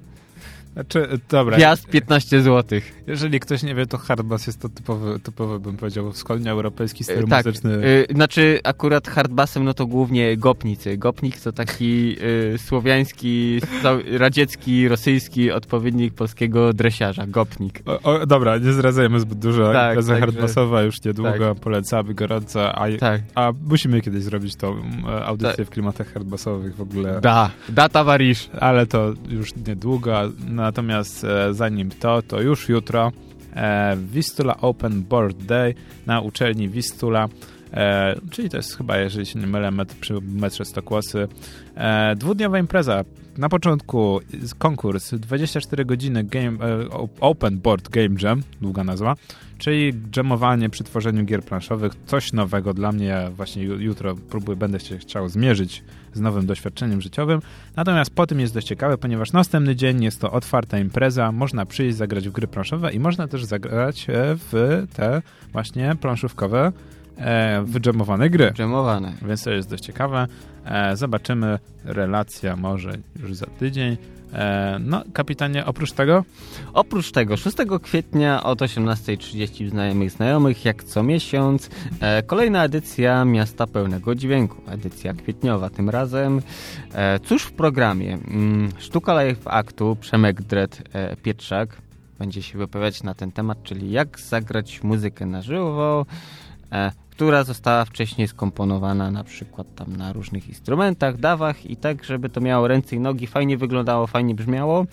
znaczy, 0.72 1.08
dobra. 1.28 1.56
Gwiazd 1.56 1.86
15 1.86 2.42
zł. 2.42 2.80
Jeżeli 3.08 3.40
ktoś 3.40 3.62
nie 3.62 3.74
wie, 3.74 3.86
to 3.86 3.98
hardbass 3.98 4.46
jest 4.46 4.60
to 4.60 4.68
typowy, 4.68 5.20
typowy 5.20 5.60
bym 5.60 5.76
powiedział, 5.76 6.12
wschodnioeuropejski 6.12 7.04
styl 7.04 7.26
tak, 7.28 7.46
muzyczny. 7.46 7.70
Yy, 7.70 8.14
znaczy, 8.14 8.60
akurat 8.64 9.08
hardbassem, 9.08 9.64
no 9.64 9.74
to 9.74 9.86
głównie 9.86 10.36
gopnicy. 10.36 10.96
Gopnik 10.96 11.40
to 11.40 11.52
taki 11.52 12.08
yy, 12.08 12.58
słowiański, 12.58 13.60
radziecki, 14.10 14.88
rosyjski 14.88 15.50
odpowiednik 15.50 16.14
polskiego 16.14 16.72
dresiarza. 16.72 17.26
Gopnik. 17.26 17.80
O, 17.86 18.00
o, 18.02 18.26
dobra, 18.26 18.58
nie 18.58 18.72
zdradzajmy 18.72 19.20
zbyt 19.20 19.38
dużo. 19.38 19.72
Tak, 19.72 19.88
Impreza 19.88 20.12
tak, 20.12 20.20
hardbassowa 20.20 20.82
już 20.82 21.04
niedługo, 21.04 21.54
tak. 21.54 21.60
polecamy 21.60 22.14
gorąco. 22.14 22.74
A, 22.74 22.88
tak. 23.00 23.22
a 23.34 23.52
musimy 23.62 24.00
kiedyś 24.00 24.22
zrobić 24.22 24.56
tą 24.56 24.82
audycję 25.24 25.56
tak. 25.56 25.66
w 25.66 25.70
klimatach 25.70 26.12
hardbassowych 26.12 26.76
w 26.76 26.80
ogóle. 26.80 27.20
Da, 27.20 27.50
da 27.68 27.88
towarzysz. 27.88 28.50
Ale 28.60 28.86
to 28.86 29.12
już 29.28 29.56
niedługo. 29.66 30.18
Natomiast 30.48 31.24
e, 31.24 31.54
zanim 31.54 31.90
to, 31.90 32.22
to 32.22 32.40
już 32.40 32.68
jutro 32.68 32.97
e, 33.56 33.96
Vistula 33.96 34.56
Open 34.60 35.02
Board 35.02 35.42
Day 35.42 35.74
na 36.06 36.20
uczelni 36.20 36.68
Vistula. 36.68 37.28
E, 37.72 38.14
czyli 38.30 38.50
to 38.50 38.56
jest 38.56 38.76
chyba, 38.76 38.98
jeżeli 38.98 39.26
się 39.26 39.38
nie 39.38 39.46
mylę, 39.46 39.70
metr, 39.70 39.94
przy 39.94 40.14
metrze 40.20 40.64
Stokłosy. 40.64 41.28
E, 41.74 42.16
dwudniowa 42.16 42.58
impreza. 42.58 43.04
Na 43.38 43.48
początku 43.48 44.20
konkurs 44.58 45.14
24 45.14 45.84
godziny 45.84 46.24
game, 46.24 46.58
e, 46.66 46.88
Open 47.20 47.58
Board 47.58 47.88
Game 47.88 48.14
Jam, 48.22 48.42
długa 48.60 48.84
nazwa, 48.84 49.16
czyli 49.58 49.92
jamowanie 50.16 50.70
przy 50.70 50.84
tworzeniu 50.84 51.24
gier 51.24 51.42
planszowych. 51.42 51.92
Coś 52.06 52.32
nowego 52.32 52.74
dla 52.74 52.92
mnie. 52.92 53.06
Ja 53.06 53.30
właśnie 53.30 53.64
jutro 53.64 54.14
próbuję, 54.30 54.56
będę 54.56 54.80
się 54.80 54.98
chciał 54.98 55.28
zmierzyć 55.28 55.84
z 56.12 56.20
nowym 56.20 56.46
doświadczeniem 56.46 57.00
życiowym. 57.00 57.40
Natomiast 57.76 58.10
po 58.10 58.26
tym 58.26 58.40
jest 58.40 58.54
dość 58.54 58.66
ciekawe, 58.66 58.98
ponieważ 58.98 59.32
następny 59.32 59.76
dzień 59.76 60.04
jest 60.04 60.20
to 60.20 60.32
otwarta 60.32 60.78
impreza, 60.78 61.32
można 61.32 61.66
przyjść, 61.66 61.96
zagrać 61.96 62.28
w 62.28 62.32
gry 62.32 62.46
planszowe 62.46 62.92
i 62.92 63.00
można 63.00 63.28
też 63.28 63.44
zagrać 63.44 64.10
e, 64.10 64.14
w 64.36 64.86
te 64.94 65.22
właśnie 65.52 65.96
planszówkowe 66.00 66.72
e, 67.16 67.62
wydżemowane 67.62 68.30
gry. 68.30 68.52
Dżemowane. 68.54 69.12
Więc 69.22 69.44
to 69.44 69.50
jest 69.50 69.70
dość 69.70 69.84
ciekawe. 69.84 70.26
E, 70.64 70.96
zobaczymy. 70.96 71.58
Relacja 71.84 72.56
może 72.56 72.92
już 73.22 73.34
za 73.34 73.46
tydzień. 73.46 73.96
E, 74.32 74.78
no, 74.80 75.02
kapitanie, 75.12 75.66
oprócz 75.66 75.92
tego? 75.92 76.24
Oprócz 76.72 77.12
tego, 77.12 77.36
6 77.36 77.56
kwietnia 77.82 78.42
od 78.42 78.60
18.30 78.60 79.70
znajomych 79.70 80.10
znajomych, 80.10 80.64
jak 80.64 80.84
co 80.84 81.02
miesiąc, 81.02 81.70
e, 82.00 82.22
kolejna 82.22 82.64
edycja 82.64 83.24
Miasta 83.24 83.66
Pełnego 83.66 84.14
Dźwięku. 84.14 84.56
Edycja 84.66 85.14
kwietniowa 85.14 85.70
tym 85.70 85.90
razem. 85.90 86.42
E, 86.92 87.18
cóż 87.18 87.42
w 87.42 87.52
programie? 87.52 88.18
Mm, 88.28 88.68
sztuka 88.78 89.14
live 89.14 89.48
aktu, 89.48 89.96
Przemek 90.00 90.42
Dred 90.42 90.82
e, 90.92 91.16
Pietrzak 91.16 91.76
będzie 92.18 92.42
się 92.42 92.58
wypowiadać 92.58 93.02
na 93.02 93.14
ten 93.14 93.32
temat, 93.32 93.62
czyli 93.62 93.90
jak 93.90 94.20
zagrać 94.20 94.82
muzykę 94.82 95.26
na 95.26 95.42
żywo, 95.42 96.06
e, 96.72 96.92
która 97.18 97.44
została 97.44 97.84
wcześniej 97.84 98.28
skomponowana 98.28 99.10
na 99.10 99.24
przykład 99.24 99.66
tam 99.74 99.96
na 99.96 100.12
różnych 100.12 100.48
instrumentach, 100.48 101.16
dawach 101.16 101.70
i 101.70 101.76
tak, 101.76 102.04
żeby 102.04 102.28
to 102.28 102.40
miało 102.40 102.68
ręce 102.68 102.96
i 102.96 103.00
nogi, 103.00 103.26
fajnie 103.26 103.56
wyglądało, 103.56 104.06
fajnie 104.06 104.34
brzmiało. 104.34 104.80
E, 104.80 104.86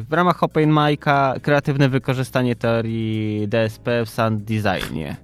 w 0.00 0.06
ramach 0.10 0.42
Open 0.42 0.70
Mic'a 0.70 1.40
kreatywne 1.40 1.88
wykorzystanie 1.88 2.56
teorii 2.56 3.48
DSP 3.48 4.04
w 4.04 4.10
sound 4.10 4.42
designie. 4.42 5.16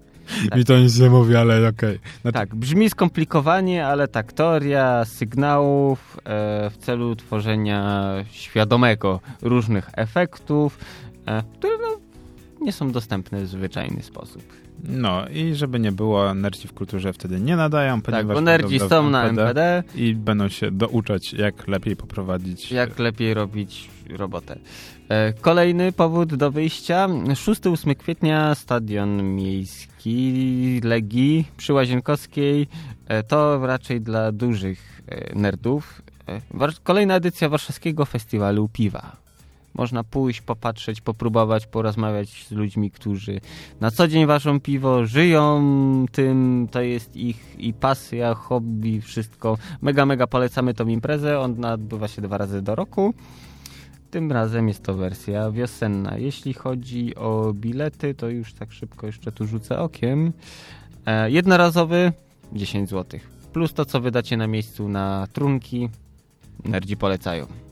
Tak. 0.48 0.56
Mi 0.58 0.64
to 0.64 0.78
nic 0.78 0.98
nie 0.98 1.10
mówi, 1.10 1.36
ale 1.36 1.68
okej. 1.68 1.98
Okay. 2.20 2.32
Tak, 2.32 2.54
brzmi 2.54 2.90
skomplikowanie, 2.90 3.86
ale 3.86 4.08
tak, 4.08 4.32
teoria 4.32 5.04
sygnałów 5.04 6.16
e, 6.16 6.70
w 6.70 6.76
celu 6.76 7.16
tworzenia 7.16 8.10
świadomego 8.30 9.20
różnych 9.42 9.90
efektów, 9.94 10.78
e, 11.26 11.42
które 11.58 11.74
no, 11.82 11.96
nie 12.60 12.72
są 12.72 12.92
dostępne 12.92 13.42
w 13.42 13.48
zwyczajny 13.48 14.02
sposób. 14.02 14.65
No 14.84 15.28
i 15.28 15.54
żeby 15.54 15.80
nie 15.80 15.92
było, 15.92 16.34
nerci 16.34 16.68
w 16.68 16.72
kulturze 16.72 17.12
wtedy 17.12 17.40
nie 17.40 17.56
nadają, 17.56 18.02
ponieważ... 18.02 18.26
Tak, 18.26 18.34
bo 18.34 18.40
nerdzi 18.40 18.80
są 18.80 19.10
na 19.10 19.24
MPD. 19.24 19.82
I 19.94 20.14
będą 20.14 20.48
się 20.48 20.70
douczać, 20.70 21.32
jak 21.32 21.68
lepiej 21.68 21.96
poprowadzić... 21.96 22.72
Jak 22.72 22.98
lepiej 22.98 23.34
robić 23.34 23.90
robotę. 24.10 24.58
E, 25.08 25.32
kolejny 25.32 25.92
powód 25.92 26.34
do 26.34 26.50
wyjścia. 26.50 27.08
6-8 27.08 27.94
kwietnia 27.94 28.54
Stadion 28.54 29.22
Miejski 29.22 30.80
Legii 30.84 31.44
przy 31.56 31.72
Łazienkowskiej. 31.72 32.68
E, 33.08 33.22
to 33.22 33.66
raczej 33.66 34.00
dla 34.00 34.32
dużych 34.32 35.02
e, 35.08 35.38
nerdów. 35.38 36.02
Kolejna 36.82 37.14
edycja 37.14 37.48
Warszawskiego 37.48 38.04
Festiwalu 38.04 38.68
Piwa. 38.72 39.25
Można 39.78 40.04
pójść, 40.04 40.40
popatrzeć, 40.40 41.00
popróbować, 41.00 41.66
porozmawiać 41.66 42.46
z 42.48 42.50
ludźmi, 42.50 42.90
którzy 42.90 43.40
na 43.80 43.90
co 43.90 44.08
dzień 44.08 44.26
ważą 44.26 44.60
piwo, 44.60 45.06
żyją 45.06 45.66
tym, 46.12 46.68
to 46.70 46.80
jest 46.80 47.16
ich 47.16 47.56
i 47.58 47.74
pasja, 47.74 48.34
hobby, 48.34 49.00
wszystko. 49.00 49.58
Mega, 49.82 50.06
mega 50.06 50.26
polecamy 50.26 50.74
tą 50.74 50.86
imprezę. 50.86 51.40
Ona 51.40 51.72
odbywa 51.72 52.08
się 52.08 52.22
dwa 52.22 52.38
razy 52.38 52.62
do 52.62 52.74
roku. 52.74 53.14
Tym 54.10 54.32
razem 54.32 54.68
jest 54.68 54.82
to 54.82 54.94
wersja 54.94 55.50
wiosenna. 55.50 56.18
Jeśli 56.18 56.54
chodzi 56.54 57.14
o 57.14 57.52
bilety, 57.54 58.14
to 58.14 58.28
już 58.28 58.54
tak 58.54 58.72
szybko 58.72 59.06
jeszcze 59.06 59.32
tu 59.32 59.46
rzucę 59.46 59.78
okiem. 59.78 60.32
E, 61.06 61.30
jednorazowy 61.30 62.12
10 62.52 62.90
zł. 62.90 63.20
Plus 63.52 63.74
to, 63.74 63.84
co 63.84 64.00
wydacie 64.00 64.36
na 64.36 64.46
miejscu 64.46 64.88
na 64.88 65.26
trunki. 65.32 65.88
Nerdzi 66.64 66.96
polecają. 66.96 67.65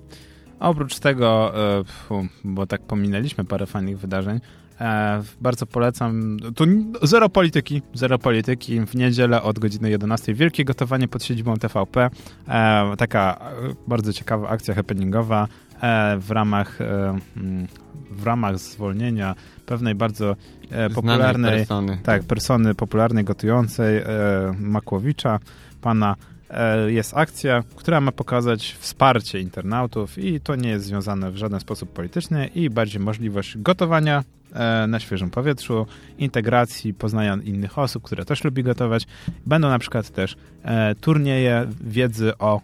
A 0.60 0.68
oprócz 0.68 0.98
tego, 0.98 1.52
e, 1.80 1.84
bo 2.44 2.66
tak 2.66 2.82
pominęliśmy 2.82 3.44
parę 3.44 3.66
fajnych 3.66 3.98
wydarzeń, 3.98 4.40
e, 4.80 5.22
bardzo 5.40 5.66
polecam. 5.66 6.36
Tu 6.56 6.64
zero 7.02 7.28
polityki, 7.28 7.82
zero 7.94 8.18
polityki. 8.18 8.80
W 8.80 8.94
niedzielę 8.94 9.42
od 9.42 9.58
godziny 9.58 9.90
11 9.90 10.34
wielkie 10.34 10.64
gotowanie 10.64 11.08
pod 11.08 11.24
siedzibą 11.24 11.56
TVP. 11.56 12.10
E, 12.48 12.96
taka 12.98 13.40
bardzo 13.86 14.12
ciekawa 14.12 14.48
akcja 14.48 14.74
happeningowa 14.74 15.48
w 16.18 16.30
ramach 16.30 16.80
mm, 16.80 17.66
w 18.10 18.24
ramach 18.24 18.58
zwolnienia 18.58 19.34
pewnej 19.66 19.94
bardzo 19.94 20.36
popularnej 20.94 21.58
persony. 21.58 21.98
tak, 22.02 22.22
persony 22.22 22.74
popularnej 22.74 23.24
gotującej 23.24 24.02
Makłowicza, 24.58 25.38
pana 25.80 26.16
jest 26.86 27.16
akcja, 27.16 27.62
która 27.76 28.00
ma 28.00 28.12
pokazać 28.12 28.76
wsparcie 28.80 29.40
internautów 29.40 30.18
i 30.18 30.40
to 30.40 30.56
nie 30.56 30.68
jest 30.68 30.84
związane 30.84 31.30
w 31.30 31.36
żaden 31.36 31.60
sposób 31.60 31.92
politycznie 31.92 32.50
i 32.54 32.70
bardziej 32.70 33.00
możliwość 33.00 33.58
gotowania 33.58 34.24
e, 34.52 34.86
na 34.86 35.00
świeżym 35.00 35.30
powietrzu, 35.30 35.86
integracji, 36.18 36.94
poznania 36.94 37.38
innych 37.44 37.78
osób, 37.78 38.02
które 38.02 38.24
też 38.24 38.44
lubi 38.44 38.62
gotować. 38.62 39.06
Będą 39.46 39.68
na 39.68 39.78
przykład 39.78 40.10
też 40.10 40.36
e, 40.62 40.94
turnieje 40.94 41.66
wiedzy 41.80 42.38
o 42.38 42.60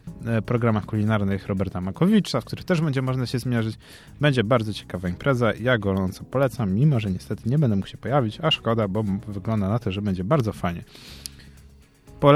programach 0.46 0.86
kulinarnych 0.86 1.46
Roberta 1.46 1.80
Makowicza, 1.80 2.40
w 2.40 2.44
których 2.44 2.64
też 2.64 2.80
będzie 2.80 3.02
można 3.02 3.26
się 3.26 3.38
zmierzyć. 3.38 3.78
Będzie 4.20 4.44
bardzo 4.44 4.72
ciekawa 4.72 5.08
impreza. 5.08 5.52
Ja 5.54 5.78
gorąco 5.78 6.24
polecam, 6.24 6.74
mimo 6.74 7.00
że 7.00 7.10
niestety 7.10 7.42
nie 7.48 7.58
będę 7.58 7.76
mógł 7.76 7.88
się 7.88 7.98
pojawić, 7.98 8.38
a 8.42 8.50
szkoda, 8.50 8.88
bo 8.88 9.04
wygląda 9.28 9.68
na 9.68 9.78
to, 9.78 9.92
że 9.92 10.02
będzie 10.02 10.24
bardzo 10.24 10.52
fajnie. 10.52 10.84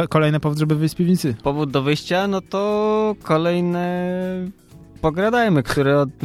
Kolejny 0.08 0.40
powód, 0.40 0.58
żeby 0.58 0.74
wyjść 0.74 0.94
z 0.94 0.96
piwnicy. 0.96 1.34
Powód 1.42 1.70
do 1.70 1.82
wyjścia, 1.82 2.26
no 2.26 2.40
to 2.40 3.14
kolejne 3.22 4.08
pogradajmy, 5.00 5.62
które 5.62 6.00
od... 6.00 6.08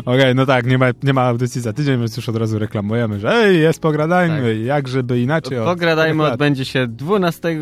Okej, 0.00 0.20
okay, 0.20 0.34
no 0.34 0.46
tak, 0.46 0.66
nie 0.66 0.78
ma, 0.78 0.86
nie 1.02 1.12
ma 1.12 1.22
audycji 1.22 1.60
za 1.60 1.72
tydzień, 1.72 1.98
więc 1.98 2.16
już 2.16 2.28
od 2.28 2.36
razu 2.36 2.58
reklamujemy, 2.58 3.20
że 3.20 3.32
ej, 3.32 3.60
jest 3.60 3.80
pogradajmy, 3.80 4.54
tak. 4.54 4.64
jak 4.66 4.88
żeby 4.88 5.20
inaczej. 5.20 5.58
Pogradajmy 5.64 6.22
od, 6.22 6.32
odbędzie 6.32 6.64
się 6.64 6.86
12 6.86 7.58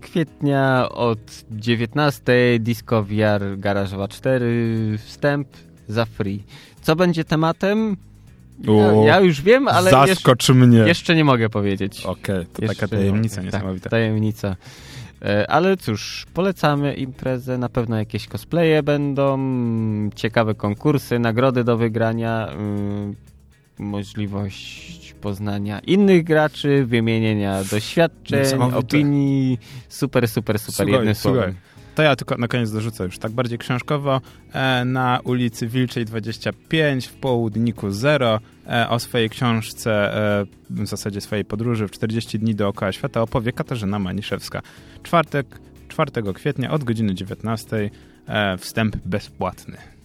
kwietnia 0.00 0.88
od 0.88 1.18
19 1.50 2.32
Disco 2.60 3.02
VR 3.02 3.58
Garażowa 3.58 4.08
4 4.08 4.98
wstęp 4.98 5.48
za 5.88 6.04
free. 6.04 6.44
Co 6.82 6.96
będzie 6.96 7.24
tematem? 7.24 7.96
Ja, 8.64 8.92
ja, 9.06 9.20
już 9.20 9.42
wiem, 9.42 9.68
ale 9.68 9.90
Zaskocz 9.90 10.48
jeszcze, 10.48 10.54
mnie. 10.54 10.78
jeszcze 10.78 11.14
nie 11.14 11.24
mogę 11.24 11.50
powiedzieć. 11.50 12.00
Okej, 12.06 12.34
okay, 12.34 12.46
to 12.52 12.62
jeszcze 12.62 12.80
taka 12.80 12.96
tajemnica 12.96 13.42
niesamowita. 13.42 13.82
Tak, 13.82 13.90
tajemnica. 13.90 14.56
E, 15.22 15.50
ale 15.50 15.76
cóż, 15.76 16.26
polecamy 16.34 16.94
imprezę, 16.94 17.58
na 17.58 17.68
pewno 17.68 17.96
jakieś 17.96 18.26
cosplaye 18.26 18.82
będą, 18.82 19.38
ciekawe 20.14 20.54
konkursy, 20.54 21.18
nagrody 21.18 21.64
do 21.64 21.76
wygrania, 21.76 22.48
mm, 22.48 23.14
możliwość 23.78 25.14
poznania 25.20 25.78
innych 25.78 26.24
graczy, 26.24 26.86
wymienienia 26.86 27.64
doświadczeń, 27.70 28.62
opinii. 28.74 29.58
Super, 29.88 30.28
super, 30.28 30.58
super. 30.58 30.74
Słuchaj, 30.74 30.92
Jednym 30.92 31.14
słowem. 31.14 31.54
To 31.94 32.02
ja 32.02 32.16
tylko 32.16 32.36
na 32.36 32.48
koniec 32.48 32.72
dorzucę 32.72 33.04
już 33.04 33.18
tak 33.18 33.32
bardziej 33.32 33.58
książkowo. 33.58 34.20
E, 34.52 34.84
na 34.84 35.20
ulicy 35.24 35.66
Wilczej 35.66 36.04
25 36.04 37.06
w 37.06 37.14
południku 37.14 37.90
Zero 37.90 38.40
e, 38.68 38.88
o 38.88 38.98
swojej 38.98 39.30
książce, 39.30 40.16
e, 40.40 40.46
w 40.70 40.86
zasadzie 40.86 41.20
swojej 41.20 41.44
podróży 41.44 41.88
w 41.88 41.90
40 41.90 42.38
dni 42.38 42.54
dookoła 42.54 42.92
świata 42.92 43.22
opowie 43.22 43.52
Katarzyna 43.52 43.98
Maniszewska. 43.98 44.62
Czwartek, 45.02 45.46
4 45.88 46.32
kwietnia 46.34 46.70
od 46.70 46.84
godziny 46.84 47.14
19 47.14 47.90
e, 48.26 48.56
wstęp 48.58 48.96
bezpłatny. 48.96 49.99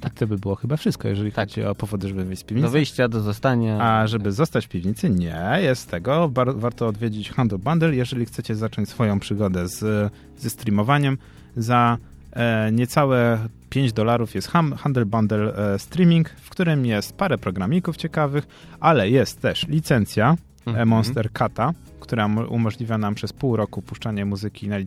Tak 0.00 0.14
to 0.14 0.26
by 0.26 0.38
było 0.38 0.54
chyba 0.54 0.76
wszystko, 0.76 1.08
jeżeli 1.08 1.32
Tak. 1.32 1.48
chodzi 1.48 1.64
o 1.64 1.74
powody, 1.74 2.08
żeby 2.08 2.24
wyjść 2.24 2.42
z 2.42 2.44
piwnicy. 2.44 2.66
Do 2.66 2.70
wyjścia, 2.72 3.08
do 3.08 3.20
zostania. 3.20 3.78
A 3.80 4.06
żeby 4.06 4.32
zostać 4.32 4.66
w 4.66 4.68
piwnicy, 4.68 5.10
nie 5.10 5.58
jest 5.62 5.90
tego. 5.90 6.28
Bar- 6.28 6.56
warto 6.56 6.86
odwiedzić 6.88 7.30
Handle 7.30 7.58
Bundle, 7.58 7.94
jeżeli 7.94 8.26
chcecie 8.26 8.54
zacząć 8.54 8.88
swoją 8.88 9.20
przygodę 9.20 9.68
z, 9.68 10.12
ze 10.38 10.50
streamowaniem. 10.50 11.18
Za 11.56 11.98
e, 12.32 12.72
niecałe 12.72 13.38
5 13.70 13.92
dolarów 13.92 14.34
jest 14.34 14.48
ham, 14.48 14.72
Handle 14.74 15.04
Bundle 15.06 15.54
e, 15.74 15.78
Streaming, 15.78 16.28
w 16.30 16.50
którym 16.50 16.86
jest 16.86 17.16
parę 17.16 17.38
programików 17.38 17.96
ciekawych, 17.96 18.46
ale 18.80 19.10
jest 19.10 19.40
też 19.40 19.68
licencja 19.68 20.36
e, 20.70 20.72
Mhm. 20.72 20.88
Monster 20.88 21.32
Cata, 21.32 21.72
która 22.00 22.28
mo- 22.28 22.46
umożliwia 22.48 22.98
nam 22.98 23.14
przez 23.14 23.32
pół 23.32 23.56
roku 23.56 23.82
puszczanie 23.82 24.24
muzyki, 24.24 24.68
na 24.68 24.76
e, 24.78 24.84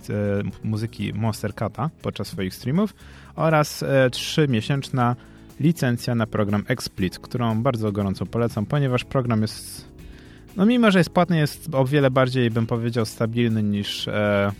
muzyki 0.63 1.13
Monster 1.13 1.55
Cata 1.55 1.89
podczas 2.01 2.27
swoich 2.27 2.55
streamów 2.55 2.93
oraz 3.35 3.83
e, 3.83 4.09
trzymiesięczna 4.09 5.15
licencja 5.59 6.15
na 6.15 6.27
program 6.27 6.63
XSplit, 6.67 7.19
którą 7.19 7.61
bardzo 7.63 7.91
gorąco 7.91 8.25
polecam, 8.25 8.65
ponieważ 8.65 9.03
program 9.03 9.41
jest, 9.41 9.87
no 10.57 10.65
mimo, 10.65 10.91
że 10.91 10.99
jest 10.99 11.09
płatny, 11.09 11.37
jest 11.37 11.69
o 11.75 11.85
wiele 11.85 12.11
bardziej, 12.11 12.51
bym 12.51 12.67
powiedział, 12.67 13.05
stabilny 13.05 13.63
niż 13.63 14.07
e, 14.07 14.51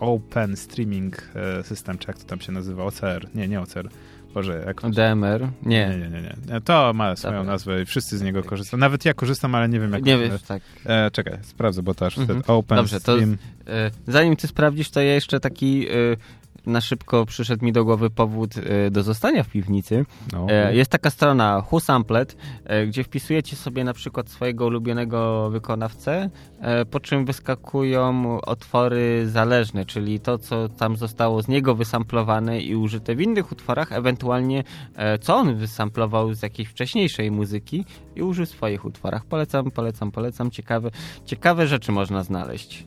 Open 0.00 0.56
Streaming 0.56 1.30
e, 1.34 1.62
System, 1.62 1.98
czy 1.98 2.08
jak 2.08 2.18
to 2.18 2.24
tam 2.24 2.40
się 2.40 2.52
nazywa, 2.52 2.84
OCR. 2.84 3.28
Nie, 3.34 3.48
nie 3.48 3.60
OCR. 3.60 3.88
Boże, 4.36 4.62
jak 4.66 4.80
to 4.80 4.90
DMR? 4.90 5.40
nie, 5.62 5.88
Nie. 5.88 5.96
nie, 5.98 6.08
nie, 6.08 6.34
nie. 6.52 6.60
To 6.60 6.92
ma 6.94 7.16
swoją 7.16 7.34
Dobra. 7.34 7.52
nazwę 7.52 7.82
i 7.82 7.84
wszyscy 7.84 8.18
z 8.18 8.22
niego 8.22 8.42
korzystają. 8.42 8.80
Nawet 8.80 9.04
ja 9.04 9.14
korzystam, 9.14 9.54
ale 9.54 9.68
nie 9.68 9.80
wiem 9.80 9.92
jak... 9.92 10.02
Nie 10.04 10.18
wiesz, 10.18 10.42
tak. 10.42 10.62
E, 10.86 11.10
czekaj, 11.10 11.38
sprawdzę, 11.42 11.82
bo 11.82 11.94
to 11.94 12.06
aż 12.06 12.18
Mhm. 12.18 12.38
wtedy 12.42 12.52
Open 12.52 12.76
Dobrze, 12.76 13.00
to. 13.00 13.18
E, 13.18 13.26
Zanim 14.06 14.36
ty 14.36 14.46
sprawdzisz, 14.48 14.90
to 14.90 15.00
ja 15.00 15.14
jeszcze 15.14 15.40
taki 15.40 15.86
e, 15.88 15.92
na 16.66 16.80
szybko 16.80 17.26
przyszedł 17.26 17.64
mi 17.64 17.72
do 17.72 17.84
głowy 17.84 18.10
powód 18.10 18.54
e, 18.56 18.90
do 18.90 19.02
zostania 19.02 19.42
w 19.42 19.48
piwnicy. 19.48 20.06
No. 20.32 20.46
E, 20.50 20.74
Jest 20.74 20.90
taka 20.90 21.10
strona 21.10 21.62
Whosamplet, 21.62 22.36
e, 22.64 22.86
gdzie 22.86 23.04
wpisujecie 23.04 23.56
sobie 23.56 23.84
na 23.84 23.92
przykład 23.92 24.28
swojego 24.28 24.66
ulubionego 24.66 25.50
wykonawcę, 25.50 26.30
po 26.90 27.00
czym 27.00 27.24
wyskakują 27.24 28.40
otwory 28.40 29.28
zależne, 29.28 29.84
czyli 29.84 30.20
to, 30.20 30.38
co 30.38 30.68
tam 30.68 30.96
zostało 30.96 31.42
z 31.42 31.48
niego 31.48 31.74
wysamplowane 31.74 32.60
i 32.60 32.76
użyte 32.76 33.14
w 33.14 33.20
innych 33.20 33.52
utworach, 33.52 33.92
ewentualnie 33.92 34.64
co 35.20 35.36
on 35.36 35.56
wysamplował 35.56 36.34
z 36.34 36.42
jakiejś 36.42 36.68
wcześniejszej 36.68 37.30
muzyki 37.30 37.84
i 38.16 38.22
użył 38.22 38.46
w 38.46 38.48
swoich 38.48 38.84
utworach. 38.84 39.24
Polecam, 39.24 39.70
polecam, 39.70 40.10
polecam. 40.12 40.50
Ciekawe, 40.50 40.90
ciekawe 41.24 41.66
rzeczy 41.66 41.92
można 41.92 42.22
znaleźć. 42.22 42.86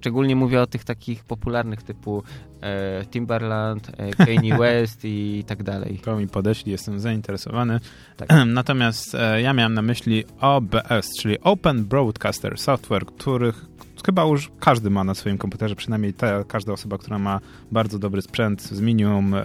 Szczególnie 0.00 0.36
mówię 0.36 0.62
o 0.62 0.66
tych 0.66 0.84
takich 0.84 1.24
popularnych 1.24 1.82
typu 1.82 2.22
e, 2.62 3.04
Timberland, 3.10 3.90
e, 3.96 4.10
Kanye 4.26 4.58
West 4.60 5.00
i 5.04 5.44
tak 5.46 5.62
dalej. 5.62 5.98
To 6.04 6.16
mi 6.16 6.28
podeśli, 6.28 6.72
jestem 6.72 7.00
zainteresowany. 7.00 7.80
Tak. 8.16 8.28
Natomiast 8.46 9.14
e, 9.14 9.42
ja 9.42 9.52
miałem 9.52 9.74
na 9.74 9.82
myśli 9.82 10.24
OBS, 10.40 11.16
czyli 11.18 11.40
Open 11.40 11.84
Broadcaster 11.84 12.58
Software, 12.58 13.06
których 13.06 13.64
chyba 14.06 14.24
już 14.24 14.50
każdy 14.60 14.90
ma 14.90 15.04
na 15.04 15.14
swoim 15.14 15.38
komputerze, 15.38 15.76
przynajmniej 15.76 16.14
ta, 16.14 16.44
każda 16.44 16.72
osoba, 16.72 16.98
która 16.98 17.18
ma 17.18 17.40
bardzo 17.72 17.98
dobry 17.98 18.22
sprzęt 18.22 18.62
z 18.62 18.80
Minium, 18.80 19.34
e, 19.34 19.42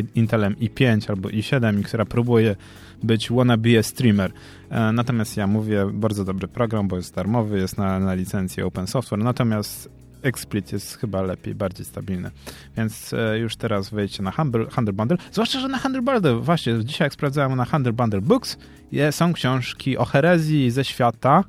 i- 0.00 0.18
Intelem 0.18 0.54
i5 0.56 1.10
albo 1.10 1.28
i7 1.28 1.80
i 1.80 1.82
która 1.84 2.04
próbuje 2.04 2.56
być 3.02 3.30
wannabe 3.30 3.82
streamer. 3.82 4.32
E, 4.70 4.92
natomiast 4.92 5.36
ja 5.36 5.46
mówię, 5.46 5.86
bardzo 5.92 6.24
dobry 6.24 6.48
program, 6.48 6.88
bo 6.88 6.96
jest 6.96 7.14
darmowy, 7.14 7.58
jest 7.58 7.78
na, 7.78 7.98
na 8.00 8.14
licencji 8.14 8.62
Open 8.62 8.86
Software, 8.86 9.24
natomiast 9.24 9.90
XSplit 10.22 10.72
jest 10.72 10.96
chyba 10.96 11.22
lepiej, 11.22 11.54
bardziej 11.54 11.86
stabilny. 11.86 12.30
Więc 12.76 13.12
e, 13.12 13.38
już 13.38 13.56
teraz 13.56 13.90
wejdźcie 13.90 14.22
na 14.22 14.30
Humble, 14.30 14.92
Bundle. 14.92 15.16
Zwłaszcza, 15.32 15.60
że 15.60 15.68
na 15.68 15.78
Handle 15.78 16.02
Bundle, 16.02 16.34
właśnie 16.34 16.84
dzisiaj 16.84 17.06
jak 17.06 17.12
sprawdzałem 17.12 17.56
na 17.56 17.64
Handle 17.64 17.92
Bundle 17.92 18.20
Books, 18.20 18.58
je, 18.92 19.12
są 19.12 19.32
książki 19.32 19.98
o 19.98 20.04
herezji 20.04 20.70
ze 20.70 20.84
świata, 20.84 21.44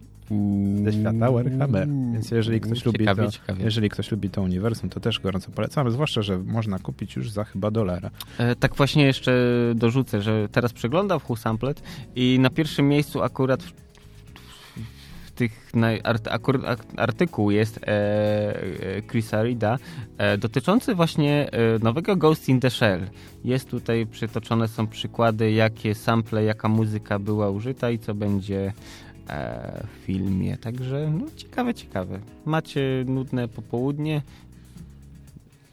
ze 0.83 0.93
świata 0.93 1.31
Warhammer. 1.31 1.87
Więc 1.87 2.31
jeżeli 2.31 2.61
ktoś 2.61 2.85
lubi 2.85 2.99
ciekawie, 2.99 3.23
to, 3.25 3.31
ciekawie. 3.31 3.63
jeżeli 3.63 3.89
ktoś 3.89 4.11
lubi 4.11 4.29
to 4.29 4.41
uniwersum, 4.41 4.89
to 4.89 4.99
też 4.99 5.19
gorąco 5.19 5.51
polecamy, 5.51 5.91
zwłaszcza, 5.91 6.21
że 6.21 6.37
można 6.39 6.79
kupić 6.79 7.15
już 7.15 7.31
za 7.31 7.43
chyba 7.43 7.71
dolara. 7.71 8.09
E, 8.37 8.55
Tak 8.55 8.75
właśnie 8.75 9.05
jeszcze 9.05 9.31
dorzucę, 9.75 10.21
że 10.21 10.47
teraz 10.51 10.73
przeglądam 10.73 11.19
w 11.19 11.23
Whosamplet 11.23 11.81
i 12.15 12.37
na 12.41 12.49
pierwszym 12.49 12.87
miejscu 12.87 13.21
akurat 13.23 13.63
w, 13.63 13.71
w 15.25 15.31
tych 15.31 15.73
na, 15.73 15.87
art, 16.03 16.27
akurat 16.27 16.61
ak- 16.65 16.85
artykuł 16.97 17.51
jest 17.51 17.77
e, 17.77 17.87
e, 17.87 19.01
Chrisa 19.01 19.43
Rida 19.43 19.77
e, 20.17 20.37
dotyczący 20.37 20.95
właśnie 20.95 21.51
e, 21.51 21.79
nowego 21.83 22.15
Ghost 22.15 22.49
in 22.49 22.59
the 22.59 22.69
Shell. 22.69 23.01
Jest 23.45 23.69
tutaj 23.69 24.05
przytoczone 24.05 24.67
są 24.67 24.87
przykłady, 24.87 25.51
jakie 25.51 25.95
sample, 25.95 26.43
jaka 26.43 26.67
muzyka 26.67 27.19
była 27.19 27.49
użyta 27.49 27.89
i 27.91 27.99
co 27.99 28.13
będzie 28.13 28.73
e, 29.29 29.83
w 29.87 30.05
filmie. 30.05 30.57
Także 30.57 31.11
no, 31.19 31.25
ciekawe, 31.35 31.73
ciekawe. 31.73 32.19
Macie 32.45 33.03
nudne 33.07 33.47
popołudnie, 33.47 34.21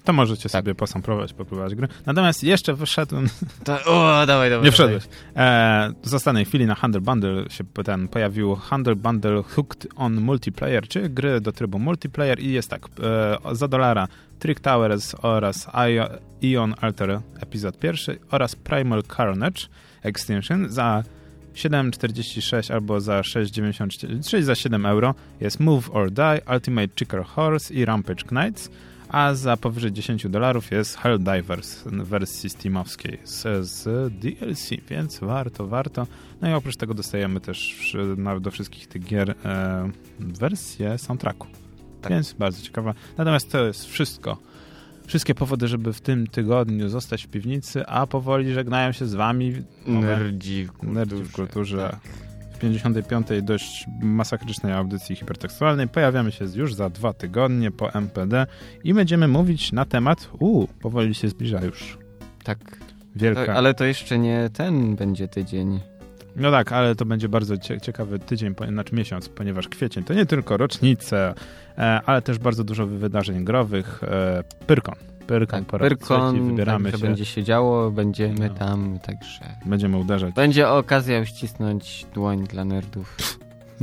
To 0.05 0.13
możecie 0.13 0.43
Tak. 0.49 0.53
sobie 0.53 0.75
posamplować, 0.75 1.33
popróbować 1.33 1.75
gry. 1.75 1.89
Natomiast 2.07 2.45
jeszcze 2.45 2.75
wyszedł 2.75 3.17
to, 3.65 3.73
o, 3.85 4.27
dawaj, 4.27 4.51
dawaj. 4.51 4.65
Nie 4.65 4.73
wszedłeś. 4.73 5.05
E, 5.37 5.93
z 6.03 6.15
ostatniej 6.15 6.45
chwili 6.45 6.67
na 6.67 6.75
Handle 6.75 7.01
Bundle 7.01 7.45
się 7.51 7.65
ten 7.85 8.09
pojawił 8.09 8.55
Handle 8.55 8.97
Bundle 8.97 9.43
Hooked 9.43 9.87
on 9.97 10.21
Multiplayer, 10.21 10.89
czy 10.89 11.09
gry 11.09 11.41
do 11.41 11.53
trybu 11.53 11.79
multiplayer 11.79 12.41
i 12.41 12.53
jest 12.53 12.71
tak, 12.71 12.87
e, 13.53 13.55
za 13.55 13.69
dolara 13.69 14.09
Trick 14.39 14.61
Towers 14.61 15.15
oraz 15.23 15.67
Io- 15.67 16.19
Ion 16.43 16.75
Alter 16.81 17.21
epizod 17.41 17.79
pierwszy 17.79 18.19
oraz 18.31 18.57
Primal 18.57 19.03
Carnage 19.17 19.61
Extinction 20.03 20.69
za 20.69 21.03
7,46 21.57 22.73
albo 22.73 23.01
za 23.01 23.21
6,94, 23.21 24.29
czyli 24.31 24.43
za 24.43 24.55
7 24.55 24.87
euro 24.87 25.15
jest 25.41 25.61
Move 25.61 25.91
or 25.93 26.11
Die, 26.11 26.41
Ultimate 26.55 26.89
Chicker 26.99 27.25
Horse 27.25 27.75
i 27.75 27.85
Rampage 27.85 28.25
Knights, 28.25 28.71
a 29.09 29.35
za 29.35 29.57
powyżej 29.57 29.93
10 29.93 30.29
dolarów 30.29 30.71
jest 30.71 30.97
Helldivers 30.97 31.83
w 31.83 32.09
wersji 32.09 32.51
steamowskiej 32.51 33.19
z, 33.25 33.67
z 33.69 34.13
DLC, 34.13 34.71
więc 34.89 35.19
warto, 35.19 35.67
warto. 35.67 36.07
No 36.41 36.49
i 36.49 36.53
oprócz 36.53 36.77
tego 36.77 36.95
dostajemy 36.95 37.41
też 37.41 37.97
do 38.41 38.51
wszystkich 38.51 38.87
tych 38.87 39.05
gier 39.05 39.31
e, 39.31 39.91
wersję 40.19 40.99
soundtracku. 40.99 41.47
Tak. 42.03 42.13
Więc 42.13 42.33
bardzo 42.33 42.63
ciekawa. 42.63 42.95
Natomiast 43.17 43.53
to 43.53 43.67
jest 43.67 43.87
wszystko. 43.87 44.39
Wszystkie 45.07 45.35
powody, 45.35 45.69
żeby 45.69 45.93
w 45.93 46.01
tym 46.01 46.27
tygodniu 46.27 46.89
zostać 46.89 47.25
w 47.25 47.29
piwnicy, 47.29 47.87
a 47.87 48.07
powoli 48.07 48.53
żegnają 48.55 48.93
się 48.93 49.07
z 49.07 49.15
wami 49.15 49.63
Nerdzi 49.87 50.65
w 50.65 50.73
kulturze. 50.73 50.95
Nerdzi 50.95 51.17
w 51.23 51.33
kulturze. 51.33 51.89
Tak. 51.91 52.01
w 52.53 52.59
55. 52.59 53.27
dość 53.43 53.87
masakrycznej 54.03 54.73
audycji 54.73 55.17
hipertekstualnej. 55.17 55.89
Pojawiamy 55.89 56.33
się 56.33 56.45
już 56.55 56.75
za 56.75 56.91
dwa 56.91 57.13
tygodnie 57.13 57.71
po 57.71 57.95
MPD 57.95 58.47
i 58.85 58.95
będziemy 58.95 59.29
mówić 59.29 59.73
na 59.73 59.85
temat, 59.85 60.29
u, 60.39 60.67
powoli 60.67 61.15
się 61.15 61.29
zbliża 61.29 61.61
już, 61.65 61.99
Tak. 62.45 62.59
wielka. 63.17 63.47
To, 63.47 63.53
ale 63.53 63.75
to 63.75 63.85
jeszcze 63.85 64.19
nie 64.19 64.51
ten 64.53 64.97
będzie 64.97 65.29
tydzień. 65.29 65.81
No 66.37 66.51
tak, 66.51 66.73
ale 66.73 66.95
to 66.95 67.05
będzie 67.05 67.29
bardzo 67.29 67.59
cie 67.59 67.81
ciekawy 67.81 68.19
tydzień, 68.19 68.55
znaczy 68.73 68.95
miesiąc, 68.95 69.29
ponieważ 69.29 69.69
kwiecień 69.69 70.05
to 70.05 70.15
nie 70.15 70.27
tylko 70.27 70.57
rocznice, 70.57 71.35
e, 71.79 72.01
ale 72.07 72.23
też 72.23 72.39
bardzo 72.39 72.65
dużo 72.65 72.87
wydarzeń 72.87 73.45
growych. 73.45 74.05
E, 74.05 74.43
Pyrkon. 74.67 74.95
Pyrkon 75.27 75.61
Tak, 75.61 75.69
po 75.69 75.79
raz 75.79 75.89
trzeci, 75.89 75.99
Pyrkon, 76.09 76.49
wybieramy 76.51 76.85
także 76.85 76.99
się, 77.01 77.07
będzie 77.07 77.25
się 77.25 77.45
działo, 77.45 77.91
będziemy 77.91 78.49
No. 78.49 78.55
tam, 78.55 78.99
także... 78.99 79.41
będziemy 79.67 79.97
uderzać. 79.97 80.35
Będzie 80.35 80.69
okazja 80.69 81.21
uścisnąć 81.21 82.07
dłoń 82.15 82.45
dla 82.45 82.65
nerdów. 82.65 83.17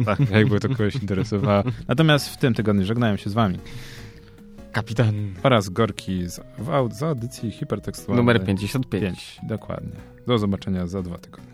Tak, 0.05 0.19
jakby 0.29 0.59
to 0.59 0.69
kogoś 0.69 0.95
interesowało. 0.95 1.63
Natomiast 1.87 2.29
w 2.29 2.37
tym 2.37 2.53
tygodniu 2.53 2.85
żegnają 2.85 3.17
się 3.17 3.29
z 3.29 3.33
wami 3.33 3.57
Kapitan. 4.71 5.33
oraz 5.43 5.69
Gorki 5.69 6.29
z, 6.29 6.39
w, 6.57 6.93
z 6.93 7.03
audycji 7.03 7.51
hipertekstualnej. 7.51 8.25
Numer 8.25 8.45
55. 8.45 9.03
5. 9.03 9.39
Dokładnie. 9.43 9.95
Do 10.27 10.37
zobaczenia 10.37 10.87
za 10.87 11.01
dwa 11.01 11.17
tygodnie. 11.17 11.52